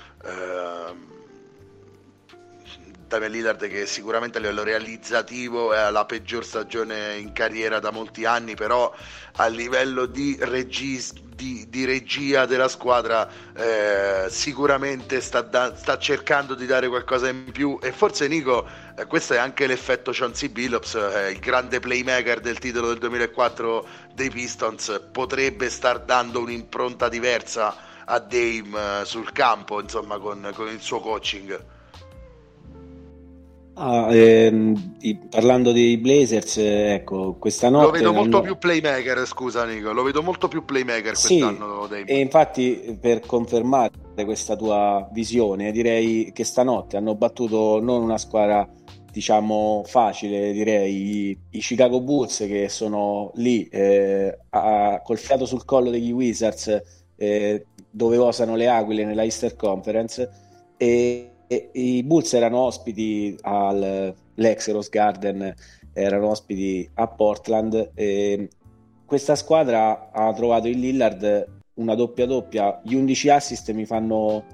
Damian 3.12 3.30
Lillard 3.30 3.68
che 3.68 3.84
sicuramente 3.84 4.38
a 4.38 4.40
livello 4.40 4.62
realizzativo 4.62 5.74
è 5.74 5.90
la 5.90 6.06
peggior 6.06 6.46
stagione 6.46 7.18
in 7.18 7.32
carriera 7.32 7.78
da 7.78 7.90
molti 7.90 8.24
anni, 8.24 8.54
però 8.54 8.90
a 9.32 9.46
livello 9.48 10.06
di, 10.06 10.38
regis, 10.40 11.12
di, 11.12 11.66
di 11.68 11.84
regia 11.84 12.46
della 12.46 12.68
squadra 12.68 13.28
eh, 13.54 14.28
sicuramente 14.30 15.20
sta, 15.20 15.42
da, 15.42 15.76
sta, 15.76 15.98
cercando 15.98 16.54
di 16.54 16.64
dare 16.64 16.88
qualcosa 16.88 17.28
in 17.28 17.52
più 17.52 17.78
e 17.82 17.92
forse 17.92 18.28
Nico, 18.28 18.66
eh, 18.96 19.04
questo 19.04 19.34
è 19.34 19.36
anche 19.36 19.66
l'effetto 19.66 20.10
Chauncey 20.14 20.48
Billups, 20.48 20.94
eh, 20.94 21.32
il 21.32 21.38
grande 21.38 21.80
playmaker 21.80 22.40
del 22.40 22.58
titolo 22.58 22.88
del 22.88 22.98
2004 22.98 23.86
dei 24.14 24.30
Pistons, 24.30 25.02
potrebbe 25.12 25.68
star 25.68 26.00
dando 26.00 26.40
un'impronta 26.40 27.10
diversa 27.10 27.76
a 28.06 28.18
Dame 28.18 29.00
eh, 29.02 29.04
sul 29.04 29.32
campo, 29.32 29.82
insomma, 29.82 30.16
con, 30.16 30.50
con 30.54 30.68
il 30.68 30.80
suo 30.80 31.00
coaching. 31.00 31.80
Ah, 33.74 34.14
ehm, 34.14 34.96
parlando 35.30 35.72
dei 35.72 35.96
Blazers, 35.96 36.58
ecco, 36.58 37.36
questa 37.38 37.70
notte... 37.70 37.86
Lo 37.86 37.92
vedo 37.92 38.12
molto 38.12 38.36
hanno... 38.36 38.46
più 38.46 38.58
playmaker, 38.58 39.26
scusa 39.26 39.64
Nico, 39.64 39.92
lo 39.92 40.02
vedo 40.02 40.22
molto 40.22 40.48
più 40.48 40.64
playmaker 40.64 41.14
quest'anno. 41.14 41.88
Sì, 41.90 42.02
e 42.04 42.20
infatti 42.20 42.98
per 43.00 43.20
confermare 43.20 43.90
questa 44.24 44.56
tua 44.56 45.08
visione, 45.12 45.72
direi 45.72 46.32
che 46.32 46.44
stanotte 46.44 46.98
hanno 46.98 47.14
battuto 47.14 47.80
non 47.80 48.02
una 48.02 48.18
squadra 48.18 48.68
diciamo 49.10 49.82
facile, 49.86 50.52
direi 50.52 51.28
i, 51.28 51.38
i 51.50 51.58
Chicago 51.60 52.00
Bulls 52.00 52.38
che 52.38 52.68
sono 52.68 53.30
lì 53.34 53.66
eh, 53.68 54.38
a, 54.50 55.00
col 55.04 55.18
fiato 55.18 55.44
sul 55.44 55.64
collo 55.64 55.90
degli 55.90 56.10
Wizards 56.10 56.82
eh, 57.16 57.66
dove 57.90 58.16
osano 58.16 58.56
le 58.56 58.68
aquile 58.68 59.04
nella 59.04 59.22
Easter 59.22 59.54
Conference 59.54 60.30
e 60.78 61.31
e, 61.52 61.68
i 61.72 62.02
Bulls 62.02 62.32
erano 62.32 62.60
ospiti 62.60 63.36
all'ex 63.42 64.70
Rose 64.70 64.88
Garden, 64.90 65.54
erano 65.92 66.28
ospiti 66.28 66.88
a 66.94 67.06
Portland. 67.08 67.90
E 67.94 68.48
questa 69.04 69.34
squadra 69.34 70.10
ha 70.10 70.32
trovato 70.32 70.68
in 70.68 70.80
Lillard 70.80 71.60
una 71.74 71.94
doppia 71.94 72.26
doppia, 72.26 72.80
gli 72.82 72.94
11 72.94 73.28
assist 73.28 73.70
mi 73.72 73.84
fanno 73.84 74.44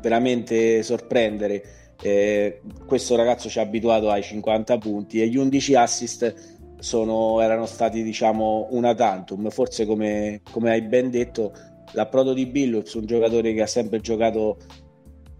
veramente 0.00 0.82
sorprendere. 0.82 1.62
Eh, 2.02 2.62
questo 2.86 3.14
ragazzo 3.14 3.50
ci 3.50 3.58
ha 3.58 3.62
abituato 3.62 4.08
ai 4.08 4.22
50 4.22 4.78
punti 4.78 5.20
e 5.20 5.28
gli 5.28 5.36
11 5.36 5.74
assist 5.74 6.58
sono, 6.78 7.42
erano 7.42 7.66
stati 7.66 8.02
diciamo 8.02 8.68
una 8.70 8.94
tantum 8.94 9.50
forse 9.50 9.84
come, 9.84 10.40
come 10.50 10.70
hai 10.70 10.80
ben 10.80 11.10
detto 11.10 11.52
l'approdo 11.92 12.32
di 12.32 12.46
Billups 12.46 12.94
un 12.94 13.04
giocatore 13.04 13.52
che 13.52 13.60
ha 13.60 13.66
sempre 13.66 14.00
giocato 14.00 14.56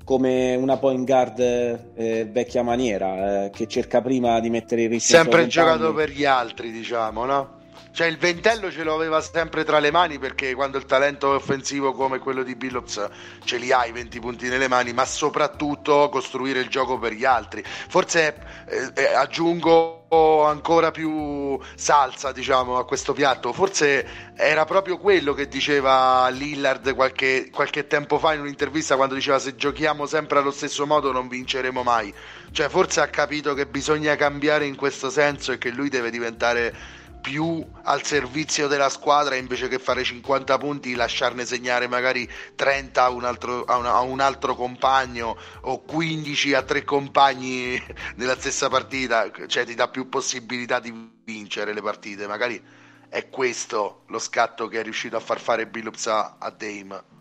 come 0.05 0.55
una 0.55 0.77
point 0.77 1.05
guard 1.05 1.39
eh, 1.39 2.29
vecchia 2.31 2.63
maniera, 2.63 3.45
eh, 3.45 3.51
che 3.51 3.67
cerca 3.67 4.01
prima 4.01 4.41
di 4.41 4.51
mettere 4.51 4.83
il 4.83 4.89
rischio. 4.89 5.17
Sempre 5.17 5.47
giocato 5.47 5.93
per 5.95 6.11
gli 6.11 6.25
altri, 6.25 6.71
diciamo, 6.71 7.25
no? 7.25 7.59
Cioè 7.93 8.07
il 8.07 8.19
ventello 8.19 8.71
ce 8.71 8.85
lo 8.85 8.95
aveva 8.95 9.21
sempre 9.21 9.65
tra 9.65 9.81
le 9.81 9.91
mani 9.91 10.19
perché 10.19 10.55
quando 10.55 10.79
il 10.79 10.85
talento 10.85 11.33
è 11.33 11.35
offensivo 11.35 11.93
come 11.93 12.19
quello 12.19 12.45
di 12.45 12.55
Billups 12.55 13.09
ce 13.43 13.57
li 13.57 13.73
hai 13.73 13.91
20 13.91 14.21
punti 14.21 14.49
nelle 14.49 14.69
mani, 14.69 14.93
ma 14.93 15.05
soprattutto 15.05 16.09
costruire 16.09 16.61
il 16.61 16.69
gioco 16.69 16.99
per 16.99 17.13
gli 17.13 17.25
altri. 17.25 17.65
Forse 17.65 18.37
eh, 18.69 18.93
eh, 18.95 19.15
aggiungo 19.15 20.00
ancora 20.13 20.91
più 20.91 21.59
salsa, 21.77 22.33
diciamo, 22.33 22.79
a 22.79 22.85
questo 22.85 23.13
piatto. 23.13 23.53
Forse 23.53 24.33
era 24.35 24.65
proprio 24.65 24.99
quello 24.99 25.35
che 25.35 25.47
diceva 25.47 26.29
Lillard 26.31 26.95
qualche, 26.95 27.49
qualche 27.53 27.87
tempo 27.87 28.19
fa 28.19 28.35
in 28.35 28.41
un'intervista 28.41 28.97
quando 28.97 29.15
diceva 29.15 29.39
se 29.39 29.55
giochiamo 29.55 30.07
sempre 30.07 30.41
allo 30.41 30.51
stesso 30.51 30.87
modo 30.87 31.13
non 31.13 31.29
vinceremo 31.29 31.83
mai. 31.83 32.13
Cioè, 32.51 32.69
forse 32.69 33.01
ha 33.01 33.07
capito 33.07 33.55
che 33.55 33.67
bisogna 33.67 34.17
cambiare 34.17 34.67
in 34.67 34.75
questo 34.75 35.11
senso 35.11 35.53
e 35.53 35.59
che 35.59 35.71
lui 35.71 35.89
deve 35.89 36.11
diventare 36.11 36.75
più 37.21 37.65
al 37.83 38.05
servizio 38.05 38.67
della 38.67 38.89
squadra 38.89 39.37
invece 39.37 39.69
che 39.69 39.79
fare 39.79 40.03
50 40.03 40.59
punti, 40.59 40.95
lasciarne 40.95 41.45
segnare 41.45 41.87
magari 41.87 42.29
30 42.55 43.03
a 43.03 43.11
un 43.11 43.25
altro, 43.25 43.65
a 43.65 43.77
una, 43.77 43.95
a 43.95 44.01
un 44.01 44.21
altro 44.21 44.55
compagno 44.55 45.37
o 45.63 45.81
15 45.83 46.55
a 46.55 46.63
tre 46.63 46.85
compagni 46.85 47.81
nella 48.17 48.37
stessa 48.37 48.69
partita, 48.69 49.31
cioè 49.47 49.65
ti 49.65 49.75
dà 49.75 49.89
più 49.89 50.09
possibilità 50.09 50.81
di 50.81 50.93
vincere 51.25 51.73
le 51.73 51.83
partite. 51.83 52.27
Magari 52.27 52.61
è 53.09 53.29
questo 53.29 54.05
lo 54.07 54.19
scatto 54.19 54.69
che 54.69 54.81
è 54.81 54.83
riuscito 54.83 55.17
a 55.17 55.21
far 55.21 55.41
fare 55.41 55.67
Billups 55.67 56.07
a, 56.07 56.37
a 56.39 56.51
Dame. 56.51 57.19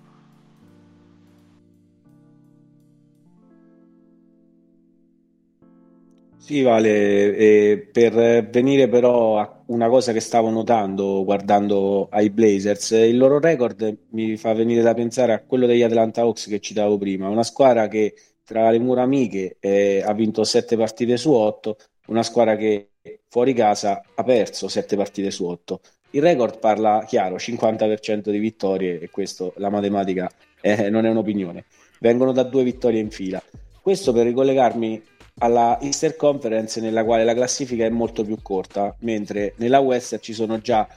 Sì, 6.37 6.63
Vale, 6.63 7.35
e 7.35 7.89
per 7.91 8.49
venire 8.49 8.87
però 8.87 9.39
a 9.39 9.58
una 9.69 9.87
cosa 9.87 10.13
che 10.13 10.19
stavo 10.19 10.49
notando 10.49 11.23
guardando 11.23 12.07
ai 12.09 12.29
Blazers, 12.29 12.91
il 12.91 13.17
loro 13.17 13.39
record 13.39 13.97
mi 14.11 14.35
fa 14.37 14.53
venire 14.53 14.81
da 14.81 14.93
pensare 14.93 15.33
a 15.33 15.41
quello 15.41 15.65
degli 15.65 15.83
Atlanta 15.83 16.21
Hawks 16.21 16.47
che 16.47 16.59
citavo 16.59 16.97
prima, 16.97 17.29
una 17.29 17.43
squadra 17.43 17.87
che 17.87 18.15
tra 18.43 18.69
le 18.71 18.79
mura 18.79 19.03
amiche 19.03 19.57
eh, 19.59 20.01
ha 20.03 20.13
vinto 20.13 20.43
7 20.43 20.75
partite 20.75 21.17
su 21.17 21.31
8, 21.31 21.77
una 22.07 22.23
squadra 22.23 22.55
che 22.55 22.89
fuori 23.27 23.53
casa 23.53 24.01
ha 24.15 24.23
perso 24.23 24.67
7 24.67 24.95
partite 24.95 25.29
su 25.29 25.45
8. 25.45 25.79
Il 26.11 26.23
record 26.23 26.57
parla 26.57 27.03
chiaro, 27.05 27.35
50% 27.35 28.31
di 28.31 28.39
vittorie 28.39 28.99
e 28.99 29.09
questo 29.11 29.53
la 29.57 29.69
matematica 29.69 30.27
eh, 30.61 30.89
non 30.89 31.05
è 31.05 31.09
un'opinione. 31.09 31.65
Vengono 31.99 32.31
da 32.31 32.41
due 32.41 32.63
vittorie 32.63 32.99
in 32.99 33.11
fila. 33.11 33.41
Questo 33.81 34.11
per 34.11 34.25
ricollegarmi 34.25 35.03
alla 35.39 35.79
Easter 35.81 36.15
Conference 36.15 36.79
nella 36.79 37.03
quale 37.03 37.23
la 37.23 37.33
classifica 37.33 37.85
è 37.85 37.89
molto 37.89 38.23
più 38.23 38.37
corta, 38.41 38.95
mentre 38.99 39.53
nella 39.57 39.79
West 39.79 40.19
ci 40.19 40.33
sono 40.33 40.59
già 40.59 40.87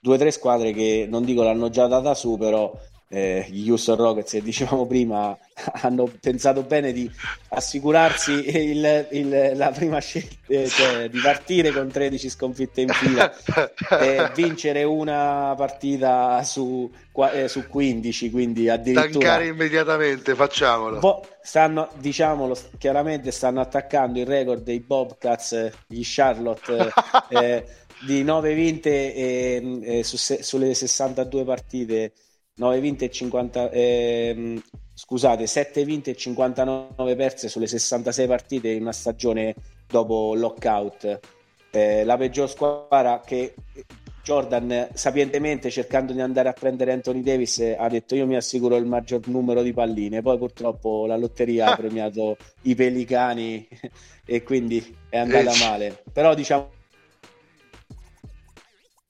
due 0.00 0.14
o 0.14 0.18
tre 0.18 0.30
squadre 0.30 0.72
che 0.72 1.06
non 1.08 1.24
dico 1.24 1.42
l'hanno 1.42 1.70
già 1.70 1.86
data 1.86 2.14
su, 2.14 2.36
però 2.36 2.72
eh, 3.14 3.46
gli 3.50 3.68
Houston 3.68 3.96
Rockets, 3.96 4.30
che 4.30 4.42
dicevamo 4.42 4.86
prima, 4.86 5.36
hanno 5.82 6.10
pensato 6.18 6.62
bene 6.62 6.92
di 6.92 7.10
assicurarsi 7.50 8.32
il, 8.70 9.06
il, 9.10 9.52
la 9.54 9.70
prima 9.70 9.98
scelta, 9.98 10.34
eh, 10.48 10.66
cioè 10.66 11.10
di 11.10 11.20
partire 11.20 11.72
con 11.72 11.90
13 11.90 12.30
sconfitte 12.30 12.80
in 12.80 12.88
fila 12.88 13.30
e 14.00 14.30
vincere 14.34 14.84
una 14.84 15.52
partita 15.54 16.42
su, 16.42 16.90
eh, 17.32 17.48
su 17.48 17.66
15, 17.66 18.30
quindi 18.30 18.70
addirittura... 18.70 19.10
Tancare 19.10 19.46
immediatamente, 19.48 20.34
facciamolo. 20.34 20.98
Bo- 20.98 21.26
stanno, 21.42 21.90
diciamolo 21.98 22.56
chiaramente, 22.78 23.30
stanno 23.30 23.60
attaccando 23.60 24.20
il 24.20 24.26
record 24.26 24.62
dei 24.62 24.80
Bobcats, 24.80 25.70
gli 25.86 26.00
Charlotte... 26.02 26.90
Eh, 27.32 27.64
di 28.04 28.24
9 28.24 28.52
vinte 28.52 29.14
eh, 29.14 30.02
su 30.02 30.16
se- 30.16 30.42
sulle 30.42 30.74
62 30.74 31.44
partite 31.44 32.12
9 32.54 32.80
vinte 32.80 33.06
e 33.06 33.10
50 33.10 33.70
ehm, 33.70 34.62
scusate 34.94 35.46
7 35.46 35.84
vinte 35.84 36.10
e 36.10 36.16
59 36.16 37.16
perse 37.16 37.48
sulle 37.48 37.66
66 37.66 38.26
partite 38.26 38.68
in 38.68 38.82
una 38.82 38.92
stagione 38.92 39.54
dopo 39.86 40.34
lockout. 40.34 41.20
Eh, 41.70 42.04
la 42.04 42.16
peggior 42.16 42.50
squadra 42.50 43.20
che 43.24 43.54
Jordan 44.22 44.90
sapientemente 44.92 45.70
cercando 45.70 46.12
di 46.12 46.20
andare 46.20 46.48
a 46.48 46.52
prendere 46.52 46.92
Anthony 46.92 47.22
Davis 47.22 47.74
ha 47.76 47.88
detto 47.88 48.14
io 48.14 48.26
mi 48.26 48.36
assicuro 48.36 48.76
il 48.76 48.86
maggior 48.86 49.26
numero 49.28 49.62
di 49.62 49.72
palline. 49.72 50.22
Poi 50.22 50.38
purtroppo 50.38 51.06
la 51.06 51.16
lotteria 51.16 51.72
ha 51.72 51.76
premiato 51.76 52.36
i 52.62 52.74
pelicani 52.74 53.66
e 54.24 54.42
quindi 54.42 54.96
è 55.08 55.18
andata 55.18 55.52
male. 55.58 56.02
Però 56.12 56.34
diciamo 56.34 56.70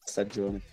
stagione 0.05 0.72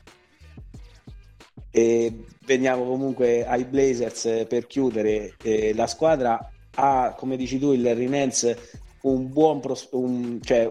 e 1.72 2.26
veniamo 2.46 2.84
comunque 2.86 3.46
ai 3.46 3.66
Blazers 3.66 4.46
per 4.48 4.68
chiudere. 4.68 5.36
Eh, 5.44 5.74
la 5.76 5.88
squadra 5.88 6.52
ha, 6.76 7.14
come 7.18 7.38
dici 7.38 7.60
tu, 7.60 7.72
il 7.74 7.82
Larry 7.82 8.08
Nance, 8.08 8.58
un 9.02 9.32
buon 9.32 9.60
pros- 9.60 9.90
un, 9.92 10.40
cioè, 10.42 10.70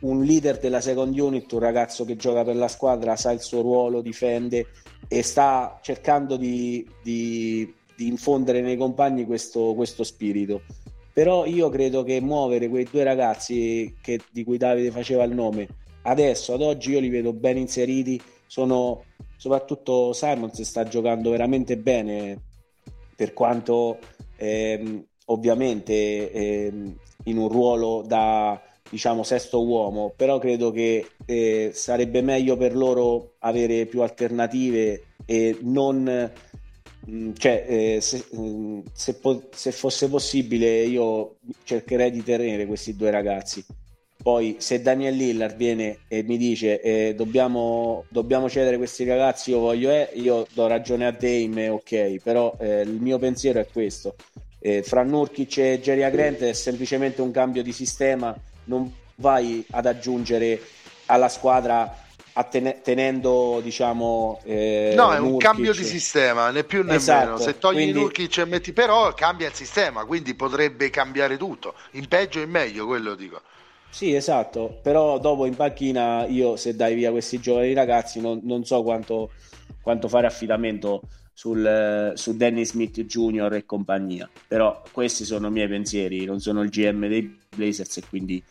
un 0.00 0.22
leader 0.22 0.58
della 0.58 0.80
second 0.80 1.18
unit, 1.18 1.50
un 1.52 1.58
ragazzo 1.58 2.04
che 2.04 2.16
gioca 2.16 2.44
per 2.44 2.56
la 2.56 2.68
squadra, 2.68 3.16
sa 3.16 3.32
il 3.32 3.40
suo 3.40 3.62
ruolo, 3.62 4.00
difende 4.00 4.66
e 5.08 5.22
sta 5.22 5.78
cercando 5.82 6.36
di, 6.36 6.86
di, 7.02 7.72
di 7.96 8.06
infondere 8.06 8.60
nei 8.60 8.76
compagni 8.76 9.24
questo, 9.24 9.74
questo, 9.74 10.04
spirito. 10.04 10.62
Però 11.12 11.46
io 11.46 11.68
credo 11.68 12.04
che 12.04 12.20
muovere 12.20 12.68
quei 12.68 12.86
due 12.88 13.02
ragazzi 13.02 13.96
che, 14.00 14.20
di 14.30 14.44
cui 14.44 14.56
Davide 14.56 14.90
faceva 14.90 15.24
il 15.24 15.34
nome, 15.34 15.66
adesso, 16.02 16.54
ad 16.54 16.62
oggi, 16.62 16.92
io 16.92 17.00
li 17.00 17.08
vedo 17.08 17.32
ben 17.32 17.56
inseriti, 17.56 18.20
sono 18.48 19.04
soprattutto 19.36 20.12
Simons 20.12 20.60
sta 20.62 20.82
giocando 20.84 21.30
veramente 21.30 21.76
bene 21.76 22.40
per 23.14 23.32
quanto 23.32 23.98
ehm, 24.36 25.04
ovviamente 25.26 26.32
ehm, 26.32 26.96
in 27.24 27.36
un 27.38 27.48
ruolo 27.48 28.02
da 28.04 28.60
diciamo 28.90 29.22
sesto 29.22 29.64
uomo 29.64 30.12
però 30.16 30.38
credo 30.38 30.70
che 30.72 31.06
eh, 31.26 31.70
sarebbe 31.74 32.22
meglio 32.22 32.56
per 32.56 32.74
loro 32.74 33.34
avere 33.40 33.86
più 33.86 34.00
alternative 34.00 35.04
e 35.26 35.58
non 35.60 36.32
mm, 37.10 37.32
cioè, 37.34 37.66
eh, 37.68 38.00
se, 38.00 38.24
mm, 38.34 38.80
se, 38.92 39.14
po- 39.14 39.48
se 39.52 39.72
fosse 39.72 40.08
possibile 40.08 40.84
io 40.84 41.36
cercherei 41.64 42.10
di 42.10 42.22
tenere 42.22 42.66
questi 42.66 42.96
due 42.96 43.10
ragazzi 43.10 43.64
poi 44.28 44.56
se 44.58 44.82
Daniel 44.82 45.16
Lillard 45.16 45.56
viene 45.56 46.00
e 46.06 46.22
mi 46.22 46.36
dice 46.36 46.82
eh, 46.82 47.14
dobbiamo, 47.14 48.04
dobbiamo, 48.10 48.50
cedere 48.50 48.76
questi 48.76 49.06
ragazzi, 49.06 49.52
io 49.52 49.58
voglio 49.60 49.88
eh, 49.88 50.10
io 50.16 50.46
do 50.52 50.66
ragione 50.66 51.06
a 51.06 51.12
Dame, 51.12 51.70
ok, 51.70 52.16
però 52.22 52.54
eh, 52.60 52.82
il 52.82 53.00
mio 53.00 53.18
pensiero 53.18 53.58
è 53.58 53.66
questo. 53.72 54.16
Eh, 54.58 54.82
fra 54.82 55.02
Nurkic 55.02 55.56
e 55.56 55.80
Jerry 55.80 56.10
Grant 56.10 56.40
è 56.40 56.52
semplicemente 56.52 57.22
un 57.22 57.30
cambio 57.30 57.62
di 57.62 57.72
sistema, 57.72 58.36
non 58.64 58.92
vai 59.14 59.64
ad 59.70 59.86
aggiungere 59.86 60.60
alla 61.06 61.30
squadra 61.30 62.04
tenendo 62.82 63.60
diciamo 63.62 64.42
eh, 64.44 64.92
no 64.94 65.12
è 65.12 65.18
un 65.18 65.30
Nurkic. 65.30 65.50
cambio 65.50 65.72
di 65.72 65.82
sistema 65.82 66.50
né 66.50 66.62
più 66.62 66.84
né 66.84 66.94
esatto. 66.96 67.24
meno 67.24 67.38
se 67.38 67.58
togli 67.58 67.76
quindi... 67.76 67.98
Nurkic 67.98 68.38
e 68.38 68.44
metti 68.44 68.72
però 68.72 69.12
cambia 69.14 69.48
il 69.48 69.54
sistema 69.54 70.04
quindi 70.04 70.34
potrebbe 70.34 70.88
cambiare 70.88 71.36
tutto 71.36 71.74
in 71.92 72.06
peggio 72.06 72.38
e 72.38 72.42
in 72.42 72.50
meglio 72.50 72.86
quello 72.86 73.16
dico 73.16 73.40
sì, 73.90 74.14
esatto, 74.14 74.78
però 74.82 75.18
dopo 75.18 75.46
in 75.46 75.56
panchina 75.56 76.26
io 76.26 76.56
se 76.56 76.76
dai 76.76 76.94
via 76.94 77.10
questi 77.10 77.40
giovani 77.40 77.72
ragazzi 77.72 78.20
non, 78.20 78.40
non 78.42 78.64
so 78.64 78.82
quanto, 78.82 79.30
quanto, 79.82 80.08
fare 80.08 80.26
affidamento 80.26 81.02
sul, 81.32 82.12
su 82.14 82.36
Danny 82.36 82.64
Smith 82.64 83.00
Jr. 83.00 83.54
e 83.54 83.64
compagnia, 83.64 84.28
però 84.46 84.82
questi 84.92 85.24
sono 85.24 85.48
i 85.48 85.50
miei 85.50 85.68
pensieri, 85.68 86.24
non 86.24 86.40
sono 86.40 86.62
il 86.62 86.68
GM 86.68 87.08
dei 87.08 87.38
Blazers 87.54 87.96
e 87.96 88.02
quindi 88.08 88.42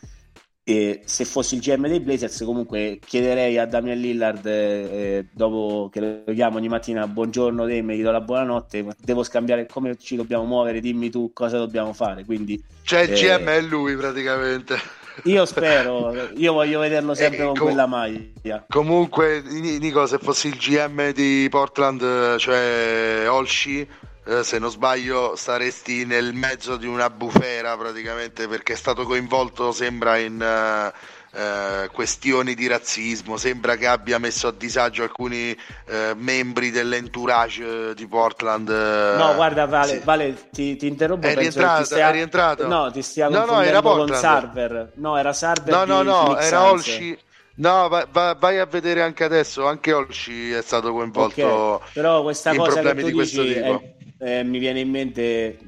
eh, 0.68 1.00
se 1.06 1.24
fossi 1.24 1.54
il 1.54 1.62
GM 1.62 1.88
dei 1.88 2.00
Blazers 2.00 2.42
comunque 2.44 2.98
chiederei 3.02 3.56
a 3.56 3.64
Damian 3.64 3.98
Lillard 3.98 4.44
eh, 4.44 5.26
dopo 5.32 5.88
che 5.90 6.22
lo 6.26 6.34
chiamo 6.34 6.58
ogni 6.58 6.68
mattina 6.68 7.06
buongiorno 7.06 7.64
te, 7.66 7.80
mi 7.80 8.02
do 8.02 8.10
la 8.10 8.20
buonanotte, 8.20 8.84
devo 9.02 9.22
scambiare 9.22 9.64
come 9.64 9.96
ci 9.96 10.16
dobbiamo 10.16 10.44
muovere, 10.44 10.80
dimmi 10.80 11.08
tu 11.08 11.32
cosa 11.32 11.56
dobbiamo 11.56 11.94
fare, 11.94 12.26
quindi... 12.26 12.62
Cioè 12.82 13.00
il 13.00 13.14
GM 13.14 13.46
è 13.48 13.62
lui 13.62 13.96
praticamente. 13.96 14.98
Io 15.24 15.44
spero, 15.46 16.12
io 16.34 16.52
voglio 16.52 16.80
vederlo 16.80 17.14
sempre 17.14 17.38
eh, 17.38 17.44
con 17.44 17.54
com- 17.54 17.66
quella 17.66 17.86
maglia. 17.86 18.64
Comunque, 18.68 19.42
Nico, 19.42 20.06
se 20.06 20.18
fossi 20.18 20.48
il 20.48 20.56
GM 20.56 21.12
di 21.12 21.46
Portland, 21.50 22.36
cioè 22.36 23.24
Olsci, 23.28 23.86
eh, 24.24 24.44
se 24.44 24.58
non 24.58 24.70
sbaglio, 24.70 25.34
staresti 25.36 26.04
nel 26.04 26.34
mezzo 26.34 26.76
di 26.76 26.86
una 26.86 27.10
bufera 27.10 27.76
praticamente 27.76 28.46
perché 28.46 28.74
è 28.74 28.76
stato 28.76 29.04
coinvolto, 29.04 29.72
sembra, 29.72 30.18
in. 30.18 30.92
Uh, 30.92 31.16
eh, 31.32 31.88
questioni 31.92 32.54
di 32.54 32.66
razzismo, 32.66 33.36
sembra 33.36 33.76
che 33.76 33.86
abbia 33.86 34.18
messo 34.18 34.48
a 34.48 34.52
disagio 34.52 35.02
alcuni 35.02 35.56
eh, 35.86 36.14
membri 36.16 36.70
dell'entourage 36.70 37.94
di 37.94 38.06
Portland. 38.06 38.68
Eh, 38.68 39.16
no, 39.16 39.34
guarda, 39.34 39.66
Vale, 39.66 39.98
sì. 39.98 40.00
vale 40.04 40.48
ti, 40.50 40.76
ti, 40.76 40.86
interrompo. 40.86 41.26
È 41.26 41.34
rientrato, 41.34 41.84
stia... 41.84 42.08
è 42.08 42.12
rientrato. 42.12 42.66
No, 42.66 42.90
ti 42.90 43.02
stia 43.02 43.28
no, 43.28 43.44
no, 43.44 43.60
era 43.60 43.82
con 43.82 44.08
Sarver. 44.14 44.92
No, 44.94 45.16
era 45.16 45.32
Sarver. 45.32 45.74
No, 45.74 45.84
no, 45.84 46.02
no, 46.02 46.38
era 46.38 46.70
Olsci. 46.70 47.18
No, 47.56 47.88
vai, 47.88 48.06
vai, 48.38 48.58
a 48.58 48.66
vedere 48.66 49.02
anche 49.02 49.24
adesso, 49.24 49.66
anche 49.66 49.92
Olsci 49.92 50.52
è 50.52 50.62
stato 50.62 50.92
coinvolto 50.92 51.44
okay. 51.46 51.88
Però 51.92 52.22
questa 52.22 52.54
cosa 52.54 52.80
che 52.80 52.94
tu 52.94 53.10
dici 53.10 53.52
è, 53.52 53.94
eh, 54.20 54.44
mi 54.44 54.58
viene 54.58 54.78
in 54.80 54.90
mente 54.90 55.58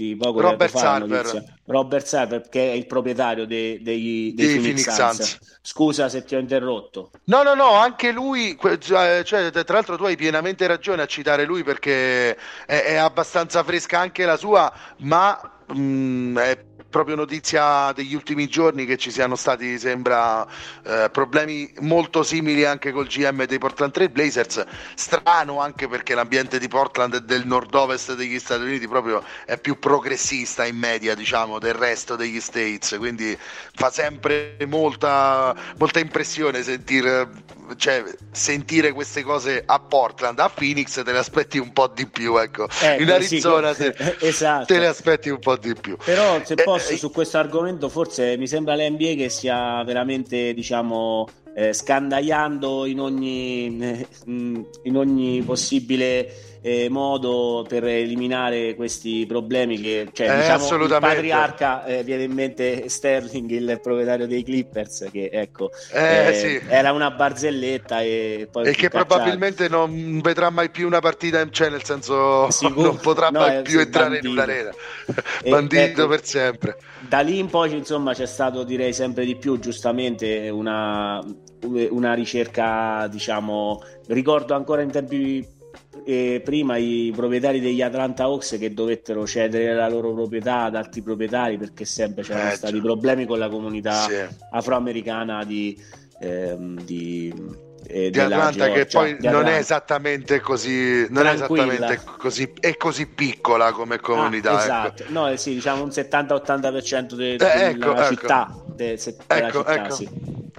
di 0.00 0.16
poco 0.16 0.40
Robert 0.40 0.74
Sarver. 0.74 1.44
Robert 1.66 2.06
Sarver 2.06 2.48
che 2.48 2.72
è 2.72 2.74
il 2.74 2.86
proprietario 2.86 3.46
dei, 3.46 3.82
dei, 3.82 4.32
dei 4.34 4.46
Phoenix, 4.46 4.62
Phoenix 4.62 4.90
Suns. 4.90 5.16
Suns. 5.16 5.58
Scusa 5.62 6.08
se 6.08 6.24
ti 6.24 6.34
ho 6.34 6.38
interrotto. 6.38 7.10
No, 7.24 7.42
no, 7.42 7.54
no, 7.54 7.72
anche 7.72 8.10
lui, 8.10 8.58
cioè, 8.78 9.22
cioè, 9.24 9.50
tra 9.50 9.74
l'altro 9.74 9.96
tu 9.96 10.04
hai 10.04 10.16
pienamente 10.16 10.66
ragione 10.66 11.02
a 11.02 11.06
citare 11.06 11.44
lui 11.44 11.62
perché 11.62 12.34
è, 12.66 12.82
è 12.84 12.94
abbastanza 12.94 13.62
fresca 13.62 13.98
anche 13.98 14.24
la 14.24 14.36
sua, 14.36 14.72
ma 15.00 15.38
mh, 15.66 15.80
mm, 15.80 16.38
è 16.38 16.64
proprio 16.90 17.14
notizia 17.14 17.92
degli 17.92 18.14
ultimi 18.14 18.48
giorni 18.48 18.84
che 18.84 18.96
ci 18.96 19.10
siano 19.10 19.36
stati, 19.36 19.78
sembra, 19.78 20.46
eh, 20.84 21.08
problemi 21.10 21.72
molto 21.80 22.22
simili 22.22 22.64
anche 22.64 22.90
col 22.90 23.06
GM 23.06 23.46
dei 23.46 23.58
Portland 23.58 23.92
Trail 23.92 24.10
Blazers. 24.10 24.64
Strano 24.94 25.60
anche 25.60 25.88
perché 25.88 26.14
l'ambiente 26.14 26.58
di 26.58 26.68
Portland 26.68 27.14
e 27.14 27.20
del 27.22 27.46
nord-ovest 27.46 28.14
degli 28.14 28.38
Stati 28.38 28.62
Uniti 28.62 28.88
proprio 28.88 29.22
è 29.46 29.56
più 29.56 29.78
progressista 29.78 30.66
in 30.66 30.76
media, 30.76 31.14
diciamo, 31.14 31.58
del 31.58 31.74
resto 31.74 32.16
degli 32.16 32.40
States. 32.40 32.96
Quindi 32.98 33.38
fa 33.74 33.90
sempre 33.90 34.56
molta, 34.66 35.54
molta 35.78 36.00
impressione 36.00 36.62
sentire 36.62 37.28
cioè, 37.76 38.02
sentire 38.32 38.92
queste 38.92 39.22
cose 39.22 39.62
a 39.64 39.78
Portland, 39.78 40.38
a 40.38 40.48
Phoenix 40.48 41.02
te 41.02 41.12
le 41.12 41.18
aspetti 41.18 41.58
un 41.58 41.72
po' 41.72 41.88
di 41.88 42.06
più, 42.06 42.36
ecco. 42.36 42.68
Eh, 42.80 43.02
in 43.02 43.10
Arizona 43.10 43.74
sì, 43.74 43.92
te, 43.92 44.16
esatto. 44.20 44.66
te, 44.66 44.78
le 44.78 44.86
aspetti 44.86 45.28
un 45.28 45.38
po' 45.38 45.56
di 45.56 45.74
più. 45.74 45.96
Però 45.96 46.40
se 46.44 46.54
eh, 46.54 46.64
posso 46.80 46.96
su 46.96 47.10
questo 47.10 47.38
argomento 47.38 47.88
forse 47.88 48.36
mi 48.36 48.46
sembra 48.46 48.74
l'NBA 48.74 49.14
che 49.14 49.28
sia 49.28 49.82
veramente, 49.84 50.54
diciamo, 50.54 51.28
eh, 51.54 51.72
scandagliando 51.72 52.86
in 52.86 53.00
ogni, 53.00 54.06
in 54.26 54.96
ogni 54.96 55.42
possibile 55.42 56.49
eh, 56.62 56.88
modo 56.88 57.64
per 57.66 57.84
eliminare 57.84 58.74
questi 58.74 59.24
problemi 59.26 59.80
che 59.80 60.08
cioè, 60.12 60.30
eh, 60.30 60.36
diciamo, 60.36 60.84
il 60.84 60.96
patriarca 61.00 61.84
eh, 61.84 62.02
viene 62.02 62.24
in 62.24 62.32
mente 62.32 62.88
Sterling 62.88 63.50
il 63.50 63.80
proprietario 63.82 64.26
dei 64.26 64.42
Clippers 64.42 65.08
che 65.10 65.30
ecco 65.32 65.70
eh, 65.92 66.28
eh, 66.28 66.34
sì. 66.34 66.60
era 66.68 66.92
una 66.92 67.10
barzelletta 67.10 68.02
e 68.02 68.48
poi 68.50 68.66
e 68.66 68.72
che 68.72 68.88
cacciato. 68.88 69.06
probabilmente 69.06 69.68
non 69.68 70.20
vedrà 70.20 70.50
mai 70.50 70.70
più 70.70 70.86
una 70.86 71.00
partita 71.00 71.48
cioè 71.50 71.70
nel 71.70 71.84
senso 71.84 72.50
Sicuro? 72.52 72.82
non 72.82 72.98
potrà 72.98 73.30
no, 73.30 73.40
mai 73.40 73.62
più 73.62 73.80
entrare 73.80 74.20
bandito. 74.20 74.26
in 74.26 74.32
un'arena 74.32 74.70
bandito 75.48 75.84
ecco, 76.02 76.08
per 76.08 76.24
sempre 76.24 76.76
da 77.08 77.20
lì 77.20 77.38
in 77.38 77.48
poi 77.48 77.74
insomma 77.74 78.12
c'è 78.12 78.26
stato 78.26 78.64
direi 78.64 78.92
sempre 78.92 79.24
di 79.24 79.36
più 79.36 79.58
giustamente 79.58 80.50
una, 80.50 81.24
una 81.62 82.12
ricerca 82.12 83.06
diciamo 83.10 83.82
ricordo 84.08 84.54
ancora 84.54 84.82
in 84.82 84.90
tempi 84.90 85.58
eh, 86.04 86.40
prima 86.44 86.76
i 86.76 87.12
proprietari 87.14 87.60
degli 87.60 87.82
Atlanta 87.82 88.24
Hawks 88.24 88.56
che 88.58 88.72
dovettero 88.72 89.26
cedere 89.26 89.74
la 89.74 89.88
loro 89.88 90.12
proprietà 90.12 90.62
ad 90.62 90.76
altri 90.76 91.02
proprietari 91.02 91.58
perché 91.58 91.84
sempre 91.84 92.22
c'erano 92.22 92.50
eh, 92.50 92.56
stati 92.56 92.76
già. 92.76 92.82
problemi 92.82 93.26
con 93.26 93.38
la 93.38 93.48
comunità 93.48 94.00
sì. 94.02 94.14
afroamericana 94.50 95.44
di, 95.44 95.76
ehm, 96.20 96.80
di 96.82 97.68
eh, 97.86 98.10
di 98.10 98.20
Atlanta 98.20 98.66
Georgia, 98.66 98.72
che 98.72 98.86
poi 98.86 99.16
non 99.20 99.46
è 99.46 99.56
esattamente 99.56 100.40
così 100.40 101.06
non 101.10 101.26
è 101.26 101.32
esattamente 101.32 102.00
così 102.18 102.52
è 102.60 102.76
così 102.76 103.06
piccola 103.06 103.72
come 103.72 103.98
comunità 103.98 104.52
ah, 104.52 104.62
esatto 104.62 105.02
ecco. 105.02 105.12
no 105.12 105.28
eh, 105.28 105.36
sì 105.36 105.54
diciamo 105.54 105.82
un 105.82 105.88
70-80% 105.88 107.14
de, 107.14 107.36
de, 107.36 107.52
eh, 107.52 107.64
ecco, 107.70 107.78
della 107.78 108.04
ecco. 108.04 108.14
città, 108.14 108.62
de, 108.66 108.96
se, 108.96 109.16
ecco, 109.26 109.58
città 109.58 109.74
ecco. 109.74 109.94
Sì. 109.94 110.08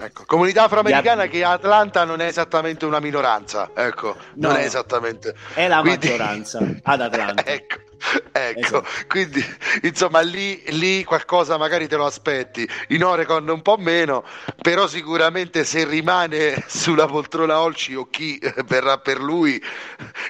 Ecco, 0.04 0.24
comunità 0.26 0.64
afroamericana 0.64 1.26
che 1.26 1.44
Atlanta 1.44 2.02
non 2.04 2.20
è 2.20 2.26
esattamente 2.26 2.84
una 2.84 2.98
minoranza, 2.98 3.70
ecco, 3.72 4.16
no, 4.34 4.48
non 4.48 4.56
è 4.56 4.64
esattamente. 4.64 5.32
È 5.54 5.68
la 5.68 5.80
Quindi... 5.80 6.08
maggioranza 6.08 6.58
ad 6.82 7.00
Atlanta. 7.00 7.44
ecco. 7.46 7.76
Ecco, 8.32 8.60
esatto. 8.60 8.86
quindi 9.08 9.44
insomma 9.82 10.20
lì, 10.20 10.62
lì, 10.68 11.04
qualcosa 11.04 11.56
magari 11.58 11.86
te 11.86 11.96
lo 11.96 12.06
aspetti, 12.06 12.68
in 12.88 13.04
Oregon 13.04 13.48
un 13.48 13.62
po' 13.62 13.76
meno, 13.76 14.24
però 14.60 14.86
sicuramente 14.86 15.64
se 15.64 15.84
rimane 15.84 16.64
sulla 16.66 17.06
poltrona 17.06 17.60
Olci 17.60 17.94
o 17.94 18.08
chi 18.08 18.40
verrà 18.66 18.98
per 18.98 19.20
lui, 19.20 19.62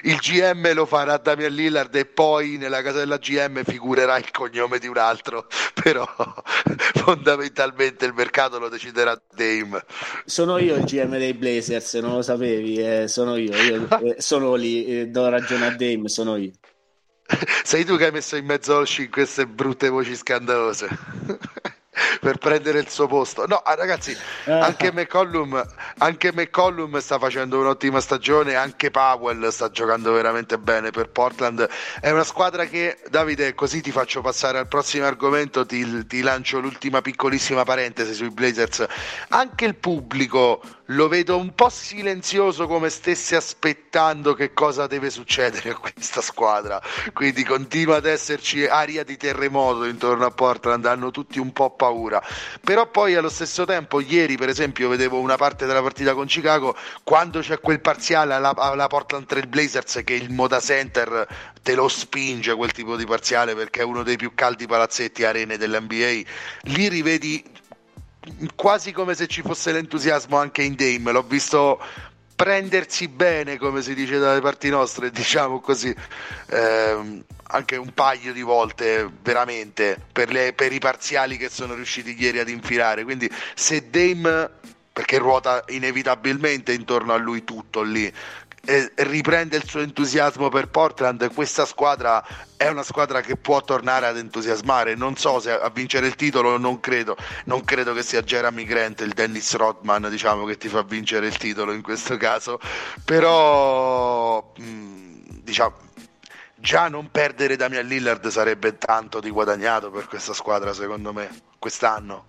il 0.03 0.17
GM 0.17 0.73
lo 0.73 0.85
farà 0.85 1.17
Damian 1.17 1.53
Lillard 1.53 1.95
e 1.95 2.05
poi 2.05 2.57
nella 2.57 2.81
casa 2.81 2.99
della 2.99 3.17
GM 3.17 3.63
figurerà 3.63 4.17
il 4.17 4.29
cognome 4.31 4.79
di 4.79 4.87
un 4.87 4.97
altro, 4.97 5.47
però 5.81 6.07
fondamentalmente 6.93 8.05
il 8.05 8.13
mercato 8.13 8.59
lo 8.59 8.69
deciderà 8.69 9.19
Dame. 9.33 9.83
Sono 10.25 10.57
io 10.57 10.75
il 10.75 10.83
GM 10.83 11.17
dei 11.17 11.33
Blazers, 11.33 11.93
non 11.95 12.15
lo 12.15 12.21
sapevi, 12.21 12.77
eh, 12.77 13.07
sono 13.07 13.35
io, 13.37 13.55
io 13.55 13.87
eh, 14.01 14.15
sono 14.21 14.53
lì, 14.55 14.85
eh, 14.85 15.07
do 15.07 15.29
ragione 15.29 15.67
a 15.67 15.75
Dame, 15.75 16.09
sono 16.09 16.35
io. 16.35 16.51
Sei 17.63 17.85
tu 17.85 17.97
che 17.97 18.05
hai 18.05 18.11
messo 18.11 18.35
in 18.35 18.45
mezzo 18.45 18.75
Olci 18.75 19.09
queste 19.09 19.47
brutte 19.47 19.89
voci 19.89 20.15
scandalose 20.15 20.87
per 22.19 22.37
prendere 22.37 22.79
il 22.79 22.89
suo 22.89 23.07
posto. 23.07 23.45
No, 23.45 23.57
ah, 23.57 23.75
ragazzi, 23.75 24.15
anche 24.45 24.91
McCollum, 24.91 25.63
anche 25.99 26.31
McCollum 26.33 26.97
sta 26.99 27.19
facendo 27.19 27.59
un'ottima 27.59 27.99
stagione, 27.99 28.55
anche 28.55 28.91
Powell 28.91 29.47
sta 29.49 29.69
giocando 29.69 30.11
veramente 30.11 30.57
bene 30.57 30.91
per 30.91 31.09
Portland. 31.09 31.67
È 31.99 32.09
una 32.09 32.23
squadra 32.23 32.65
che, 32.65 32.99
Davide, 33.09 33.53
così 33.53 33.81
ti 33.81 33.91
faccio 33.91 34.21
passare 34.21 34.57
al 34.57 34.67
prossimo 34.67 35.05
argomento, 35.05 35.65
ti, 35.65 36.05
ti 36.07 36.21
lancio 36.21 36.59
l'ultima 36.59 37.01
piccolissima 37.01 37.63
parentesi 37.63 38.13
sui 38.13 38.29
Blazers. 38.29 38.85
Anche 39.29 39.65
il 39.65 39.75
pubblico 39.75 40.61
lo 40.87 41.07
vedo 41.07 41.37
un 41.37 41.53
po' 41.55 41.69
silenzioso 41.69 42.67
come 42.67 42.89
stesse 42.89 43.35
aspettando 43.35 44.33
che 44.33 44.53
cosa 44.53 44.85
deve 44.85 45.09
succedere 45.09 45.69
a 45.69 45.75
questa 45.75 46.21
squadra 46.21 46.81
quindi 47.13 47.45
continua 47.45 47.95
ad 47.95 48.05
esserci 48.05 48.65
aria 48.65 49.05
di 49.05 49.15
terremoto 49.15 49.85
intorno 49.85 50.25
a 50.25 50.31
Portland 50.31 50.85
hanno 50.85 51.09
tutti 51.09 51.39
un 51.39 51.53
po' 51.53 51.69
paura 51.71 51.82
però 52.61 52.89
poi 52.89 53.15
allo 53.15 53.29
stesso 53.29 53.65
tempo 53.65 53.99
ieri 53.99 54.37
per 54.37 54.49
esempio 54.49 54.89
vedevo 54.89 55.19
una 55.19 55.35
parte 55.35 55.65
della 55.65 55.81
partita 55.81 56.13
con 56.13 56.25
Chicago 56.25 56.75
quando 57.03 57.39
c'è 57.39 57.59
quel 57.59 57.81
parziale 57.81 58.33
alla, 58.33 58.53
alla 58.55 58.87
Portland 58.87 59.25
Trail 59.25 59.47
Blazers 59.47 60.01
che 60.03 60.13
il 60.13 60.31
Moda 60.31 60.59
Center 60.59 61.27
te 61.61 61.75
lo 61.75 61.87
spinge 61.87 62.55
quel 62.55 62.71
tipo 62.71 62.95
di 62.95 63.05
parziale 63.05 63.55
perché 63.55 63.81
è 63.81 63.83
uno 63.83 64.03
dei 64.03 64.15
più 64.15 64.33
caldi 64.33 64.67
palazzetti 64.67 65.23
arene 65.23 65.57
dell'NBA 65.57 66.21
lì 66.61 66.87
rivedi 66.87 67.43
quasi 68.55 68.91
come 68.91 69.15
se 69.15 69.27
ci 69.27 69.41
fosse 69.41 69.71
l'entusiasmo 69.71 70.37
anche 70.37 70.63
in 70.63 70.75
Dame. 70.75 71.11
L'ho 71.11 71.23
visto 71.23 71.79
prendersi 72.35 73.07
bene, 73.07 73.57
come 73.57 73.81
si 73.81 73.93
dice 73.93 74.17
dalle 74.17 74.41
parti 74.41 74.69
nostre, 74.69 75.11
diciamo 75.11 75.59
così, 75.59 75.93
eh, 76.47 77.23
anche 77.43 77.75
un 77.75 77.93
paio 77.93 78.33
di 78.33 78.41
volte 78.41 79.09
veramente 79.21 79.99
per, 80.11 80.31
le, 80.31 80.53
per 80.53 80.71
i 80.71 80.79
parziali 80.79 81.37
che 81.37 81.49
sono 81.49 81.73
riusciti 81.75 82.15
ieri 82.17 82.39
ad 82.39 82.49
infilare. 82.49 83.03
Quindi 83.03 83.29
se 83.53 83.89
Dame 83.89 84.49
perché 84.93 85.17
ruota 85.17 85.63
inevitabilmente 85.69 86.71
intorno 86.71 87.13
a 87.13 87.17
lui 87.17 87.43
tutto 87.43 87.81
lì 87.81 88.13
riprende 88.65 89.57
il 89.57 89.67
suo 89.67 89.81
entusiasmo 89.81 90.47
per 90.47 90.69
Portland, 90.69 91.33
questa 91.33 91.65
squadra 91.65 92.25
è 92.55 92.69
una 92.69 92.83
squadra 92.83 93.19
che 93.19 93.35
può 93.35 93.61
tornare 93.61 94.07
ad 94.07 94.17
entusiasmare. 94.17 94.95
Non 94.95 95.17
so 95.17 95.39
se 95.41 95.51
a 95.51 95.69
vincere 95.69 96.07
il 96.07 96.15
titolo, 96.15 96.57
non 96.57 96.79
credo. 96.79 97.17
Non 97.45 97.65
credo 97.65 97.93
che 97.93 98.03
sia 98.03 98.21
Jeremy 98.21 98.63
Grant, 98.63 99.01
il 99.01 99.13
Dennis 99.13 99.53
Rodman, 99.55 100.07
diciamo, 100.09 100.45
che 100.45 100.57
ti 100.57 100.69
fa 100.69 100.81
vincere 100.83 101.27
il 101.27 101.37
titolo 101.37 101.73
in 101.73 101.81
questo 101.81 102.15
caso. 102.15 102.59
Però, 103.03 104.53
mh, 104.55 105.41
diciamo, 105.41 105.75
già 106.55 106.87
non 106.87 107.11
perdere 107.11 107.57
Damian 107.57 107.85
Lillard 107.85 108.25
sarebbe 108.29 108.77
tanto 108.77 109.19
di 109.19 109.29
guadagnato 109.29 109.91
per 109.91 110.07
questa 110.07 110.33
squadra, 110.33 110.73
secondo 110.73 111.11
me, 111.11 111.29
quest'anno. 111.59 112.25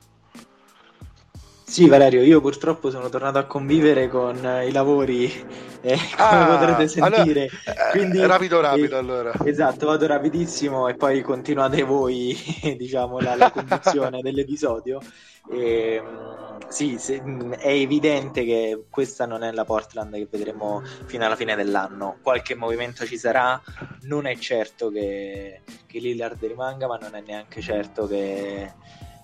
Sì, 1.67 1.89
Valerio, 1.89 2.23
io 2.23 2.43
purtroppo 2.43 2.91
sono 2.91 3.09
tornato 3.09 3.39
a 3.39 3.47
convivere 3.47 4.09
con 4.09 4.37
i 4.37 4.71
lavori, 4.71 5.25
eh, 5.81 5.97
come 6.15 6.29
ah, 6.29 6.47
potrete 6.47 6.89
sentire. 6.89 7.49
Allora, 7.65 7.89
eh, 7.89 7.91
Quindi, 7.91 8.25
rapido, 8.25 8.61
rapido, 8.61 8.95
eh, 8.95 8.99
allora. 8.99 9.33
Esatto, 9.45 9.87
vado 9.87 10.07
rapidissimo 10.07 10.89
e 10.89 10.95
poi 10.95 11.23
continuate 11.23 11.83
voi, 11.83 12.37
diciamo, 12.77 13.19
la, 13.19 13.35
la 13.35 13.51
conduzione 13.51 14.21
dell'episodio. 14.23 15.01
E, 15.51 15.95
ehm, 15.95 16.69
sì, 16.69 16.99
se, 16.99 17.23
è 17.59 17.71
evidente 17.71 18.45
che 18.45 18.85
questa 18.91 19.25
non 19.25 19.43
è 19.43 19.51
la 19.51 19.65
Portland 19.65 20.15
che 20.15 20.29
vedremo 20.31 20.83
fino 21.07 21.25
alla 21.25 21.35
fine 21.35 21.57
dell'anno. 21.57 22.19
Qualche 22.23 22.55
movimento 22.55 23.07
ci 23.07 23.17
sarà, 23.17 23.61
non 24.03 24.27
è 24.27 24.37
certo 24.37 24.91
che, 24.91 25.62
che 25.87 25.99
Lillard 25.99 26.45
rimanga, 26.45 26.87
ma 26.87 26.99
non 26.99 27.15
è 27.15 27.23
neanche 27.27 27.62
certo 27.62 28.07
che 28.07 28.71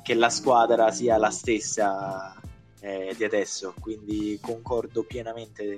che 0.02 0.14
la 0.14 0.30
squadra 0.30 0.90
sia 0.90 1.16
la 1.16 1.30
stessa 1.30 2.34
eh, 2.80 3.14
di 3.16 3.24
adesso, 3.24 3.74
quindi 3.78 4.38
concordo 4.40 5.02
pienamente 5.02 5.76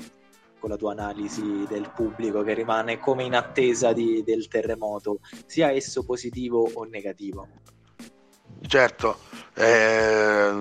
con 0.58 0.70
la 0.70 0.76
tua 0.76 0.92
analisi 0.92 1.64
del 1.68 1.90
pubblico 1.92 2.42
che 2.42 2.54
rimane 2.54 3.00
come 3.00 3.24
in 3.24 3.34
attesa 3.34 3.92
di, 3.92 4.22
del 4.24 4.46
terremoto, 4.46 5.18
sia 5.46 5.72
esso 5.72 6.04
positivo 6.04 6.70
o 6.72 6.84
negativo. 6.84 7.48
Certo, 8.64 9.18
eh, 9.54 10.52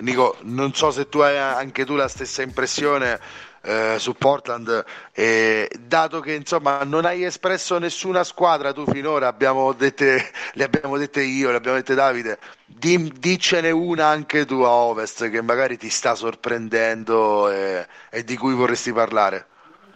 Nico, 0.00 0.36
non 0.42 0.72
so 0.74 0.92
se 0.92 1.08
tu 1.08 1.18
hai 1.18 1.36
anche 1.36 1.84
tu 1.84 1.96
la 1.96 2.06
stessa 2.06 2.42
impressione, 2.42 3.18
eh, 3.62 3.96
su 3.98 4.14
Portland 4.14 4.84
e 5.12 5.70
dato 5.86 6.20
che 6.20 6.34
insomma 6.34 6.82
non 6.84 7.04
hai 7.04 7.24
espresso 7.24 7.78
nessuna 7.78 8.24
squadra 8.24 8.72
tu 8.72 8.84
finora 8.86 9.28
abbiamo 9.28 9.72
dette, 9.72 10.30
le 10.54 10.64
abbiamo 10.64 10.96
dette 10.96 11.22
io 11.22 11.50
le 11.50 11.56
abbiamo 11.56 11.76
dette 11.76 11.94
Davide 11.94 12.38
di, 12.66 13.12
dicene 13.18 13.70
una 13.70 14.06
anche 14.06 14.44
tu 14.44 14.60
a 14.60 14.70
Ovest 14.70 15.30
che 15.30 15.42
magari 15.42 15.76
ti 15.76 15.88
sta 15.88 16.14
sorprendendo 16.14 17.50
e, 17.50 17.86
e 18.10 18.24
di 18.24 18.36
cui 18.36 18.54
vorresti 18.54 18.92
parlare. 18.92 19.46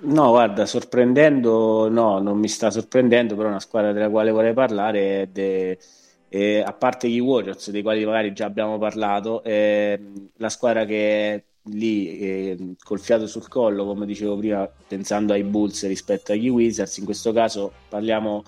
No, 0.04 0.30
guarda, 0.30 0.66
sorprendendo, 0.66 1.88
no, 1.88 2.18
non 2.18 2.36
mi 2.36 2.48
sta 2.48 2.70
sorprendendo, 2.70 3.36
però 3.36 3.48
una 3.48 3.60
squadra 3.60 3.92
della 3.92 4.10
quale 4.10 4.32
vorrei 4.32 4.52
parlare 4.52 5.22
è 5.22 5.26
de, 5.28 5.78
eh, 6.28 6.60
a 6.60 6.72
parte 6.72 7.08
gli 7.08 7.20
Warriors, 7.20 7.70
dei 7.70 7.82
quali 7.82 8.04
magari 8.04 8.32
già 8.32 8.46
abbiamo 8.46 8.78
parlato, 8.78 9.44
è 9.44 9.96
la 10.38 10.48
squadra 10.48 10.84
che 10.84 11.44
lì 11.66 12.18
eh, 12.18 12.74
col 12.82 13.00
fiato 13.00 13.26
sul 13.26 13.48
collo, 13.48 13.84
come 13.84 14.06
dicevo 14.06 14.36
prima, 14.36 14.68
pensando 14.86 15.32
ai 15.32 15.44
Bulls 15.44 15.86
rispetto 15.86 16.32
agli 16.32 16.48
Wizards, 16.48 16.96
in 16.98 17.04
questo 17.04 17.32
caso 17.32 17.72
parliamo, 17.88 18.42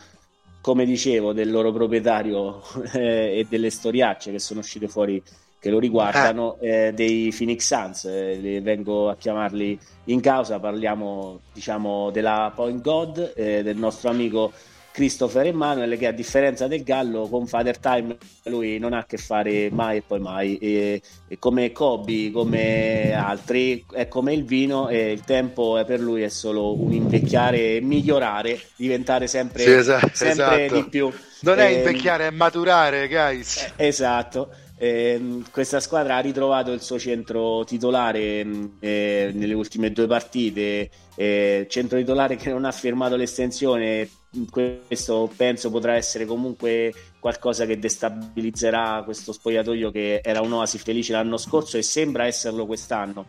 come 0.61 0.85
dicevo, 0.85 1.33
del 1.33 1.51
loro 1.51 1.73
proprietario 1.73 2.63
eh, 2.95 3.39
e 3.39 3.47
delle 3.49 3.71
storiacce 3.71 4.31
che 4.31 4.39
sono 4.39 4.61
uscite 4.61 4.89
fuori 4.89 5.23
che 5.65 5.71
lo 5.71 5.79
riguardano, 5.79 6.59
eh, 6.61 6.93
dei 6.95 7.33
Phoenix 7.35 7.65
Suns, 7.65 8.05
eh, 8.05 8.61
vengo 8.63 9.09
a 9.09 9.17
chiamarli 9.17 9.79
in 10.05 10.21
causa, 10.21 10.59
parliamo 10.61 11.41
diciamo 11.55 12.11
della 12.11 12.53
Point 12.55 12.83
God, 12.83 13.33
eh, 13.35 13.63
del 13.63 13.79
nostro 13.79 14.11
amico 14.11 14.53
Christopher 14.95 15.47
Emanuele 15.47 15.97
che 15.97 16.07
a 16.07 16.13
differenza 16.13 16.69
del 16.69 16.85
Gallo 16.85 17.27
con 17.27 17.49
Father 17.49 17.79
Time 17.79 18.17
lui 18.45 18.79
non 18.79 18.93
ha 18.93 18.99
a 18.99 19.05
che 19.05 19.17
fare 19.17 19.69
mai 19.73 19.97
e 19.97 20.03
poi 20.07 20.21
mai. 20.21 20.57
E, 20.59 21.03
e 21.27 21.39
come 21.41 21.73
Kobe 21.73 22.31
come 22.31 23.13
altri 23.13 23.85
è 23.93 24.07
come 24.07 24.35
il 24.35 24.45
vino 24.45 24.89
e 24.89 25.11
il 25.11 25.23
tempo 25.23 25.79
è 25.79 25.85
per 25.85 25.99
lui 25.99 26.23
è 26.23 26.29
solo 26.29 26.81
un 26.81 26.93
invecchiare 26.93 27.81
migliorare 27.81 28.61
diventare 28.77 29.27
sempre, 29.27 29.65
sì, 29.65 29.73
esatto, 29.73 30.11
sempre 30.13 30.67
esatto. 30.67 30.81
di 30.81 30.89
più. 30.89 31.13
Non 31.41 31.59
è 31.59 31.73
ehm, 31.73 31.77
invecchiare 31.79 32.29
è 32.29 32.31
maturare 32.31 33.09
guys. 33.09 33.73
eh, 33.75 33.87
esatto. 33.89 34.51
Eh, 34.79 35.43
questa 35.51 35.81
squadra 35.81 36.17
ha 36.17 36.21
ritrovato 36.21 36.71
il 36.71 36.81
suo 36.81 37.01
centro 37.01 37.65
titolare 37.65 38.45
mm, 38.45 38.65
eh, 38.79 39.31
nelle 39.35 39.55
ultime 39.55 39.91
due 39.91 40.07
partite, 40.07 40.89
eh, 41.17 41.67
centro 41.69 41.99
titolare 41.99 42.37
che 42.37 42.51
non 42.51 42.65
ha 42.65 42.73
firmato 42.73 43.17
l'estensione, 43.17 44.09
questo 44.51 45.31
penso 45.37 45.71
potrà 45.71 45.95
essere 45.95 46.27
comunque 46.27 46.93
qualcosa 47.19 47.67
che 47.67 47.79
destabilizzerà 47.79 49.03
questo 49.05 49.33
spogliatoio 49.33 49.91
che 49.91 50.21
era 50.23 50.41
un'oasi 50.41 50.79
felice 50.79 51.13
l'anno 51.13 51.37
scorso 51.37 51.77
e 51.77 51.83
sembra 51.83 52.27
esserlo 52.27 52.67
quest'anno. 52.67 53.27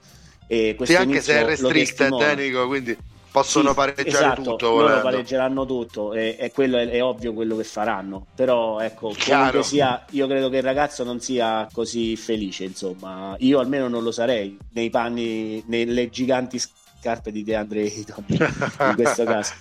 E 0.47 0.76
sì, 0.84 0.95
anche 0.95 1.22
se 1.22 1.39
è 1.39 1.45
restricted, 1.45 2.12
Nico, 2.38 2.68
quindi 2.68 2.97
possono 3.36 3.70
sì, 3.70 3.76
pareggiare 3.76 4.08
esatto, 4.08 4.41
tutto. 4.51 4.66
Loro 4.68 4.82
volendo. 4.84 5.01
pareggeranno 5.01 5.66
tutto 5.66 6.14
e, 6.14 6.38
e 6.39 6.51
quello 6.51 6.78
è, 6.78 6.88
è, 6.88 7.03
ovvio 7.03 7.34
quello 7.34 7.58
che 7.58 7.66
faranno. 7.66 8.28
Però 8.34 8.80
ecco, 8.80 9.14
comunque 9.28 9.62
sia, 9.64 10.06
io 10.12 10.26
credo 10.28 10.49
che 10.49 10.58
il 10.58 10.64
ragazzo 10.64 11.03
non 11.03 11.20
sia 11.20 11.68
così 11.72 12.16
felice, 12.16 12.64
insomma. 12.64 13.36
Io 13.39 13.60
almeno 13.60 13.89
non 13.89 14.03
lo 14.03 14.12
sarei 14.12 14.58
nei 14.72 14.89
panni, 14.89 15.62
nelle 15.68 16.10
giganti 16.10 16.60
scarpe 16.60 17.32
di 17.32 17.43
DeAndre 17.43 17.82
Ayton 17.82 18.24
in 18.28 18.93
questo 18.95 19.24
caso. 19.26 19.53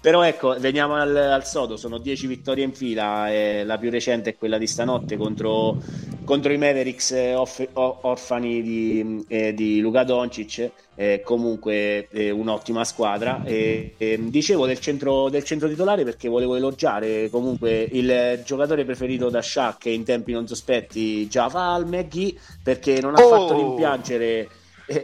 Però 0.00 0.22
ecco, 0.22 0.56
veniamo 0.58 0.94
al, 0.94 1.14
al 1.14 1.44
sodo, 1.44 1.76
sono 1.76 1.98
10 1.98 2.26
vittorie 2.26 2.64
in 2.64 2.72
fila, 2.72 3.30
e 3.30 3.64
la 3.64 3.76
più 3.76 3.90
recente 3.90 4.30
è 4.30 4.36
quella 4.36 4.56
di 4.56 4.66
stanotte 4.66 5.18
contro, 5.18 5.76
contro 6.24 6.50
i 6.54 6.56
Mavericks 6.56 7.10
eh, 7.10 7.34
off, 7.34 7.62
orfani 7.74 8.62
di, 8.62 9.24
eh, 9.28 9.52
di 9.52 9.78
Luca 9.80 10.02
Doncic, 10.04 10.70
eh, 10.94 11.20
comunque 11.22 12.08
eh, 12.08 12.30
un'ottima 12.30 12.82
squadra. 12.84 13.42
E, 13.44 13.94
dicevo 14.18 14.64
del 14.64 14.80
centro, 14.80 15.28
del 15.28 15.44
centro, 15.44 15.68
titolare 15.68 16.02
perché 16.02 16.30
volevo 16.30 16.56
elogiare 16.56 17.28
comunque 17.28 17.86
il 17.92 18.40
giocatore 18.42 18.86
preferito 18.86 19.28
da 19.28 19.42
Shaq 19.42 19.84
in 19.84 20.04
tempi 20.04 20.32
non 20.32 20.46
sospetti, 20.46 21.26
Javal 21.26 21.86
McGee, 21.86 22.34
perché 22.62 23.02
non 23.02 23.16
ha 23.16 23.22
oh! 23.22 23.28
fatto 23.28 23.54
rimpiangere 23.54 24.48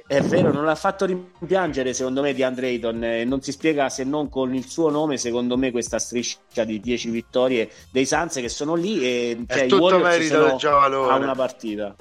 è, 0.05 0.21
vero, 0.21 0.51
non 0.53 0.65
l'ha 0.65 0.75
fatto 0.75 1.05
rimpiangere 1.05 1.95
secondo 1.95 2.21
me 2.21 2.35
di 2.35 2.43
Andre 2.43 2.67
Ayton, 2.67 3.05
eh, 3.05 3.25
non 3.25 3.41
si 3.41 3.53
spiega 3.53 3.89
se 3.89 4.03
non 4.03 4.29
con 4.29 4.53
il 4.53 4.67
suo 4.67 4.91
nome, 4.91 5.17
secondo 5.17 5.57
me 5.57 5.71
questa 5.71 6.01
striscia 6.01 6.65
di 6.65 6.81
10 6.81 7.11
vittorie 7.11 7.71
dei 7.93 8.05
Suns 8.05 8.35
che 8.35 8.49
sono 8.49 8.75
lì 8.75 9.05
e 9.05 9.45
cioè, 9.47 9.63
è 9.63 9.67
tutto 9.67 9.99
merito 10.01 10.43
del 10.43 10.57
Giavalone. 10.57 11.13
a 11.13 11.17
una 11.17 11.35
partita. 11.37 11.95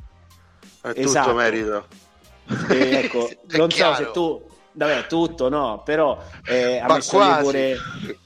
È 0.81 0.93
esatto. 0.95 1.29
tutto 1.29 1.37
merito. 1.37 1.85
E, 2.69 2.89
ecco, 3.03 3.29
non 3.55 3.69
so 3.69 3.93
se 3.93 4.09
tu 4.11 4.43
vabbè, 4.71 5.05
tutto 5.05 5.49
no, 5.49 5.83
però 5.85 6.17
eh, 6.43 6.79
ha 6.79 6.91
messo 6.91 7.19
lì 7.19 7.43
pure 7.43 7.77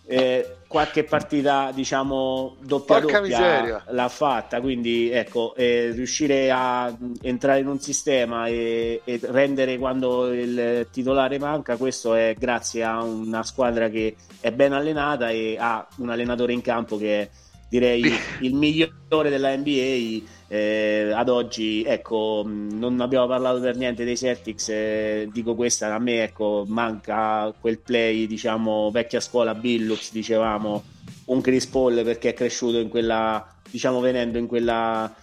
eh, 0.06 0.56
qualche 0.70 1.04
partita, 1.04 1.72
diciamo, 1.74 2.56
doppia 2.60 3.00
Porca 3.00 3.20
doppia 3.20 3.40
miseria. 3.40 3.84
l'ha 3.88 4.08
fatta, 4.08 4.62
quindi 4.62 5.10
ecco, 5.10 5.56
eh, 5.56 5.90
riuscire 5.96 6.52
a 6.52 6.96
entrare 7.24 7.62
in 7.62 7.68
un 7.68 7.80
sistema 7.80 8.46
e, 8.46 9.02
e, 9.04 9.20
rendere 9.24 9.80
quando 9.80 10.32
il 10.32 10.86
titolare 10.92 11.40
manca, 11.40 11.76
questo 11.76 12.14
è 12.14 12.36
grazie 12.38 12.84
a 12.84 13.02
una 13.02 13.42
squadra 13.42 13.90
che 13.90 14.16
è 14.40 14.52
ben 14.52 14.74
allenata 14.74 15.32
e 15.32 15.58
ha 15.60 15.88
un 15.98 16.12
allenatore 16.12 16.54
in 16.54 16.62
campo 16.62 16.98
che 16.98 17.22
è 17.22 17.30
direi 17.70 18.04
il 18.42 18.56
migliore 18.56 19.30
della 19.30 19.56
NBA 19.56 20.26
eh, 20.48 21.12
ad 21.14 21.30
oggi 21.30 21.84
ecco 21.84 22.44
non 22.46 23.00
abbiamo 23.00 23.28
parlato 23.28 23.60
per 23.60 23.76
niente 23.78 24.04
dei 24.04 24.18
Celtics 24.18 24.70
eh, 24.70 25.30
dico 25.32 25.54
questa 25.54 25.94
a 25.94 26.00
me 26.00 26.24
ecco 26.24 26.66
manca 26.68 27.54
quel 27.60 27.80
play 27.80 28.26
diciamo 28.26 28.90
vecchia 28.92 29.20
scuola 29.20 29.54
Billux 29.54 30.12
dicevamo 30.12 30.84
un 31.26 31.42
Chris 31.42 31.68
Paul 31.68 32.04
perché 32.04 32.30
è 32.30 32.34
cresciuto 32.34 32.80
in 32.80 32.90
quella 32.90 33.48
diciamo 33.70 34.00
venendo 34.00 34.40
in 34.40 34.48
quella 34.48 35.14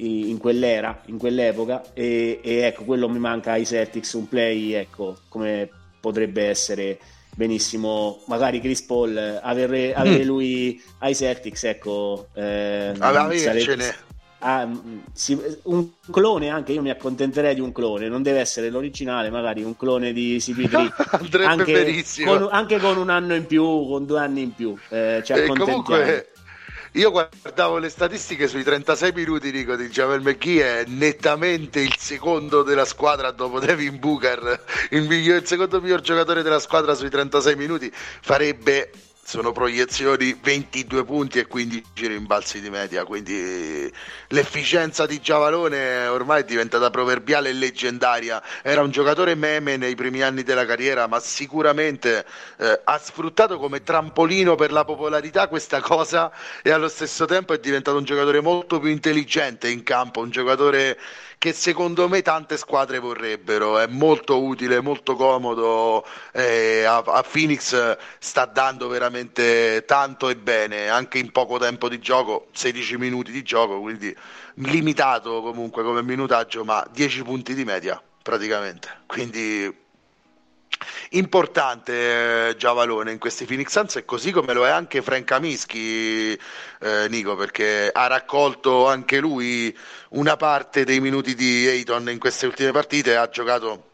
in 0.00 0.38
quell'era, 0.38 1.02
in 1.06 1.18
quell'epoca 1.18 1.92
e, 1.92 2.38
e 2.40 2.58
ecco 2.58 2.84
quello 2.84 3.08
mi 3.08 3.18
manca 3.18 3.52
ai 3.52 3.66
Celtics 3.66 4.12
un 4.12 4.28
play 4.28 4.72
ecco 4.72 5.18
come 5.28 5.68
potrebbe 6.00 6.46
essere 6.46 6.98
benissimo. 7.38 8.22
Magari 8.26 8.60
Chris 8.60 8.82
Paul 8.82 9.16
avere, 9.16 9.94
avere 9.94 10.24
mm. 10.24 10.26
lui 10.26 10.82
ai 10.98 11.14
Celtics 11.14 11.64
ecco 11.64 12.26
eh, 12.34 12.92
sarebbe, 12.96 14.06
Ah, 14.40 14.68
sì, 15.12 15.36
un 15.64 15.88
clone 16.12 16.48
anche 16.48 16.70
io 16.70 16.80
mi 16.80 16.90
accontenterei 16.90 17.56
di 17.56 17.60
un 17.60 17.72
clone 17.72 18.08
non 18.08 18.22
deve 18.22 18.38
essere 18.38 18.70
l'originale 18.70 19.30
magari 19.30 19.64
un 19.64 19.76
clone 19.76 20.12
di 20.12 20.36
CP3 20.36 21.42
anche 21.42 22.04
con, 22.24 22.48
anche 22.48 22.78
con 22.78 22.98
un 22.98 23.10
anno 23.10 23.34
in 23.34 23.46
più 23.46 23.64
con 23.64 24.06
due 24.06 24.20
anni 24.20 24.42
in 24.42 24.54
più 24.54 24.76
eh, 24.90 25.22
ci 25.24 25.32
accontentiamo 25.32 25.82
comunque 25.82 26.30
io 26.98 27.12
guardavo 27.12 27.78
le 27.78 27.90
statistiche 27.90 28.48
sui 28.48 28.64
36 28.64 29.12
minuti 29.12 29.52
dico, 29.52 29.76
di 29.76 29.88
Javel 29.88 30.20
McGee 30.20 30.80
è 30.80 30.84
nettamente 30.88 31.78
il 31.78 31.94
secondo 31.96 32.64
della 32.64 32.84
squadra 32.84 33.30
dopo 33.30 33.60
Devin 33.60 34.00
Booker. 34.00 34.64
Il, 34.90 35.02
miglior, 35.02 35.36
il 35.40 35.46
secondo 35.46 35.80
miglior 35.80 36.00
giocatore 36.00 36.42
della 36.42 36.58
squadra 36.58 36.94
sui 36.94 37.08
36 37.08 37.54
minuti 37.54 37.88
farebbe 37.92 38.90
sono 39.28 39.52
proiezioni 39.52 40.34
22 40.40 41.04
punti 41.04 41.38
e 41.38 41.46
15 41.46 42.06
rimbalzi 42.06 42.62
di 42.62 42.70
media, 42.70 43.04
quindi 43.04 43.92
l'efficienza 44.28 45.04
di 45.04 45.20
Giavalone 45.20 46.06
ormai 46.06 46.40
è 46.40 46.44
diventata 46.46 46.88
proverbiale 46.88 47.50
e 47.50 47.52
leggendaria. 47.52 48.42
Era 48.62 48.80
un 48.80 48.90
giocatore 48.90 49.34
meme 49.34 49.76
nei 49.76 49.94
primi 49.96 50.22
anni 50.22 50.44
della 50.44 50.64
carriera, 50.64 51.06
ma 51.08 51.20
sicuramente 51.20 52.24
eh, 52.56 52.80
ha 52.82 52.96
sfruttato 52.98 53.58
come 53.58 53.82
trampolino 53.82 54.54
per 54.54 54.72
la 54.72 54.86
popolarità 54.86 55.46
questa 55.48 55.82
cosa 55.82 56.32
e 56.62 56.70
allo 56.70 56.88
stesso 56.88 57.26
tempo 57.26 57.52
è 57.52 57.58
diventato 57.58 57.98
un 57.98 58.04
giocatore 58.04 58.40
molto 58.40 58.80
più 58.80 58.88
intelligente 58.88 59.68
in 59.68 59.82
campo, 59.82 60.20
un 60.20 60.30
giocatore 60.30 60.98
che 61.38 61.52
secondo 61.52 62.08
me 62.08 62.20
tante 62.22 62.56
squadre 62.56 62.98
vorrebbero. 62.98 63.78
È 63.78 63.86
molto 63.86 64.42
utile, 64.42 64.80
molto 64.80 65.14
comodo. 65.14 66.04
Eh, 66.32 66.82
a, 66.84 66.96
a, 66.98 67.22
Phoenix 67.22 67.96
sta 68.18 68.44
dando 68.44 68.88
veramente 68.88 69.84
tanto 69.86 70.28
e 70.28 70.36
bene, 70.36 70.88
anche 70.88 71.18
in 71.18 71.30
poco 71.30 71.58
tempo 71.58 71.88
di 71.88 72.00
gioco, 72.00 72.48
16 72.52 72.98
minuti 72.98 73.30
di 73.32 73.42
gioco, 73.42 73.80
quindi 73.80 74.14
limitato 74.54 75.40
comunque 75.40 75.82
come 75.84 76.02
minutaggio, 76.02 76.64
ma 76.64 76.86
10 76.92 77.22
punti 77.22 77.54
di 77.54 77.64
media 77.64 78.02
praticamente. 78.22 78.88
Quindi 79.06 79.86
importante 81.10 82.48
eh, 82.50 82.56
Giavalone 82.56 83.12
in 83.12 83.18
questi 83.18 83.44
Phoenix 83.44 83.70
Suns 83.70 83.96
e 83.96 84.04
così 84.04 84.30
come 84.30 84.52
lo 84.52 84.66
è 84.66 84.70
anche 84.70 85.02
Frank 85.02 85.24
Kaminsky 85.24 86.38
eh, 86.80 87.06
Nico 87.08 87.36
perché 87.36 87.90
ha 87.92 88.06
raccolto 88.06 88.86
anche 88.86 89.18
lui 89.18 89.76
una 90.10 90.36
parte 90.36 90.84
dei 90.84 91.00
minuti 91.00 91.34
di 91.34 91.66
Ayton 91.66 92.10
in 92.10 92.18
queste 92.18 92.46
ultime 92.46 92.72
partite 92.72 93.16
ha 93.16 93.28
giocato 93.28 93.84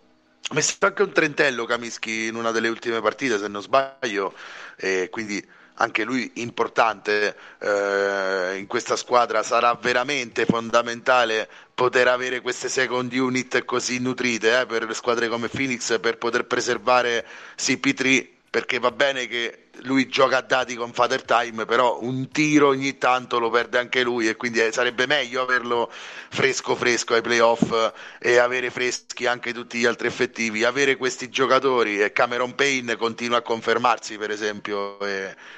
messo 0.52 0.76
anche 0.80 1.02
un 1.02 1.12
trentello 1.12 1.64
Kaminsky 1.64 2.28
in 2.28 2.34
una 2.34 2.50
delle 2.50 2.68
ultime 2.68 3.00
partite 3.00 3.38
se 3.38 3.48
non 3.48 3.62
sbaglio 3.62 4.34
e 4.76 5.08
quindi 5.10 5.44
anche 5.74 6.04
lui 6.04 6.30
importante 6.34 7.36
eh, 7.58 8.56
in 8.58 8.66
questa 8.66 8.96
squadra, 8.96 9.42
sarà 9.42 9.74
veramente 9.74 10.44
fondamentale 10.46 11.48
poter 11.74 12.08
avere 12.08 12.40
queste 12.40 12.68
second 12.68 13.12
unit 13.12 13.64
così 13.64 13.98
nutrite 13.98 14.60
eh, 14.60 14.66
per 14.66 14.94
squadre 14.94 15.28
come 15.28 15.48
Phoenix 15.48 15.98
per 15.98 16.18
poter 16.18 16.44
preservare 16.44 17.26
CP3 17.56 18.28
perché 18.50 18.78
va 18.78 18.92
bene 18.92 19.26
che 19.26 19.63
lui 19.82 20.08
gioca 20.08 20.38
a 20.38 20.40
dati 20.42 20.74
con 20.74 20.92
Father 20.92 21.22
Time, 21.22 21.64
però 21.64 22.00
un 22.00 22.30
tiro 22.30 22.68
ogni 22.68 22.98
tanto 22.98 23.38
lo 23.38 23.50
perde 23.50 23.78
anche 23.78 24.02
lui 24.02 24.28
e 24.28 24.36
quindi 24.36 24.60
sarebbe 24.72 25.06
meglio 25.06 25.42
averlo 25.42 25.90
fresco 26.28 26.74
fresco 26.74 27.14
ai 27.14 27.20
playoff 27.20 27.92
e 28.18 28.38
avere 28.38 28.70
freschi 28.70 29.26
anche 29.26 29.52
tutti 29.52 29.78
gli 29.78 29.86
altri 29.86 30.06
effettivi. 30.06 30.64
Avere 30.64 30.96
questi 30.96 31.28
giocatori 31.28 32.00
e 32.00 32.12
Cameron 32.12 32.54
Payne 32.54 32.96
continua 32.96 33.38
a 33.38 33.42
confermarsi, 33.42 34.16
per 34.16 34.30
esempio, 34.30 34.98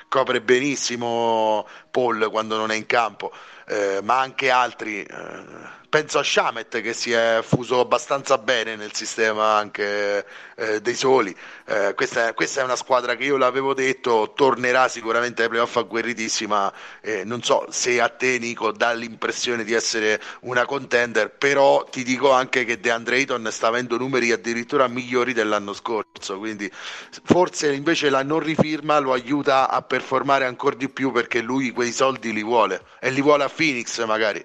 copre 0.09 0.41
benissimo 0.41 1.67
Paul 1.91 2.29
quando 2.31 2.57
non 2.57 2.71
è 2.71 2.75
in 2.75 2.87
campo, 2.87 3.33
eh, 3.67 4.01
ma 4.03 4.21
anche 4.21 4.51
altri. 4.51 5.03
Eh, 5.03 5.75
penso 5.89 6.19
a 6.19 6.23
Shamet 6.23 6.83
che 6.83 6.93
si 6.93 7.13
è 7.13 7.41
fuso 7.43 7.81
abbastanza 7.81 8.37
bene 8.37 8.77
nel 8.77 8.93
sistema 8.95 9.57
anche 9.57 10.27
eh, 10.57 10.81
dei 10.83 10.95
soli. 10.95 11.35
Eh, 11.65 11.95
questa, 11.95 12.35
questa, 12.35 12.61
è 12.61 12.65
una 12.65 12.77
squadra 12.77 13.15
che 13.15 13.25
io 13.25 13.37
l'avevo 13.39 13.73
detto, 13.73 14.06
tornerà 14.35 14.89
sicuramente 14.89 15.43
ai 15.43 15.49
playoff 15.49 15.77
agguerritissima. 15.77 16.73
Eh, 17.01 17.25
non 17.25 17.43
so 17.43 17.67
se 17.71 18.01
a 18.01 18.09
te, 18.09 18.39
Nico, 18.39 18.73
dà 18.73 18.93
l'impressione 18.93 19.65
di 19.65 19.73
essere 19.73 20.21
una 20.41 20.65
contender, 20.65 21.31
però 21.31 21.85
ti 21.85 22.03
dico 22.03 22.31
anche 22.33 22.65
che 22.65 22.81
DeAndre 22.81 23.17
Ayton 23.17 23.49
sta 23.51 23.69
avendo 23.69 23.97
numeri 23.97 24.33
addirittura 24.33 24.89
migliori 24.89 25.33
dell'anno 25.33 25.73
scorso. 25.73 26.39
Quindi 26.39 26.71
forse 26.73 27.73
invece 27.73 28.11
la 28.11 28.23
non 28.23 28.41
rifirma 28.41 28.99
lo 28.99 29.13
aiuta 29.13 29.69
a 29.71 29.83
performare 29.83 30.47
ancora 30.47 30.77
di 30.77 30.89
più 30.89 31.13
perché 31.13 31.41
lui 31.41 31.71
quei 31.71 31.93
soldi 31.93 32.33
li 32.33 32.43
vuole 32.43 32.83
e 33.01 33.11
li 33.11 33.21
vuole 33.21 33.45
a 33.45 33.49
Phoenix 33.49 34.05
magari. 34.05 34.45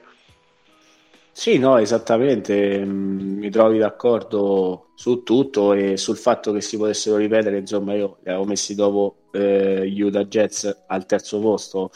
Sì, 1.34 1.58
no, 1.58 1.78
esattamente, 1.78 2.84
mm, 2.86 3.38
mi 3.40 3.50
trovi 3.50 3.78
d'accordo 3.80 4.92
su 4.96 5.24
tutto 5.24 5.74
e 5.74 5.98
sul 5.98 6.18
fatto 6.18 6.52
che 6.52 6.62
si 6.62 6.78
potessero 6.78 7.16
ripetere, 7.18 7.58
insomma 7.58 7.94
io 7.96 8.18
li 8.24 8.30
avevo 8.30 8.46
messi 8.46 8.76
dopo 8.76 9.16
eh, 9.32 9.90
Utah 10.04 10.26
Jets 10.26 10.84
al 10.88 11.06
terzo 11.06 11.40
posto, 11.40 11.90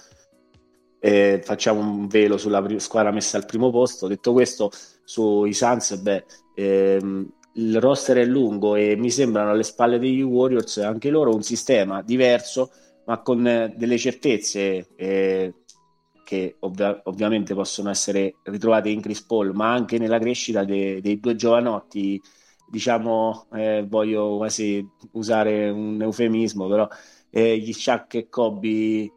e 1.00 1.42
facciamo 1.44 1.80
un 1.82 2.08
velo 2.08 2.38
sulla 2.38 2.62
pr- 2.62 2.78
squadra 2.78 3.12
messa 3.12 3.38
al 3.38 3.46
primo 3.46 3.70
posto, 3.70 4.08
detto 4.08 4.32
questo 4.34 4.72
sui 5.04 5.54
Suns, 5.54 5.96
beh, 5.98 6.26
ehm, 6.56 7.28
il 7.58 7.80
roster 7.80 8.18
è 8.18 8.26
lungo 8.26 8.76
e 8.76 8.96
mi 8.96 9.10
sembrano 9.12 9.52
alle 9.52 9.64
spalle 9.64 10.00
degli 10.00 10.22
Warriors 10.22 10.78
anche 10.78 11.10
loro 11.10 11.34
un 11.34 11.42
sistema 11.44 12.02
diverso 12.02 12.70
ma 13.06 13.22
con 13.22 13.48
eh, 13.48 13.74
delle 13.78 13.98
certezze 13.98 14.88
eh, 14.96 15.54
che 16.26 16.58
ovvia- 16.62 17.00
ovviamente 17.06 17.54
possono 17.54 17.90
essere 17.90 18.36
ritrovate 18.44 18.90
in 18.90 19.00
Chris 19.02 19.24
Paul, 19.24 19.54
ma 19.54 19.72
anche 19.72 19.98
nella 20.00 20.20
crescita 20.20 20.66
de- 20.66 21.00
dei 21.02 21.20
due 21.20 21.36
giovanotti, 21.36 22.22
diciamo, 22.68 23.48
eh, 23.54 23.86
voglio 23.88 24.38
quasi 24.38 24.86
usare 25.14 25.70
un 25.70 26.02
eufemismo, 26.02 26.68
però 26.68 26.88
eh, 27.30 27.58
gli 27.60 27.72
Shaq 27.74 28.16
e 28.16 28.30
Kobe 28.30 29.12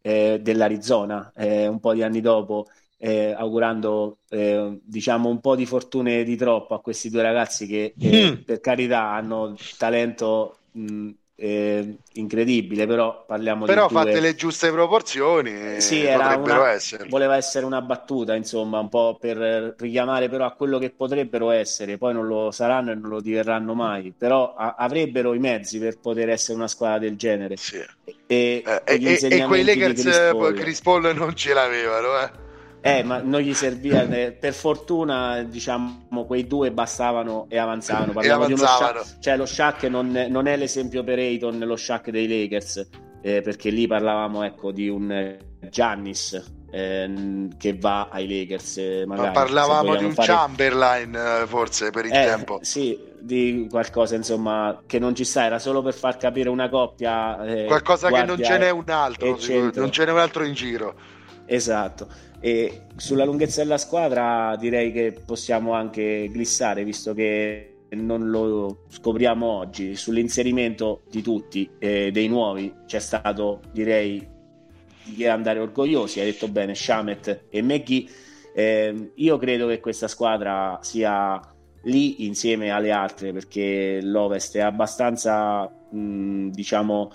eh, 0.00 0.38
dell'Arizona, 0.42 1.32
eh, 1.34 1.66
un 1.66 1.80
po' 1.80 1.94
di 1.94 2.02
anni 2.02 2.20
dopo, 2.20 2.66
eh, 2.98 3.32
augurando 3.32 4.18
eh, 4.28 4.78
diciamo 4.84 5.28
un 5.28 5.40
po' 5.40 5.56
di 5.56 5.66
fortune 5.66 6.22
di 6.22 6.36
troppo 6.36 6.74
a 6.74 6.80
questi 6.80 7.10
due 7.10 7.22
ragazzi 7.22 7.66
che 7.66 7.94
mm. 8.02 8.42
per 8.44 8.60
carità 8.60 9.10
hanno 9.10 9.56
talento 9.76 10.58
mh, 10.72 11.10
eh, 11.42 11.96
incredibile, 12.12 12.86
però 12.86 13.24
parliamo 13.26 13.64
però 13.64 13.88
di. 13.88 13.92
Però 13.92 14.04
fatte 14.04 14.20
le 14.20 14.36
giuste 14.36 14.70
proporzioni, 14.70 15.80
sì, 15.80 16.04
era 16.04 16.36
una, 16.36 16.70
essere. 16.70 17.08
voleva 17.08 17.36
essere 17.36 17.66
una 17.66 17.82
battuta, 17.82 18.36
insomma, 18.36 18.78
un 18.78 18.88
po' 18.88 19.16
per 19.20 19.74
richiamare 19.76 20.28
però 20.28 20.46
a 20.46 20.52
quello 20.52 20.78
che 20.78 20.90
potrebbero 20.90 21.50
essere, 21.50 21.98
poi 21.98 22.12
non 22.12 22.28
lo 22.28 22.52
saranno 22.52 22.92
e 22.92 22.94
non 22.94 23.10
lo 23.10 23.20
diverranno 23.20 23.74
mai, 23.74 24.14
però 24.16 24.54
a- 24.54 24.76
avrebbero 24.78 25.34
i 25.34 25.40
mezzi 25.40 25.80
per 25.80 25.98
poter 25.98 26.28
essere 26.28 26.56
una 26.56 26.68
squadra 26.68 27.00
del 27.00 27.16
genere. 27.16 27.56
Sì. 27.56 27.82
E, 28.04 28.62
eh, 28.64 28.82
e, 28.84 29.18
e, 29.20 29.44
quei 29.44 29.64
Lakers 29.64 30.30
Paul. 30.30 30.54
Chris 30.54 30.80
Paul 30.80 31.12
non 31.12 31.34
ce 31.34 31.52
l'avevano, 31.54 32.20
eh. 32.20 32.50
Eh, 32.84 33.04
ma 33.04 33.20
non 33.20 33.40
gli 33.40 33.54
serviva, 33.54 34.02
eh, 34.08 34.32
per 34.32 34.52
fortuna, 34.52 35.44
diciamo, 35.44 36.24
quei 36.26 36.48
due 36.48 36.72
bastavano 36.72 37.46
e 37.48 37.56
avanzavano. 37.56 38.12
Parliamo 38.12 38.42
e 38.42 38.46
avanzavano. 38.46 39.02
Di 39.02 39.22
cioè, 39.22 39.36
lo 39.36 39.46
Shaq 39.46 39.84
non, 39.84 40.26
non, 40.28 40.48
è 40.48 40.56
l'esempio 40.56 41.04
per 41.04 41.20
Ayton, 41.20 41.60
lo 41.60 41.76
Shaq 41.76 42.10
dei 42.10 42.26
Lakers, 42.26 42.88
eh, 43.22 43.40
perché 43.40 43.70
lì 43.70 43.86
parlavamo, 43.86 44.42
ecco, 44.42 44.72
di 44.72 44.88
un 44.88 45.38
Giannis 45.70 46.54
eh, 46.72 47.48
che 47.56 47.78
va 47.78 48.08
ai 48.10 48.26
Lakers. 48.26 48.78
Eh, 48.78 49.04
magari, 49.06 49.28
ma 49.28 49.32
parlavamo 49.32 49.94
di 49.94 50.04
un 50.04 50.12
fare... 50.12 50.32
Chamberlain, 50.32 51.14
eh, 51.14 51.46
forse, 51.46 51.90
per 51.90 52.06
il 52.06 52.10
tempo. 52.10 52.58
Sì, 52.62 52.98
di 53.20 53.68
qualcosa, 53.70 54.16
insomma, 54.16 54.82
che 54.88 54.98
non 54.98 55.14
ci 55.14 55.22
sta, 55.22 55.44
era 55.44 55.60
solo 55.60 55.82
per 55.82 55.94
far 55.94 56.16
capire 56.16 56.48
una 56.48 56.68
coppia. 56.68 57.64
qualcosa 57.68 58.10
che 58.10 58.24
non 58.24 58.42
ce 58.42 58.58
n'è 58.58 58.70
un 58.70 58.90
altro, 58.90 59.38
non 59.74 59.92
ce 59.92 60.04
n'è 60.04 60.10
un 60.10 60.18
altro 60.18 60.42
in 60.42 60.54
giro. 60.54 61.20
Esatto. 61.46 62.30
E 62.44 62.86
sulla 62.96 63.24
lunghezza 63.24 63.62
della 63.62 63.78
squadra 63.78 64.56
direi 64.58 64.90
che 64.90 65.14
possiamo 65.24 65.74
anche 65.74 66.28
glissare, 66.28 66.82
visto 66.82 67.14
che 67.14 67.84
non 67.90 68.30
lo 68.30 68.82
scopriamo 68.88 69.46
oggi. 69.46 69.94
Sull'inserimento 69.94 71.02
di 71.08 71.22
tutti, 71.22 71.70
eh, 71.78 72.10
dei 72.10 72.26
nuovi, 72.26 72.74
c'è 72.84 72.98
stato, 72.98 73.60
direi, 73.70 74.26
di 75.04 75.24
andare 75.24 75.60
orgogliosi. 75.60 76.18
Hai 76.18 76.32
detto 76.32 76.48
bene, 76.48 76.74
Shamet 76.74 77.44
e 77.48 77.62
McGee. 77.62 78.08
Eh, 78.56 79.12
io 79.14 79.38
credo 79.38 79.68
che 79.68 79.78
questa 79.78 80.08
squadra 80.08 80.80
sia 80.82 81.40
lì 81.84 82.26
insieme 82.26 82.70
alle 82.70 82.90
altre 82.90 83.32
perché 83.32 84.00
l'Ovest 84.02 84.56
è 84.56 84.60
abbastanza, 84.62 85.68
mh, 85.68 86.48
diciamo, 86.48 87.12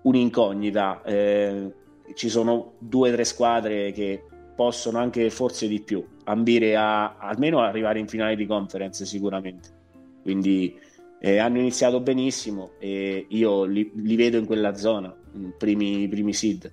un'incognita. 0.00 1.02
Eh, 1.02 1.72
ci 2.14 2.30
sono 2.30 2.72
due 2.78 3.10
o 3.10 3.12
tre 3.12 3.24
squadre 3.24 3.92
che 3.92 4.24
possono 4.54 4.98
anche 4.98 5.30
forse 5.30 5.66
di 5.68 5.80
più 5.80 6.04
ambire 6.24 6.76
a 6.76 7.16
almeno 7.16 7.60
arrivare 7.60 7.98
in 7.98 8.08
finale 8.08 8.36
di 8.36 8.46
conference 8.46 9.04
sicuramente. 9.04 9.80
Quindi 10.22 10.78
eh, 11.20 11.38
hanno 11.38 11.58
iniziato 11.58 12.00
benissimo 12.00 12.72
e 12.78 13.26
io 13.28 13.64
li, 13.64 13.90
li 13.94 14.16
vedo 14.16 14.38
in 14.38 14.46
quella 14.46 14.74
zona 14.74 15.14
primi, 15.56 16.08
primi 16.08 16.32
seed. 16.32 16.70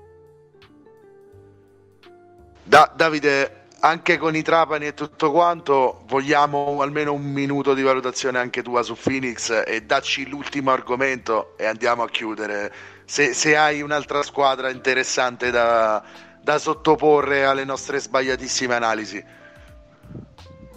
Da, 2.63 2.91
Davide 2.95 3.59
anche 3.82 4.17
con 4.17 4.36
i 4.36 4.41
Trapani 4.41 4.88
e 4.88 4.93
tutto 4.93 5.32
quanto 5.32 6.03
vogliamo 6.07 6.82
almeno 6.82 7.13
un 7.13 7.23
minuto 7.23 7.73
di 7.73 7.82
valutazione 7.82 8.38
anche 8.38 8.61
tua 8.61 8.84
su 8.84 8.95
Phoenix 8.95 9.63
e 9.65 9.82
dacci 9.82 10.27
l'ultimo 10.27 10.71
argomento 10.71 11.57
e 11.57 11.65
andiamo 11.65 12.03
a 12.03 12.09
chiudere. 12.09 12.73
Se, 13.05 13.34
se 13.34 13.55
hai 13.55 13.82
un'altra 13.82 14.21
squadra 14.21 14.69
interessante 14.69 15.49
da, 15.49 16.03
da 16.41 16.57
sottoporre 16.57 17.45
alle 17.45 17.63
nostre 17.63 17.99
sbagliatissime 17.99 18.75
analisi. 18.75 19.23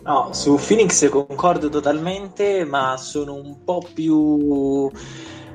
No, 0.05 0.33
su 0.33 0.57
Phoenix 0.57 1.09
concordo 1.09 1.69
totalmente, 1.69 2.65
ma 2.65 2.97
sono 2.97 3.35
un 3.35 3.63
po' 3.63 3.87
più 3.95 4.91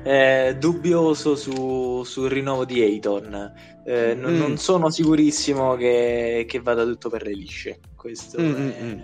eh, 0.02 0.56
dubbioso 0.58 1.36
su, 1.36 2.02
sul 2.04 2.30
rinnovo 2.30 2.64
di 2.64 2.80
Ayton. 2.80 3.52
Eh, 3.84 4.14
non, 4.14 4.32
mm. 4.32 4.38
non, 4.38 4.56
sono 4.56 4.88
sicurissimo 4.88 5.76
che, 5.76 6.46
che, 6.48 6.60
vada 6.60 6.84
tutto 6.84 7.10
per 7.10 7.24
le 7.24 7.32
lisce. 7.32 7.80
Questo, 7.94 8.40
mm, 8.40 8.46
mm 8.46 8.70
è, 8.70 8.82
mm. 8.82 9.00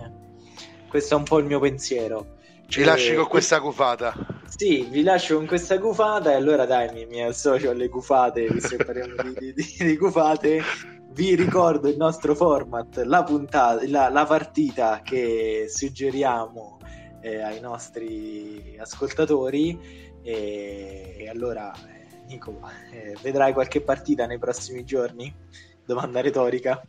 questo, 0.89 1.13
è, 1.13 1.17
un 1.17 1.23
po' 1.23 1.37
il 1.37 1.45
mio 1.45 1.59
pensiero. 1.59 2.37
Ci 2.67 2.81
eh, 2.81 2.85
lasci 2.85 3.13
con 3.13 3.27
questa 3.27 3.59
gufata. 3.59 4.15
Sì, 4.47 4.87
vi 4.89 5.03
lascio 5.03 5.35
con 5.37 5.45
questa 5.45 5.77
gufata 5.77 6.31
e 6.31 6.35
allora 6.35 6.65
dai, 6.65 6.91
mi, 6.93 7.05
mi 7.05 7.23
associo 7.23 7.69
alle 7.69 7.87
gufate, 7.87 8.47
visto 8.47 8.75
che 8.77 8.85
parliamo 8.85 9.13
di, 9.37 9.53
di, 9.53 9.75
di, 9.77 9.97
gufate 9.97 10.63
vi 11.15 11.33
ricordo 11.33 11.87
il 11.87 11.95
nostro 11.95 12.35
format, 12.35 12.97
la, 13.05 13.23
puntata, 13.23 13.87
la, 13.87 14.09
la 14.09 14.25
partita 14.25 14.99
che 15.01 15.65
suggeriamo 15.69 16.77
eh, 17.21 17.41
ai 17.41 17.61
nostri 17.61 18.75
ascoltatori. 18.77 20.03
E, 20.21 21.15
e 21.17 21.29
allora, 21.29 21.71
eh, 21.73 22.23
Nico, 22.27 22.59
eh, 22.91 23.15
vedrai 23.21 23.53
qualche 23.53 23.79
partita 23.79 24.25
nei 24.25 24.37
prossimi 24.37 24.83
giorni? 24.83 25.33
Domanda 25.85 26.19
retorica. 26.19 26.81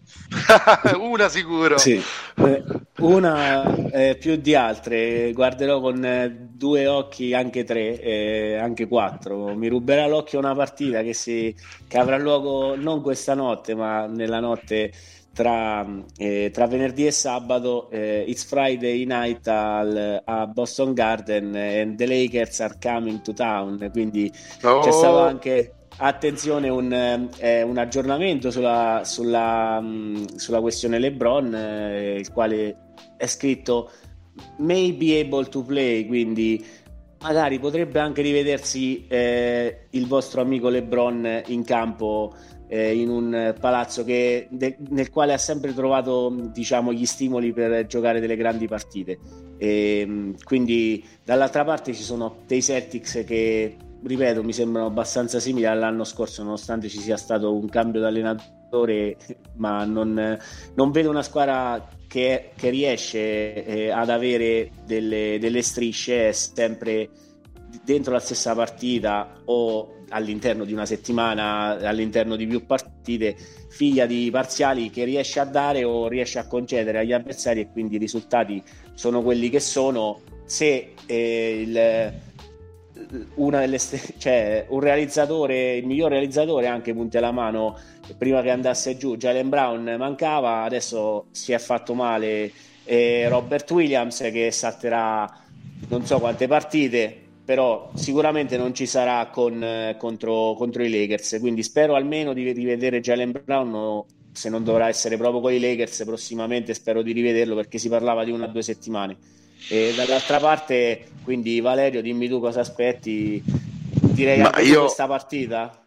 una 0.98 1.28
sicuro. 1.28 1.76
Sì. 1.76 2.02
Eh, 2.36 2.64
una 3.00 3.90
eh, 3.90 4.16
più 4.18 4.36
di 4.36 4.54
altre. 4.54 5.32
Guarderò 5.32 5.80
con 5.80 6.02
eh, 6.02 6.48
due 6.50 6.86
occhi, 6.86 7.34
anche 7.34 7.64
tre, 7.64 8.00
eh, 8.00 8.56
anche 8.56 8.88
quattro. 8.88 9.54
Mi 9.54 9.68
ruberà 9.68 10.06
l'occhio 10.06 10.38
una 10.38 10.54
partita 10.54 11.02
che, 11.02 11.12
si, 11.12 11.54
che 11.86 11.98
avrà 11.98 12.16
luogo 12.16 12.74
non 12.74 13.02
questa 13.02 13.34
notte, 13.34 13.74
ma 13.74 14.06
nella 14.06 14.40
notte 14.40 14.92
tra, 15.36 15.86
eh, 16.16 16.50
tra, 16.50 16.66
venerdì 16.66 17.04
e 17.04 17.10
sabato 17.10 17.90
eh, 17.90 18.24
It's 18.26 18.46
Friday 18.46 19.04
night 19.04 19.46
al, 19.46 20.22
a 20.24 20.46
Boston 20.46 20.94
Garden 20.94 21.54
and 21.54 21.98
the 21.98 22.06
Lakers 22.06 22.60
are 22.60 22.78
coming 22.80 23.20
to 23.20 23.34
town 23.34 23.90
quindi 23.92 24.32
oh. 24.62 24.80
c'è 24.80 24.90
stato 24.90 25.20
anche 25.20 25.74
attenzione 25.98 26.68
un, 26.68 26.92
eh, 27.38 27.62
un 27.62 27.78
aggiornamento 27.78 28.50
sulla, 28.50 29.02
sulla, 29.04 29.80
mh, 29.80 29.86
mm, 29.86 30.24
sulla, 30.36 30.60
questione 30.60 30.98
LeBron, 30.98 31.54
eh, 31.54 32.14
il 32.18 32.30
quale 32.32 32.76
è 33.16 33.26
scritto 33.26 33.90
may 34.58 34.92
be 34.92 35.20
able 35.20 35.46
to 35.48 35.62
play, 35.62 36.06
quindi 36.06 36.64
magari 37.20 37.58
potrebbe 37.58 37.98
anche 37.98 38.22
rivedersi 38.22 39.06
eh, 39.06 39.86
il 39.90 40.06
vostro 40.06 40.42
amico 40.42 40.68
LeBron 40.68 41.42
in 41.46 41.64
campo 41.64 42.34
eh, 42.68 42.94
in 42.94 43.08
un 43.08 43.54
palazzo 43.58 44.04
che, 44.04 44.48
de, 44.50 44.76
nel 44.90 45.10
quale 45.10 45.32
ha 45.32 45.38
sempre 45.38 45.72
trovato 45.72 46.30
diciamo, 46.52 46.92
gli 46.92 47.06
stimoli 47.06 47.52
per 47.52 47.86
giocare 47.86 48.20
delle 48.20 48.36
grandi 48.36 48.66
partite. 48.66 49.18
E, 49.56 50.04
mm, 50.06 50.32
quindi 50.44 51.02
dall'altra 51.24 51.64
parte 51.64 51.94
ci 51.94 52.02
sono 52.02 52.42
dei 52.46 52.62
Celtics 52.62 53.24
che 53.26 53.76
ripeto, 54.06 54.42
mi 54.42 54.52
sembrano 54.52 54.86
abbastanza 54.86 55.40
simili 55.40 55.66
all'anno 55.66 56.04
scorso, 56.04 56.42
nonostante 56.42 56.88
ci 56.88 56.98
sia 56.98 57.16
stato 57.16 57.54
un 57.54 57.68
cambio 57.68 58.00
di 58.00 58.06
allenatore, 58.06 59.16
ma 59.56 59.84
non, 59.84 60.38
non 60.74 60.90
vedo 60.90 61.10
una 61.10 61.22
squadra 61.22 61.88
che, 62.06 62.50
che 62.56 62.70
riesce 62.70 63.64
eh, 63.64 63.90
ad 63.90 64.08
avere 64.08 64.70
delle, 64.84 65.38
delle 65.40 65.62
strisce 65.62 66.32
sempre 66.32 67.10
dentro 67.84 68.12
la 68.12 68.20
stessa 68.20 68.54
partita 68.54 69.42
o 69.46 70.04
all'interno 70.10 70.64
di 70.64 70.72
una 70.72 70.86
settimana, 70.86 71.76
all'interno 71.78 72.36
di 72.36 72.46
più 72.46 72.64
partite, 72.64 73.36
figlia 73.68 74.06
di 74.06 74.28
parziali 74.30 74.88
che 74.90 75.04
riesce 75.04 75.40
a 75.40 75.44
dare 75.44 75.84
o 75.84 76.08
riesce 76.08 76.38
a 76.38 76.46
concedere 76.46 77.00
agli 77.00 77.12
avversari 77.12 77.60
e 77.60 77.70
quindi 77.70 77.96
i 77.96 77.98
risultati 77.98 78.62
sono 78.94 79.22
quelli 79.22 79.50
che 79.50 79.60
sono. 79.60 80.20
Se 80.44 80.94
eh, 81.06 81.60
il, 81.60 82.12
una 83.34 83.60
delle 83.60 83.78
cioè, 83.78 84.66
un 84.68 84.80
realizzatore, 84.80 85.76
il 85.76 85.86
miglior 85.86 86.10
realizzatore 86.10 86.66
anche 86.66 86.92
punti 86.92 87.16
alla 87.16 87.32
mano 87.32 87.78
prima 88.16 88.42
che 88.42 88.50
andasse 88.50 88.96
giù. 88.96 89.16
Jalen 89.16 89.48
Brown 89.48 89.96
mancava 89.98 90.62
adesso 90.62 91.26
si 91.30 91.52
è 91.52 91.58
fatto 91.58 91.94
male. 91.94 92.50
Eh, 92.84 93.26
Robert 93.28 93.70
Williams 93.72 94.18
che 94.32 94.50
salterà 94.52 95.28
non 95.88 96.06
so 96.06 96.20
quante 96.20 96.46
partite 96.46 97.24
però 97.44 97.90
sicuramente 97.94 98.56
non 98.56 98.74
ci 98.74 98.86
sarà 98.86 99.26
con, 99.26 99.94
contro, 99.98 100.54
contro, 100.54 100.82
i 100.82 100.90
Lakers. 100.90 101.36
Quindi 101.40 101.62
spero 101.62 101.94
almeno 101.94 102.32
di 102.32 102.50
rivedere 102.50 103.00
Jalen 103.00 103.40
Brown 103.44 104.04
se 104.32 104.48
non 104.50 104.64
dovrà 104.64 104.88
essere 104.88 105.16
proprio 105.16 105.40
con 105.40 105.52
i 105.52 105.60
Lakers 105.60 106.04
prossimamente 106.04 106.74
spero 106.74 107.02
di 107.02 107.12
rivederlo 107.12 107.54
perché 107.54 107.78
si 107.78 107.88
parlava 107.88 108.24
di 108.24 108.30
una 108.32 108.46
o 108.46 108.48
due 108.48 108.62
settimane 108.62 109.16
e 109.68 109.92
dall'altra 109.96 110.38
parte, 110.38 111.08
quindi 111.24 111.60
Valerio, 111.60 112.02
dimmi 112.02 112.28
tu 112.28 112.40
cosa 112.40 112.60
aspetti. 112.60 113.42
Direi 113.44 114.40
Ma 114.40 114.50
anche 114.50 114.62
io... 114.62 114.82
questa 114.82 115.06
partita. 115.06 115.80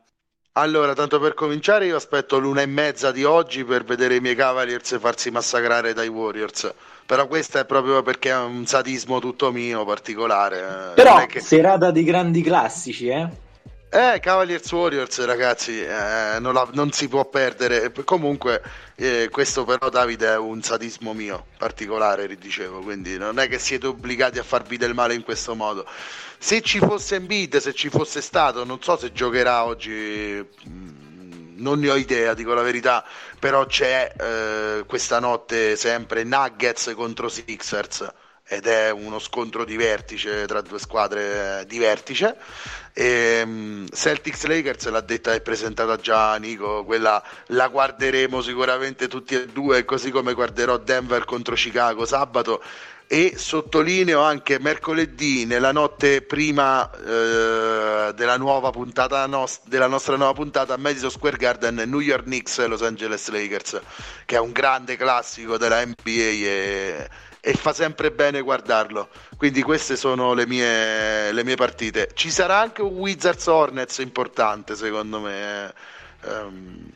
Allora, 0.53 0.93
tanto 0.93 1.19
per 1.19 1.35
cominciare, 1.35 1.85
io 1.85 1.95
aspetto 1.95 2.37
l'una 2.37 2.61
e 2.61 2.65
mezza 2.65 3.11
di 3.11 3.23
oggi 3.23 3.63
per 3.63 3.85
vedere 3.85 4.15
i 4.15 4.19
miei 4.19 4.35
Cavaliers 4.35 4.99
farsi 4.99 5.31
massacrare 5.31 5.93
dai 5.93 6.09
Warriors. 6.09 6.73
Però 7.05 7.27
questo 7.27 7.59
è 7.59 7.65
proprio 7.65 8.01
perché 8.01 8.31
è 8.31 8.37
un 8.37 8.65
sadismo 8.65 9.19
tutto 9.19 9.51
mio 9.51 9.85
particolare. 9.85 10.57
Eh. 10.57 10.93
Però 10.95 11.25
che... 11.27 11.39
serata 11.39 11.91
di 11.91 12.03
grandi 12.03 12.41
classici, 12.41 13.07
eh? 13.07 13.27
Eh, 13.91 14.19
Cavaliers 14.21 14.71
Warriors, 14.71 15.25
ragazzi, 15.25 15.81
eh, 15.81 16.37
non, 16.39 16.53
la, 16.53 16.69
non, 16.73 16.91
si 16.91 17.07
può 17.07 17.25
perdere. 17.25 17.91
Comunque, 18.03 18.61
eh, 18.93 19.29
questo 19.31 19.65
però, 19.65 19.89
Davide, 19.89 20.27
è 20.27 20.37
un 20.37 20.61
sadismo 20.61 21.13
mio 21.13 21.47
particolare, 21.57 22.27
dicevo, 22.37 22.81
quindi 22.81 23.17
non 23.17 23.39
è 23.39 23.47
che 23.47 23.57
siete 23.57 23.87
obbligati 23.87 24.37
a 24.37 24.43
farvi 24.43 24.77
del 24.77 24.93
male 24.93 25.15
in 25.15 25.23
questo 25.23 25.55
modo. 25.55 25.87
Se 26.37 26.61
ci 26.61 26.77
fosse 26.77 27.15
Embiid, 27.15 27.57
se 27.57 27.73
ci 27.73 27.89
fosse 27.89 28.21
stato, 28.21 28.63
non 28.63 28.79
so 28.79 28.95
se 28.95 29.11
giocherà 29.11 29.65
oggi, 29.65 29.91
mm, 30.69 31.57
non 31.57 31.79
ne 31.79 31.89
ho 31.89 31.95
idea, 31.95 32.35
dico 32.35 32.53
la 32.53 32.61
verità, 32.61 33.03
però 33.39 33.65
c'è 33.65 34.13
eh, 34.15 34.83
questa 34.85 35.19
notte 35.19 35.75
sempre 35.75 36.23
Nuggets 36.23 36.93
contro 36.95 37.27
Sixers 37.27 38.18
ed 38.51 38.65
è 38.65 38.89
uno 38.89 39.19
scontro 39.19 39.63
di 39.63 39.77
vertice 39.77 40.47
tra 40.47 40.61
due 40.61 40.79
squadre 40.79 41.63
di 41.67 41.77
vertice. 41.77 42.35
E, 42.93 43.41
um, 43.45 43.87
Celtics 43.87 44.45
Lakers 44.45 44.89
l'ha 44.89 45.01
detta 45.01 45.35
e 45.35 45.41
presentata 45.41 45.97
già 45.97 46.35
Nico, 46.37 46.83
quella 46.83 47.23
la 47.47 47.67
guarderemo 47.67 48.41
sicuramente 48.41 49.07
tutti 49.07 49.35
e 49.35 49.45
due, 49.45 49.85
così 49.85 50.09
come 50.09 50.33
guarderò 50.33 50.77
Denver 50.77 51.25
contro 51.25 51.53
Chicago 51.53 52.05
sabato. 52.05 52.63
E 53.05 53.33
sottolineo 53.37 54.21
anche 54.21 54.59
mercoledì, 54.59 55.45
nella 55.45 55.71
notte 55.71 56.21
prima 56.23 56.89
eh, 56.91 58.11
della 58.15 58.37
nuova 58.37 58.71
puntata 58.71 59.25
nos- 59.27 59.61
della 59.65 59.87
nostra 59.87 60.15
nuova 60.15 60.33
puntata 60.33 60.77
Madison 60.77 61.09
Square 61.11 61.37
Garden, 61.37 61.75
New 61.87 61.99
York 61.99 62.23
Knicks 62.23 62.59
e 62.59 62.67
Los 62.67 62.81
Angeles 62.81 63.29
Lakers, 63.29 63.79
che 64.25 64.35
è 64.35 64.39
un 64.39 64.51
grande 64.51 64.95
classico 64.95 65.57
della 65.57 65.83
NBA. 65.83 65.99
E 66.05 67.09
e 67.41 67.53
fa 67.53 67.73
sempre 67.73 68.11
bene 68.11 68.41
guardarlo. 68.41 69.09
Quindi 69.37 69.61
queste 69.61 69.95
sono 69.95 70.33
le 70.33 70.45
mie, 70.45 71.31
le 71.31 71.43
mie 71.43 71.55
partite. 71.55 72.09
Ci 72.13 72.29
sarà 72.29 72.59
anche 72.59 72.81
un 72.81 72.95
Wizards 72.97 73.45
Hornets 73.47 73.97
importante, 73.99 74.75
secondo 74.75 75.19
me. 75.19 75.73
Um, 76.23 76.91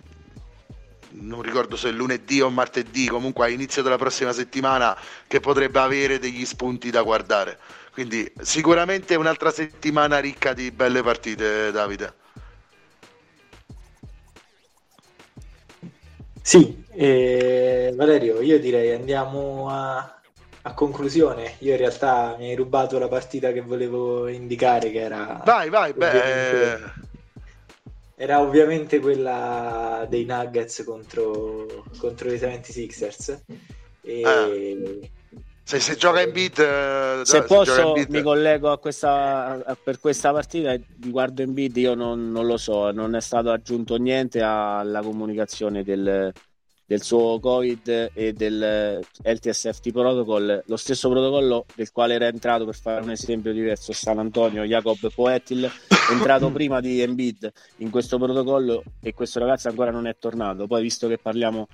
non 1.15 1.41
ricordo 1.41 1.75
se 1.75 1.91
lunedì 1.91 2.41
o 2.41 2.49
martedì, 2.49 3.07
comunque 3.07 3.45
a 3.45 3.49
inizio 3.49 3.81
della 3.81 3.97
prossima 3.97 4.33
settimana, 4.33 4.97
che 5.27 5.39
potrebbe 5.39 5.79
avere 5.79 6.19
degli 6.19 6.45
spunti 6.45 6.89
da 6.89 7.01
guardare. 7.03 7.59
Quindi 7.91 8.31
sicuramente 8.41 9.15
un'altra 9.15 9.51
settimana 9.51 10.19
ricca 10.19 10.53
di 10.53 10.71
belle 10.71 11.03
partite, 11.03 11.71
Davide. 11.71 12.21
Sì, 16.41 16.83
eh, 16.91 17.93
Valerio, 17.95 18.41
io 18.41 18.59
direi 18.59 18.91
andiamo 18.91 19.69
a, 19.69 20.19
a 20.65 20.73
conclusione, 20.73 21.55
io 21.59 21.71
in 21.71 21.77
realtà 21.77 22.35
mi 22.37 22.49
hai 22.49 22.55
rubato 22.55 22.97
la 22.97 23.09
partita 23.09 23.51
che 23.51 23.61
volevo 23.61 24.27
indicare, 24.27 24.91
che 24.91 24.99
era... 24.99 25.41
Vai, 25.43 25.69
vai, 25.69 25.93
beh... 25.93 27.11
Era 28.15 28.39
ovviamente 28.39 28.99
quella 28.99 30.05
dei 30.07 30.23
Nuggets 30.23 30.83
contro, 30.85 31.83
contro 31.97 32.31
i 32.31 32.37
76ers. 32.37 33.39
E... 34.01 34.21
Ah. 34.23 34.47
Se, 35.65 35.79
se, 35.79 35.95
gioca 35.95 36.21
in 36.21 36.31
beat, 36.31 36.59
eh, 36.59 37.21
se, 37.23 37.37
se 37.37 37.43
posso, 37.43 37.93
mi 38.09 38.21
collego 38.21 38.69
a 38.69 38.77
questa, 38.77 39.63
a, 39.65 39.77
per 39.81 39.99
questa 39.99 40.31
partita. 40.31 40.75
Guardo 40.97 41.41
in 41.41 41.53
beat, 41.53 41.77
io 41.77 41.93
non, 41.95 42.31
non, 42.31 42.45
lo 42.45 42.57
so, 42.57 42.91
non 42.91 43.15
è 43.15 43.21
stato 43.21 43.49
aggiunto 43.49 43.95
niente 43.95 44.41
alla 44.41 45.01
comunicazione 45.01 45.83
del, 45.83 46.31
del 46.85 47.01
suo 47.01 47.39
Covid 47.39 48.11
e 48.13 48.33
del 48.33 48.99
LTSFT 49.23 49.91
protocol, 49.91 50.63
lo 50.65 50.77
stesso 50.77 51.09
protocollo 51.09 51.65
del 51.75 51.91
quale 51.91 52.15
era 52.15 52.27
entrato, 52.27 52.65
per 52.65 52.75
fare 52.75 53.01
un 53.01 53.11
esempio 53.11 53.53
diverso, 53.53 53.93
San 53.93 54.19
Antonio, 54.19 54.63
Jacob 54.63 54.97
Poetil, 55.13 55.63
è 55.65 56.11
entrato 56.11 56.49
prima 56.51 56.81
di 56.81 57.01
Embiid 57.01 57.51
in 57.77 57.89
questo 57.89 58.17
protocollo 58.17 58.83
e 59.01 59.13
questo 59.13 59.39
ragazzo 59.39 59.69
ancora 59.69 59.91
non 59.91 60.07
è 60.07 60.15
tornato. 60.17 60.67
Poi, 60.67 60.81
visto 60.81 61.07
che 61.07 61.17
parliamo 61.17 61.67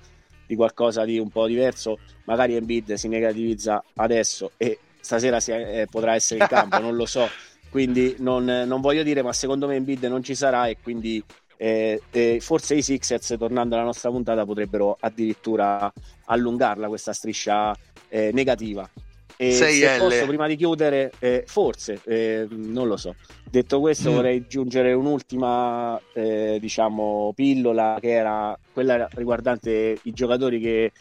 di 0.46 0.56
qualcosa 0.56 1.04
di 1.04 1.18
un 1.18 1.28
po' 1.28 1.46
diverso, 1.46 1.98
magari 2.24 2.54
Embiid 2.54 2.94
si 2.94 3.08
negativizza 3.08 3.82
adesso 3.96 4.52
e 4.56 4.78
stasera 5.00 5.40
si, 5.40 5.52
eh, 5.52 5.86
potrà 5.90 6.14
essere 6.14 6.40
in 6.40 6.46
campo, 6.48 6.78
non 6.78 6.96
lo 6.96 7.06
so. 7.06 7.28
Quindi 7.70 8.16
non, 8.18 8.44
non 8.44 8.80
voglio 8.80 9.04
dire, 9.04 9.22
ma 9.22 9.32
secondo 9.32 9.68
me 9.68 9.76
Embiid 9.76 10.04
non 10.04 10.24
ci 10.24 10.34
sarà 10.34 10.66
e 10.66 10.78
quindi 10.82 11.22
eh, 11.62 12.00
eh, 12.10 12.38
forse 12.40 12.74
i 12.74 12.80
Sixers, 12.80 13.34
tornando 13.38 13.74
alla 13.74 13.84
nostra 13.84 14.08
puntata, 14.08 14.46
potrebbero 14.46 14.96
addirittura 14.98 15.92
allungarla 16.24 16.88
questa 16.88 17.12
striscia 17.12 17.76
eh, 18.08 18.30
negativa. 18.32 18.88
E 19.36 19.52
se 19.52 19.98
posso, 19.98 20.26
prima 20.26 20.46
di 20.46 20.56
chiudere, 20.56 21.12
eh, 21.18 21.44
forse, 21.46 22.00
eh, 22.04 22.46
non 22.48 22.88
lo 22.88 22.96
so. 22.96 23.14
Detto 23.44 23.78
questo, 23.78 24.10
mm. 24.10 24.14
vorrei 24.14 24.38
aggiungere 24.38 24.94
un'ultima, 24.94 26.00
eh, 26.14 26.56
diciamo, 26.58 27.32
pillola 27.34 27.98
che 28.00 28.10
era 28.10 28.58
quella 28.72 29.06
riguardante 29.12 29.98
i 30.02 30.12
giocatori 30.12 30.60
che 30.60 30.92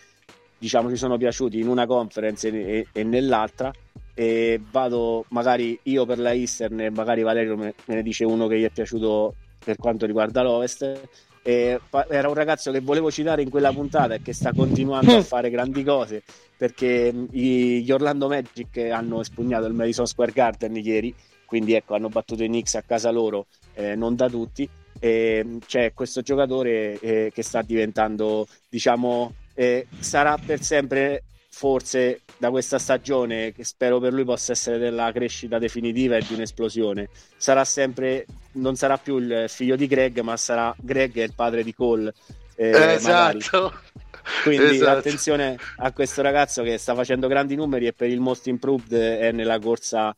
diciamo 0.58 0.90
ci 0.90 0.98
sono 0.98 1.16
piaciuti 1.16 1.58
in 1.58 1.70
una 1.70 1.86
conference 1.86 2.50
e, 2.50 2.88
e 2.92 3.04
nell'altra 3.04 3.72
e 4.14 4.60
vado 4.72 5.24
magari 5.30 5.80
io 5.84 6.06
per 6.06 6.20
la 6.20 6.34
Eastern 6.34 6.82
e 6.82 6.90
magari 6.90 7.22
Valerio 7.22 7.56
me, 7.56 7.74
me, 7.86 7.96
ne 7.96 8.04
dice 8.04 8.26
uno 8.26 8.48
che 8.48 8.60
gli 8.60 8.66
è 8.66 8.70
piaciuto 8.70 9.36
per 9.64 9.78
quanto 9.78 10.06
riguarda 10.06 10.42
l'Ovest. 10.42 11.10
E 11.42 11.80
era 12.10 12.28
un 12.28 12.34
ragazzo 12.34 12.72
che 12.72 12.82
volevo 12.82 13.10
citare 13.10 13.42
in 13.42 13.50
quella 13.50 13.72
puntata 13.72 14.16
e 14.16 14.22
che 14.22 14.34
sta 14.34 14.52
continuando 14.54 15.16
a 15.16 15.22
fare 15.24 15.50
grandi 15.50 15.84
cose 15.84 16.22
perché 16.60 17.14
gli 17.32 17.90
Orlando 17.90 18.28
Magic 18.28 18.76
hanno 18.92 19.22
espugnato 19.22 19.66
il 19.66 19.74
Madison 19.74 20.06
Square 20.06 20.34
Garden 20.34 20.76
ieri, 20.76 21.16
quindi 21.46 21.74
ecco, 21.74 21.96
hanno 21.96 22.10
battuto 22.10 22.44
i 22.44 22.48
Knicks 22.48 22.76
a 22.76 22.82
casa 22.82 23.12
loro, 23.12 23.46
eh, 23.76 23.96
non 23.96 24.18
da 24.18 24.28
tutti. 24.28 24.70
E 25.00 25.60
c'è 25.66 25.94
questo 25.94 26.22
giocatore 26.22 27.00
eh, 27.00 27.32
che 27.34 27.44
sta 27.44 27.62
diventando, 27.62 28.46
diciamo, 28.68 29.36
eh, 29.54 29.88
sarà 30.00 30.38
per 30.38 30.62
sempre 30.62 31.24
forse 31.60 32.22
da 32.38 32.52
questa 32.52 32.80
stagione 32.80 33.52
che 33.52 33.66
spero 33.66 34.00
per 34.00 34.14
lui 34.14 34.24
possa 34.24 34.54
essere 34.54 34.78
della 34.78 35.12
crescita 35.12 35.60
definitiva 35.60 36.16
e 36.16 36.24
di 36.26 36.34
un'esplosione 36.34 37.10
sarà 37.36 37.66
sempre 37.66 38.26
non 38.54 38.78
sarà 38.78 38.98
più 38.98 39.18
il 39.18 39.46
figlio 39.50 39.76
di 39.76 39.86
Greg, 39.86 40.22
ma 40.22 40.38
sarà 40.38 40.74
Greg 40.80 41.18
il 41.18 41.34
padre 41.36 41.66
di 41.66 41.74
Cole. 41.74 42.14
Eh, 42.56 42.94
esatto. 42.94 43.62
Magari. 43.62 43.98
Quindi 44.44 44.76
esatto. 44.76 45.00
attenzione 45.00 45.58
a 45.78 45.92
questo 45.92 46.22
ragazzo 46.22 46.64
che 46.64 46.78
sta 46.78 46.96
facendo 46.96 47.28
grandi 47.28 47.56
numeri 47.56 47.88
e 47.88 47.94
per 47.94 48.10
il 48.10 48.22
most 48.22 48.48
improved 48.48 48.94
è 48.94 49.32
nella 49.34 49.60
corsa, 49.60 50.16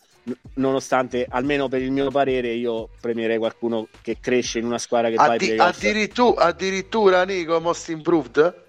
nonostante 0.55 1.25
almeno 1.27 1.67
per 1.69 1.81
il 1.81 1.91
mio 1.91 2.11
parere 2.11 2.49
io 2.49 2.89
premierei 2.99 3.39
qualcuno 3.39 3.87
che 4.01 4.17
cresce 4.19 4.59
in 4.59 4.65
una 4.65 4.77
squadra 4.77 5.09
che 5.09 5.15
Addi- 5.15 5.55
fa 5.55 5.67
addirittura, 5.67 6.43
addirittura 6.43 7.23
Nico 7.23 7.59
most 7.59 7.89
improved? 7.89 8.60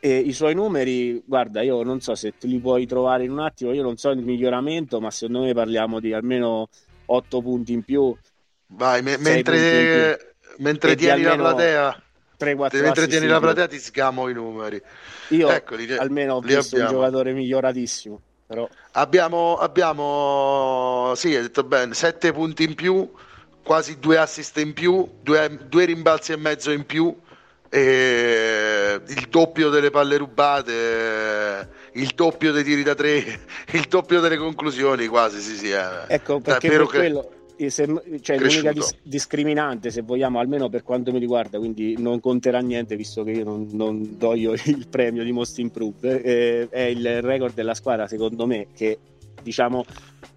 E 0.00 0.16
i 0.16 0.32
suoi 0.32 0.54
numeri, 0.54 1.22
guarda, 1.24 1.62
io 1.62 1.82
non 1.82 2.00
so 2.00 2.14
se 2.14 2.32
li 2.40 2.58
puoi 2.60 2.86
trovare 2.86 3.24
in 3.24 3.32
un 3.32 3.40
attimo, 3.40 3.72
io 3.72 3.82
non 3.82 3.96
so 3.96 4.10
il 4.10 4.22
miglioramento, 4.22 5.00
ma 5.00 5.10
secondo 5.10 5.42
me 5.42 5.52
parliamo 5.52 5.98
di 5.98 6.12
almeno 6.12 6.68
8 7.06 7.42
punti 7.42 7.72
in 7.72 7.82
più. 7.82 8.16
Vai, 8.68 9.02
me- 9.02 9.18
mentre, 9.18 10.34
mentre 10.58 10.94
tieni 10.94 11.22
la 11.22 11.36
platea 11.36 12.02
3, 12.38 12.54
4 12.54 12.80
mentre 12.80 13.06
tieni 13.08 13.26
la 13.26 13.40
platea 13.40 13.66
ti 13.66 13.78
sgamo 13.80 14.28
i 14.28 14.32
numeri. 14.32 14.80
Io 15.30 15.48
ecco, 15.50 15.74
li, 15.74 15.92
almeno 15.96 16.34
ho 16.34 16.40
visto 16.40 16.76
abbiamo. 16.76 16.90
un 16.90 16.96
giocatore 16.96 17.32
miglioratissimo. 17.32 18.20
Però... 18.46 18.68
Abbiamo, 18.92 19.56
abbiamo, 19.56 21.12
sì, 21.16 21.34
hai 21.34 21.42
detto 21.42 21.64
bene, 21.64 21.94
7 21.94 22.32
punti 22.32 22.62
in 22.62 22.74
più, 22.74 23.10
quasi 23.62 23.98
2 23.98 24.16
assist 24.16 24.56
in 24.58 24.72
più, 24.72 25.06
2 25.20 25.84
rimbalzi 25.84 26.32
e 26.32 26.36
mezzo 26.36 26.70
in 26.70 26.86
più, 26.86 27.14
e 27.68 29.00
il 29.06 29.26
doppio 29.28 29.68
delle 29.68 29.90
palle 29.90 30.16
rubate, 30.16 31.68
il 31.92 32.12
doppio 32.14 32.52
dei 32.52 32.64
tiri 32.64 32.82
da 32.82 32.94
3, 32.94 33.40
il 33.72 33.86
doppio 33.88 34.20
delle 34.20 34.36
conclusioni 34.36 35.06
quasi, 35.06 35.40
sì, 35.40 35.56
sì. 35.56 35.70
Eh. 35.70 36.14
Ecco, 36.14 36.40
perché 36.40 36.68
per 36.68 36.86
quello 36.86 37.30
se, 37.66 38.20
cioè, 38.20 38.38
l'unica 38.38 38.72
dis- 38.72 38.96
discriminante, 39.02 39.90
se 39.90 40.02
vogliamo, 40.02 40.38
almeno 40.38 40.68
per 40.68 40.84
quanto 40.84 41.10
mi 41.10 41.18
riguarda, 41.18 41.58
quindi 41.58 41.96
non 41.98 42.20
conterà 42.20 42.60
niente 42.60 42.94
visto 42.94 43.24
che 43.24 43.32
io 43.32 43.44
non, 43.44 43.68
non 43.72 44.16
do 44.16 44.34
io 44.34 44.52
il 44.66 44.86
premio 44.88 45.24
di 45.24 45.32
Most 45.32 45.58
Improved, 45.58 46.04
eh, 46.04 46.68
è 46.70 46.82
il 46.82 47.20
record 47.22 47.54
della 47.54 47.74
squadra, 47.74 48.06
secondo 48.06 48.46
me, 48.46 48.68
che 48.74 48.98
diciamo 49.42 49.84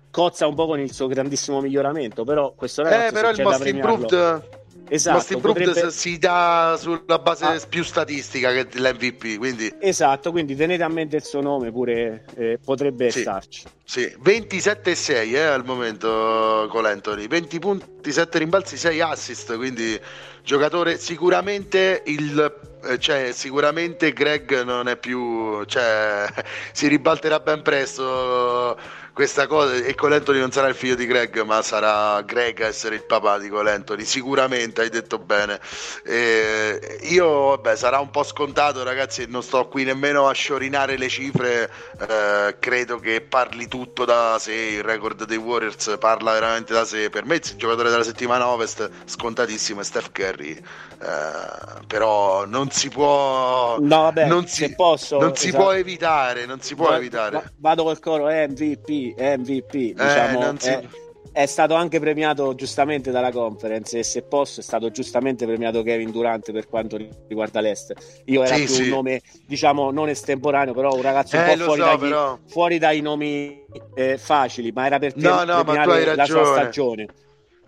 cozza 0.09 0.47
un 0.47 0.55
po' 0.55 0.65
con 0.65 0.79
il 0.79 0.91
suo 0.91 1.07
grandissimo 1.07 1.61
miglioramento, 1.61 2.23
però 2.23 2.53
questo 2.55 2.81
ragazzo 2.81 3.07
eh, 3.07 3.11
però 3.11 3.29
il 3.29 3.41
Most 3.41 3.65
Improved 3.65 4.43
Esatto, 4.89 5.17
Most 5.17 5.31
Improved 5.31 5.65
potrebbe... 5.65 5.91
si 5.91 6.17
dà 6.17 6.77
sulla 6.77 7.19
base 7.19 7.45
ah. 7.45 7.61
più 7.67 7.83
statistica 7.83 8.51
che 8.51 8.67
l'MVP. 8.73 9.37
Quindi... 9.37 9.73
Esatto, 9.79 10.31
quindi 10.31 10.55
tenete 10.55 10.83
a 10.83 10.89
mente 10.89 11.15
il 11.15 11.23
suo 11.23 11.41
nome 11.41 11.71
pure, 11.71 12.25
eh, 12.35 12.59
potrebbe 12.63 13.09
sì, 13.09 13.21
starci. 13.21 13.63
Sì, 13.83 14.13
27-6 14.23 15.33
eh, 15.33 15.39
al 15.39 15.65
momento 15.65 16.67
con 16.69 16.85
Anthony, 16.85 17.27
20 17.27 17.59
punti, 17.59 18.11
7 18.11 18.37
rimbalzi, 18.37 18.77
6 18.77 19.01
assist, 19.01 19.55
quindi 19.55 19.99
giocatore 20.43 20.97
sicuramente 20.97 22.01
il 22.05 22.69
eh, 22.83 22.97
cioè, 22.97 23.31
sicuramente 23.31 24.11
Greg 24.11 24.63
non 24.63 24.87
è 24.87 24.97
più 24.97 25.63
cioè, 25.65 26.25
si 26.73 26.87
ribalterà 26.87 27.39
ben 27.39 27.61
presto 27.61 28.77
questa 29.21 29.45
cosa 29.45 29.75
e 29.75 29.93
Colentoni 29.93 30.39
non 30.39 30.51
sarà 30.51 30.67
il 30.67 30.73
figlio 30.73 30.95
di 30.95 31.05
Greg 31.05 31.43
ma 31.43 31.61
sarà 31.61 32.19
Greg 32.23 32.59
a 32.63 32.65
essere 32.65 32.95
il 32.95 33.03
papà 33.03 33.37
di 33.37 33.49
Colentoni 33.49 34.03
sicuramente 34.03 34.81
hai 34.81 34.89
detto 34.89 35.19
bene. 35.19 35.59
E 36.03 36.97
io 37.01 37.49
vabbè 37.49 37.75
sarà 37.75 37.99
un 37.99 38.09
po' 38.09 38.23
scontato 38.23 38.81
ragazzi 38.81 39.27
non 39.29 39.43
sto 39.43 39.67
qui 39.67 39.83
nemmeno 39.83 40.27
a 40.27 40.33
sciorinare 40.33 40.97
le 40.97 41.07
cifre 41.07 41.71
eh, 41.99 42.55
credo 42.57 42.97
che 42.97 43.21
parli 43.21 43.67
tutto 43.67 44.05
da 44.05 44.37
sé 44.39 44.53
il 44.53 44.81
record 44.81 45.25
dei 45.25 45.37
Warriors 45.37 45.97
parla 45.99 46.31
veramente 46.31 46.73
da 46.73 46.83
sé. 46.83 47.11
Per 47.11 47.23
me 47.23 47.35
il 47.35 47.41
giocatore 47.41 47.91
della 47.91 48.03
settimana 48.03 48.47
ovest 48.47 48.89
scontatissimo 49.05 49.81
è 49.81 49.83
Steph 49.83 50.09
Curry. 50.11 50.53
Eh, 50.53 51.85
però 51.85 52.45
non 52.45 52.71
si 52.71 52.89
può 52.89 53.77
no, 53.79 54.01
vabbè, 54.01 54.25
non 54.25 54.47
si, 54.47 54.73
posso, 54.73 55.19
non 55.19 55.35
si 55.35 55.47
esatto. 55.49 55.63
può 55.63 55.73
evitare 55.73 56.45
non 56.45 56.61
si 56.61 56.75
può 56.75 56.89
va, 56.89 56.97
evitare. 56.97 57.53
vado 57.57 57.83
col 57.83 57.99
coro 57.99 58.25
MVP 58.27 59.10
MVP, 59.17 59.73
eh, 59.73 59.93
diciamo, 59.93 60.53
si... 60.57 60.69
è, 60.69 60.87
è, 61.31 61.45
stato 61.45 61.75
anche 61.75 61.99
premiato 61.99 62.55
giustamente 62.55 63.11
dalla 63.11 63.31
conference 63.31 63.99
e 63.99 64.03
se 64.03 64.23
posso 64.23 64.59
è 64.59 64.63
stato 64.63 64.91
giustamente 64.91 65.45
premiato 65.45 65.83
Kevin 65.83 66.11
Durant 66.11 66.51
per 66.51 66.67
quanto 66.67 66.97
riguarda 67.27 67.59
l'Est. 67.61 67.93
Io 68.25 68.43
era 68.43 68.55
sì, 68.55 68.65
più 68.65 68.73
sì. 68.73 68.81
un 68.83 68.89
nome, 68.89 69.21
diciamo, 69.45 69.91
non 69.91 70.09
estemporaneo, 70.09 70.73
però 70.73 70.93
un 70.93 71.01
ragazzo 71.01 71.37
un 71.37 71.43
eh, 71.43 71.57
po' 71.57 71.63
fuori, 71.63 71.79
so, 71.79 71.85
dagli, 71.85 72.13
fuori, 72.47 72.77
dai 72.77 73.01
nomi 73.01 73.63
eh, 73.95 74.17
facili, 74.17 74.71
ma 74.71 74.85
era 74.85 74.99
per 74.99 75.13
no, 75.15 75.43
no, 75.43 75.63
ma 75.63 75.83
tu 75.83 75.89
hai 75.89 76.15
la 76.15 76.25
sua 76.25 76.45
stagione. 76.45 77.07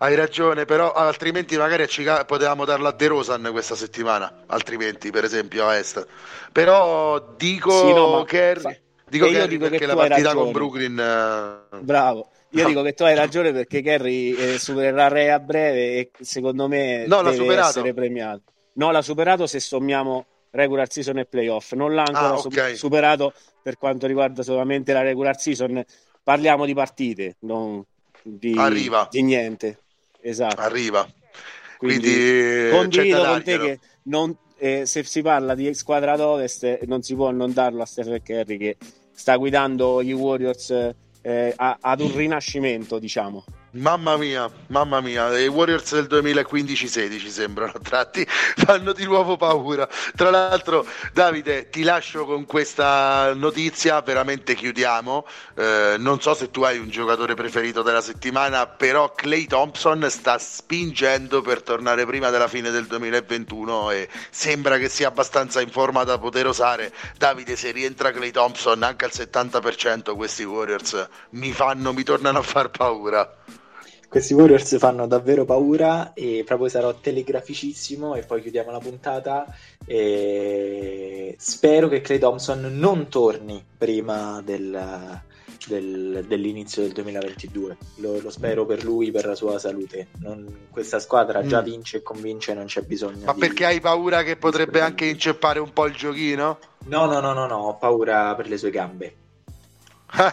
Hai 0.04 0.16
ragione, 0.16 0.66
però 0.66 0.92
altrimenti 0.92 1.56
magari 1.56 1.86
Chicago 1.88 2.26
potevamo 2.26 2.66
darla 2.66 2.90
a 2.90 2.92
De 2.92 3.08
Rosan 3.08 3.48
questa 3.52 3.76
settimana, 3.76 4.44
altrimenti 4.48 5.12
per 5.12 5.24
esempio 5.24 5.66
a 5.66 5.78
Est. 5.78 6.06
Però 6.52 7.34
dico 7.38 7.72
sì, 7.72 7.94
no, 7.94 8.24
Kerry... 8.26 8.60
Fa 8.60 8.76
Dico 9.14 9.28
Kerry 9.28 9.48
dico 9.48 9.70
perché 9.70 9.86
la 9.86 9.96
partita 9.96 10.34
con 10.34 10.52
Brooklyn. 10.52 11.68
Uh... 11.70 11.80
Bravo. 11.82 12.30
Io 12.50 12.64
no. 12.64 12.68
dico 12.68 12.82
che 12.82 12.94
tu 12.94 13.04
hai 13.04 13.14
ragione 13.14 13.52
perché 13.52 13.84
Kerry 13.84 14.34
eh, 14.34 14.58
supererà 14.58 15.08
Re 15.08 15.32
a 15.32 15.40
breve 15.40 15.98
e 15.98 16.12
secondo 16.20 16.68
me 16.68 17.06
no, 17.06 17.22
deve 17.22 17.36
superato. 17.36 17.70
essere 17.70 17.94
premiato. 17.94 18.42
No, 18.74 18.90
l'ha 18.90 19.04
superato 19.04 19.46
se 19.46 19.60
sommiamo 19.60 20.26
regular 20.50 20.92
season 20.92 21.20
e 21.20 21.26
playoff. 21.26 21.74
Non 21.74 21.94
l'ha 21.94 22.04
ancora 22.04 22.34
ah, 22.34 22.40
okay. 22.40 22.76
superato 22.76 23.34
per 23.62 23.78
quanto 23.78 24.08
riguarda 24.08 24.42
solamente 24.42 24.94
la 24.94 25.04
regular 25.04 25.40
season. 25.40 25.84
Parliamo 26.24 26.66
di 26.66 26.74
partite, 26.74 27.36
non 27.42 27.84
di, 28.24 28.56
Arriva. 28.58 29.08
di 29.12 29.22
niente. 29.22 29.78
Esatto. 30.22 30.60
Arriva. 30.60 31.08
Quindi, 31.78 32.10
Quindi 32.10 32.70
condivido 32.72 33.24
con 33.26 33.44
te 33.44 33.60
che 33.60 33.80
non, 34.04 34.36
eh, 34.58 34.88
se 34.88 35.04
si 35.04 35.22
parla 35.22 35.54
di 35.54 35.72
squadra 35.76 36.14
ad 36.14 36.22
ovest 36.22 36.82
non 36.86 37.04
si 37.04 37.14
può 37.14 37.30
non 37.30 37.54
darlo 37.54 37.84
a 37.84 37.86
Stephen 37.86 38.22
Curry 38.24 38.58
che 38.58 38.78
sta 39.14 39.36
guidando 39.36 40.02
i 40.02 40.14
Warriors 40.14 40.94
eh, 41.22 41.54
a, 41.56 41.78
ad 41.80 42.02
un 42.02 42.16
rinascimento, 42.16 43.00
diciamo. 43.00 43.44
Mamma 43.76 44.18
mia, 44.18 44.48
mamma 44.68 45.02
mia, 45.02 45.36
i 45.40 45.48
Warriors 45.48 46.00
del 46.00 46.06
2015-16 46.06 47.28
sembrano 47.28 47.74
tratti, 47.82 48.24
fanno 48.30 48.94
di 48.94 49.04
nuovo 49.04 49.36
paura. 49.36 49.90
Tra 50.16 50.30
l'altro, 50.30 50.86
Davide, 51.12 51.70
ti 51.70 51.82
lascio 51.82 52.24
con 52.26 52.46
questa 52.46 53.34
notizia, 53.34 54.00
veramente 54.02 54.54
chiudiamo. 54.54 55.26
Eh, 55.56 55.96
non 55.98 56.22
so 56.22 56.36
se 56.36 56.52
tu 56.52 56.62
hai 56.62 56.78
un 56.78 56.90
giocatore 56.90 57.34
preferito 57.34 57.82
della 57.82 58.02
settimana, 58.02 58.68
però 58.68 59.12
Clay 59.12 59.48
Thompson 59.48 60.08
sta 60.08 60.38
spingendo 60.38 61.42
per 61.42 61.64
tornare 61.64 62.06
prima 62.06 62.30
della 62.30 62.48
fine 62.48 62.70
del 62.70 62.86
2021 62.86 63.90
e 63.90 64.08
sembra 64.30 64.78
che 64.78 64.88
sia 64.88 65.08
abbastanza 65.08 65.62
in 65.62 65.72
forma 65.72 66.04
da 66.04 66.20
poter 66.20 66.46
osare. 66.46 66.94
Davide, 67.18 67.56
se 67.56 67.72
rientra 67.72 68.12
Clay 68.12 68.30
Thompson 68.30 68.84
anche 68.84 69.06
al 69.06 69.12
70%, 69.12 70.16
questi 70.16 70.44
Warriors 70.44 71.08
mi 71.32 71.52
fanno, 71.52 71.92
mi 71.92 72.04
tornano 72.04 72.38
a 72.38 72.44
far 72.44 72.70
paura. 72.70 73.62
Questi 74.14 74.36
Warriors 74.36 74.78
fanno 74.78 75.08
davvero 75.08 75.44
paura 75.44 76.14
e 76.14 76.44
proprio 76.46 76.70
sarò 76.70 76.94
telegraficissimo 76.94 78.14
e 78.14 78.22
poi 78.22 78.44
chiudiamo 78.44 78.70
la 78.70 78.78
puntata. 78.78 79.44
E 79.88 81.34
spero 81.40 81.88
che 81.88 82.02
Clay 82.02 82.20
Thompson 82.20 82.78
non 82.78 83.08
torni 83.10 83.66
prima 83.76 84.40
del, 84.46 85.20
del, 85.66 86.26
dell'inizio 86.28 86.84
del 86.84 86.92
2022. 86.92 87.78
Lo, 87.96 88.22
lo, 88.22 88.30
spero 88.30 88.68
per 88.68 88.84
lui, 88.84 89.10
per 89.10 89.26
la 89.26 89.34
sua 89.34 89.58
salute. 89.58 90.10
Non, 90.20 90.68
questa 90.70 91.00
squadra 91.00 91.44
già 91.44 91.62
mm. 91.62 91.66
vince 91.66 91.98
e 91.98 92.04
convince, 92.04 92.54
non 92.54 92.66
c'è 92.66 92.84
bisogno. 92.84 93.26
Ma 93.26 93.34
di, 93.34 93.40
perché 93.40 93.66
hai 93.66 93.82
paura 93.82 94.22
che 94.22 94.36
potrebbe 94.36 94.80
anche 94.80 95.06
inceppare 95.06 95.58
un 95.58 95.74
po' 95.74 95.88
il 95.88 95.96
giochino? 95.96 96.60
No, 96.86 97.06
no, 97.08 97.20
no, 97.20 97.34
no, 97.34 97.48
no, 97.48 97.56
ho 97.56 97.78
paura 97.78 98.36
per 98.36 98.48
le 98.48 98.60
sue 98.60 98.70
gambe. 98.70 99.16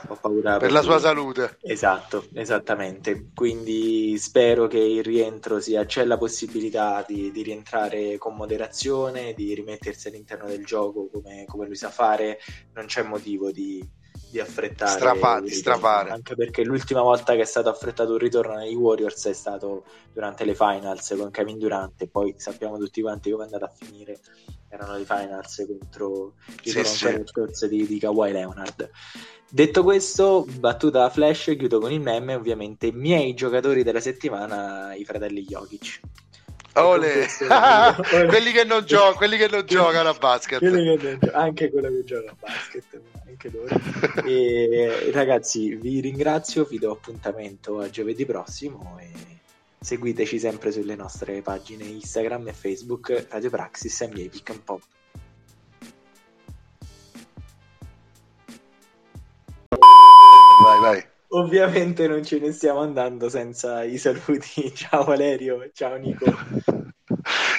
Ho 0.08 0.16
paura 0.20 0.52
per, 0.52 0.60
per 0.60 0.72
la 0.72 0.82
sua 0.82 0.98
salute. 0.98 1.56
Esatto, 1.62 2.26
esattamente. 2.34 3.30
Quindi 3.34 4.16
spero 4.18 4.66
che 4.66 4.78
il 4.78 5.02
rientro 5.02 5.58
sia. 5.60 5.84
C'è 5.86 6.04
la 6.04 6.18
possibilità 6.18 7.04
di, 7.06 7.30
di 7.30 7.42
rientrare 7.42 8.18
con 8.18 8.36
moderazione, 8.36 9.32
di 9.32 9.54
rimettersi 9.54 10.08
all'interno 10.08 10.46
del 10.46 10.64
gioco 10.64 11.08
come, 11.10 11.44
come 11.46 11.66
lui 11.66 11.76
sa 11.76 11.88
fare. 11.88 12.38
Non 12.74 12.86
c'è 12.86 13.02
motivo 13.02 13.50
di, 13.50 13.82
di 14.30 14.38
affrettare. 14.38 14.98
Strafare, 14.98 15.42
di 15.42 15.50
strafare. 15.50 16.10
Anche 16.10 16.34
perché 16.34 16.64
l'ultima 16.64 17.02
volta 17.02 17.34
che 17.34 17.40
è 17.40 17.44
stato 17.44 17.68
affrettato 17.68 18.12
un 18.12 18.18
ritorno 18.18 18.54
nei 18.54 18.74
Warriors 18.74 19.26
è 19.26 19.32
stato 19.32 19.84
durante 20.12 20.44
le 20.44 20.54
finals 20.54 21.14
con 21.18 21.30
Kevin 21.30 21.58
Durant. 21.58 22.00
E 22.02 22.08
poi 22.08 22.34
sappiamo 22.36 22.78
tutti 22.78 23.00
quanti 23.00 23.30
come 23.30 23.42
è 23.42 23.46
andata 23.46 23.66
a 23.66 23.72
finire. 23.74 24.20
Erano 24.68 24.96
le 24.96 25.04
finals 25.04 25.66
contro 25.66 26.34
i 26.62 26.70
sì, 26.70 27.04
Toronto 27.04 27.52
sì. 27.52 27.68
di, 27.68 27.86
di 27.86 27.98
Kawhi 27.98 28.32
Leonard. 28.32 28.90
Detto 29.52 29.82
questo, 29.82 30.46
battuta 30.58 31.00
da 31.00 31.10
flash, 31.10 31.56
chiudo 31.58 31.80
con 31.80 31.90
il 31.90 32.00
meme, 32.00 32.36
ovviamente 32.36 32.86
i 32.86 32.92
miei 32.92 33.34
giocatori 33.34 33.82
della 33.82 33.98
settimana, 33.98 34.94
i 34.94 35.04
fratelli 35.04 35.42
Jokic. 35.42 36.00
Ole. 36.74 37.26
quelli 38.28 38.52
che 38.52 38.64
non, 38.64 38.84
gio- 38.84 39.14
quelli 39.14 39.36
che 39.36 39.48
non 39.48 39.64
giocano 39.66 40.10
a 40.10 40.14
basket. 40.14 40.62
anche 41.32 41.70
quello 41.70 41.88
che 41.88 42.04
gioca 42.04 42.30
a 42.30 42.36
basket, 42.38 43.00
anche 43.26 43.50
loro. 43.50 43.80
e, 44.24 45.10
ragazzi, 45.12 45.74
vi 45.74 46.00
ringrazio, 46.00 46.64
vi 46.64 46.78
do 46.78 46.92
appuntamento 46.92 47.80
a 47.80 47.90
giovedì 47.90 48.24
prossimo 48.24 48.98
e 49.00 49.10
seguiteci 49.80 50.38
sempre 50.38 50.70
sulle 50.70 50.94
nostre 50.94 51.42
pagine 51.42 51.84
Instagram 51.84 52.48
e 52.48 52.52
Facebook 52.52 53.26
Radio 53.30 53.50
Praxis 53.50 54.00
NBA 54.02 54.28
Pick 54.30 54.50
and 54.50 54.60
Pop. 54.60 54.82
Vai, 60.62 60.80
vai. 60.80 61.08
Ovviamente 61.32 62.08
non 62.08 62.24
ce 62.24 62.40
ne 62.40 62.50
stiamo 62.50 62.80
andando 62.80 63.28
senza 63.28 63.84
i 63.84 63.98
saluti. 63.98 64.72
Ciao 64.74 65.04
Valerio, 65.04 65.70
ciao 65.72 65.96
Nico. 65.96 66.24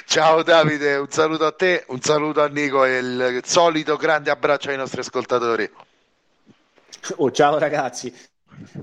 Ciao 0.04 0.42
Davide, 0.42 0.96
un 0.96 1.08
saluto 1.08 1.46
a 1.46 1.52
te, 1.52 1.84
un 1.88 2.00
saluto 2.00 2.42
a 2.42 2.48
Nico 2.48 2.84
e 2.84 2.98
il 2.98 3.40
solito 3.44 3.96
grande 3.96 4.30
abbraccio 4.30 4.68
ai 4.68 4.76
nostri 4.76 5.00
ascoltatori. 5.00 5.70
Oh, 7.16 7.30
ciao 7.30 7.58
ragazzi, 7.58 8.14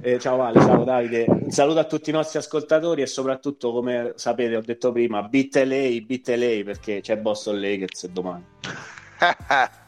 eh, 0.01 0.19
ciao 0.19 0.37
Vale, 0.37 0.59
ciao 0.59 0.83
Davide, 0.83 1.25
un 1.27 1.51
saluto 1.51 1.79
a 1.79 1.83
tutti 1.83 2.09
i 2.09 2.13
nostri 2.13 2.39
ascoltatori 2.39 3.03
e 3.03 3.07
soprattutto, 3.07 3.71
come 3.71 4.13
sapete, 4.15 4.55
ho 4.55 4.61
detto 4.61 4.91
prima, 4.91 5.21
beat 5.21 5.55
LA, 5.55 5.99
beat 6.03 6.29
LA 6.29 6.63
perché 6.63 7.01
c'è 7.01 7.15
Boston 7.17 7.59
Lakers 7.59 8.07
domani. 8.07 8.45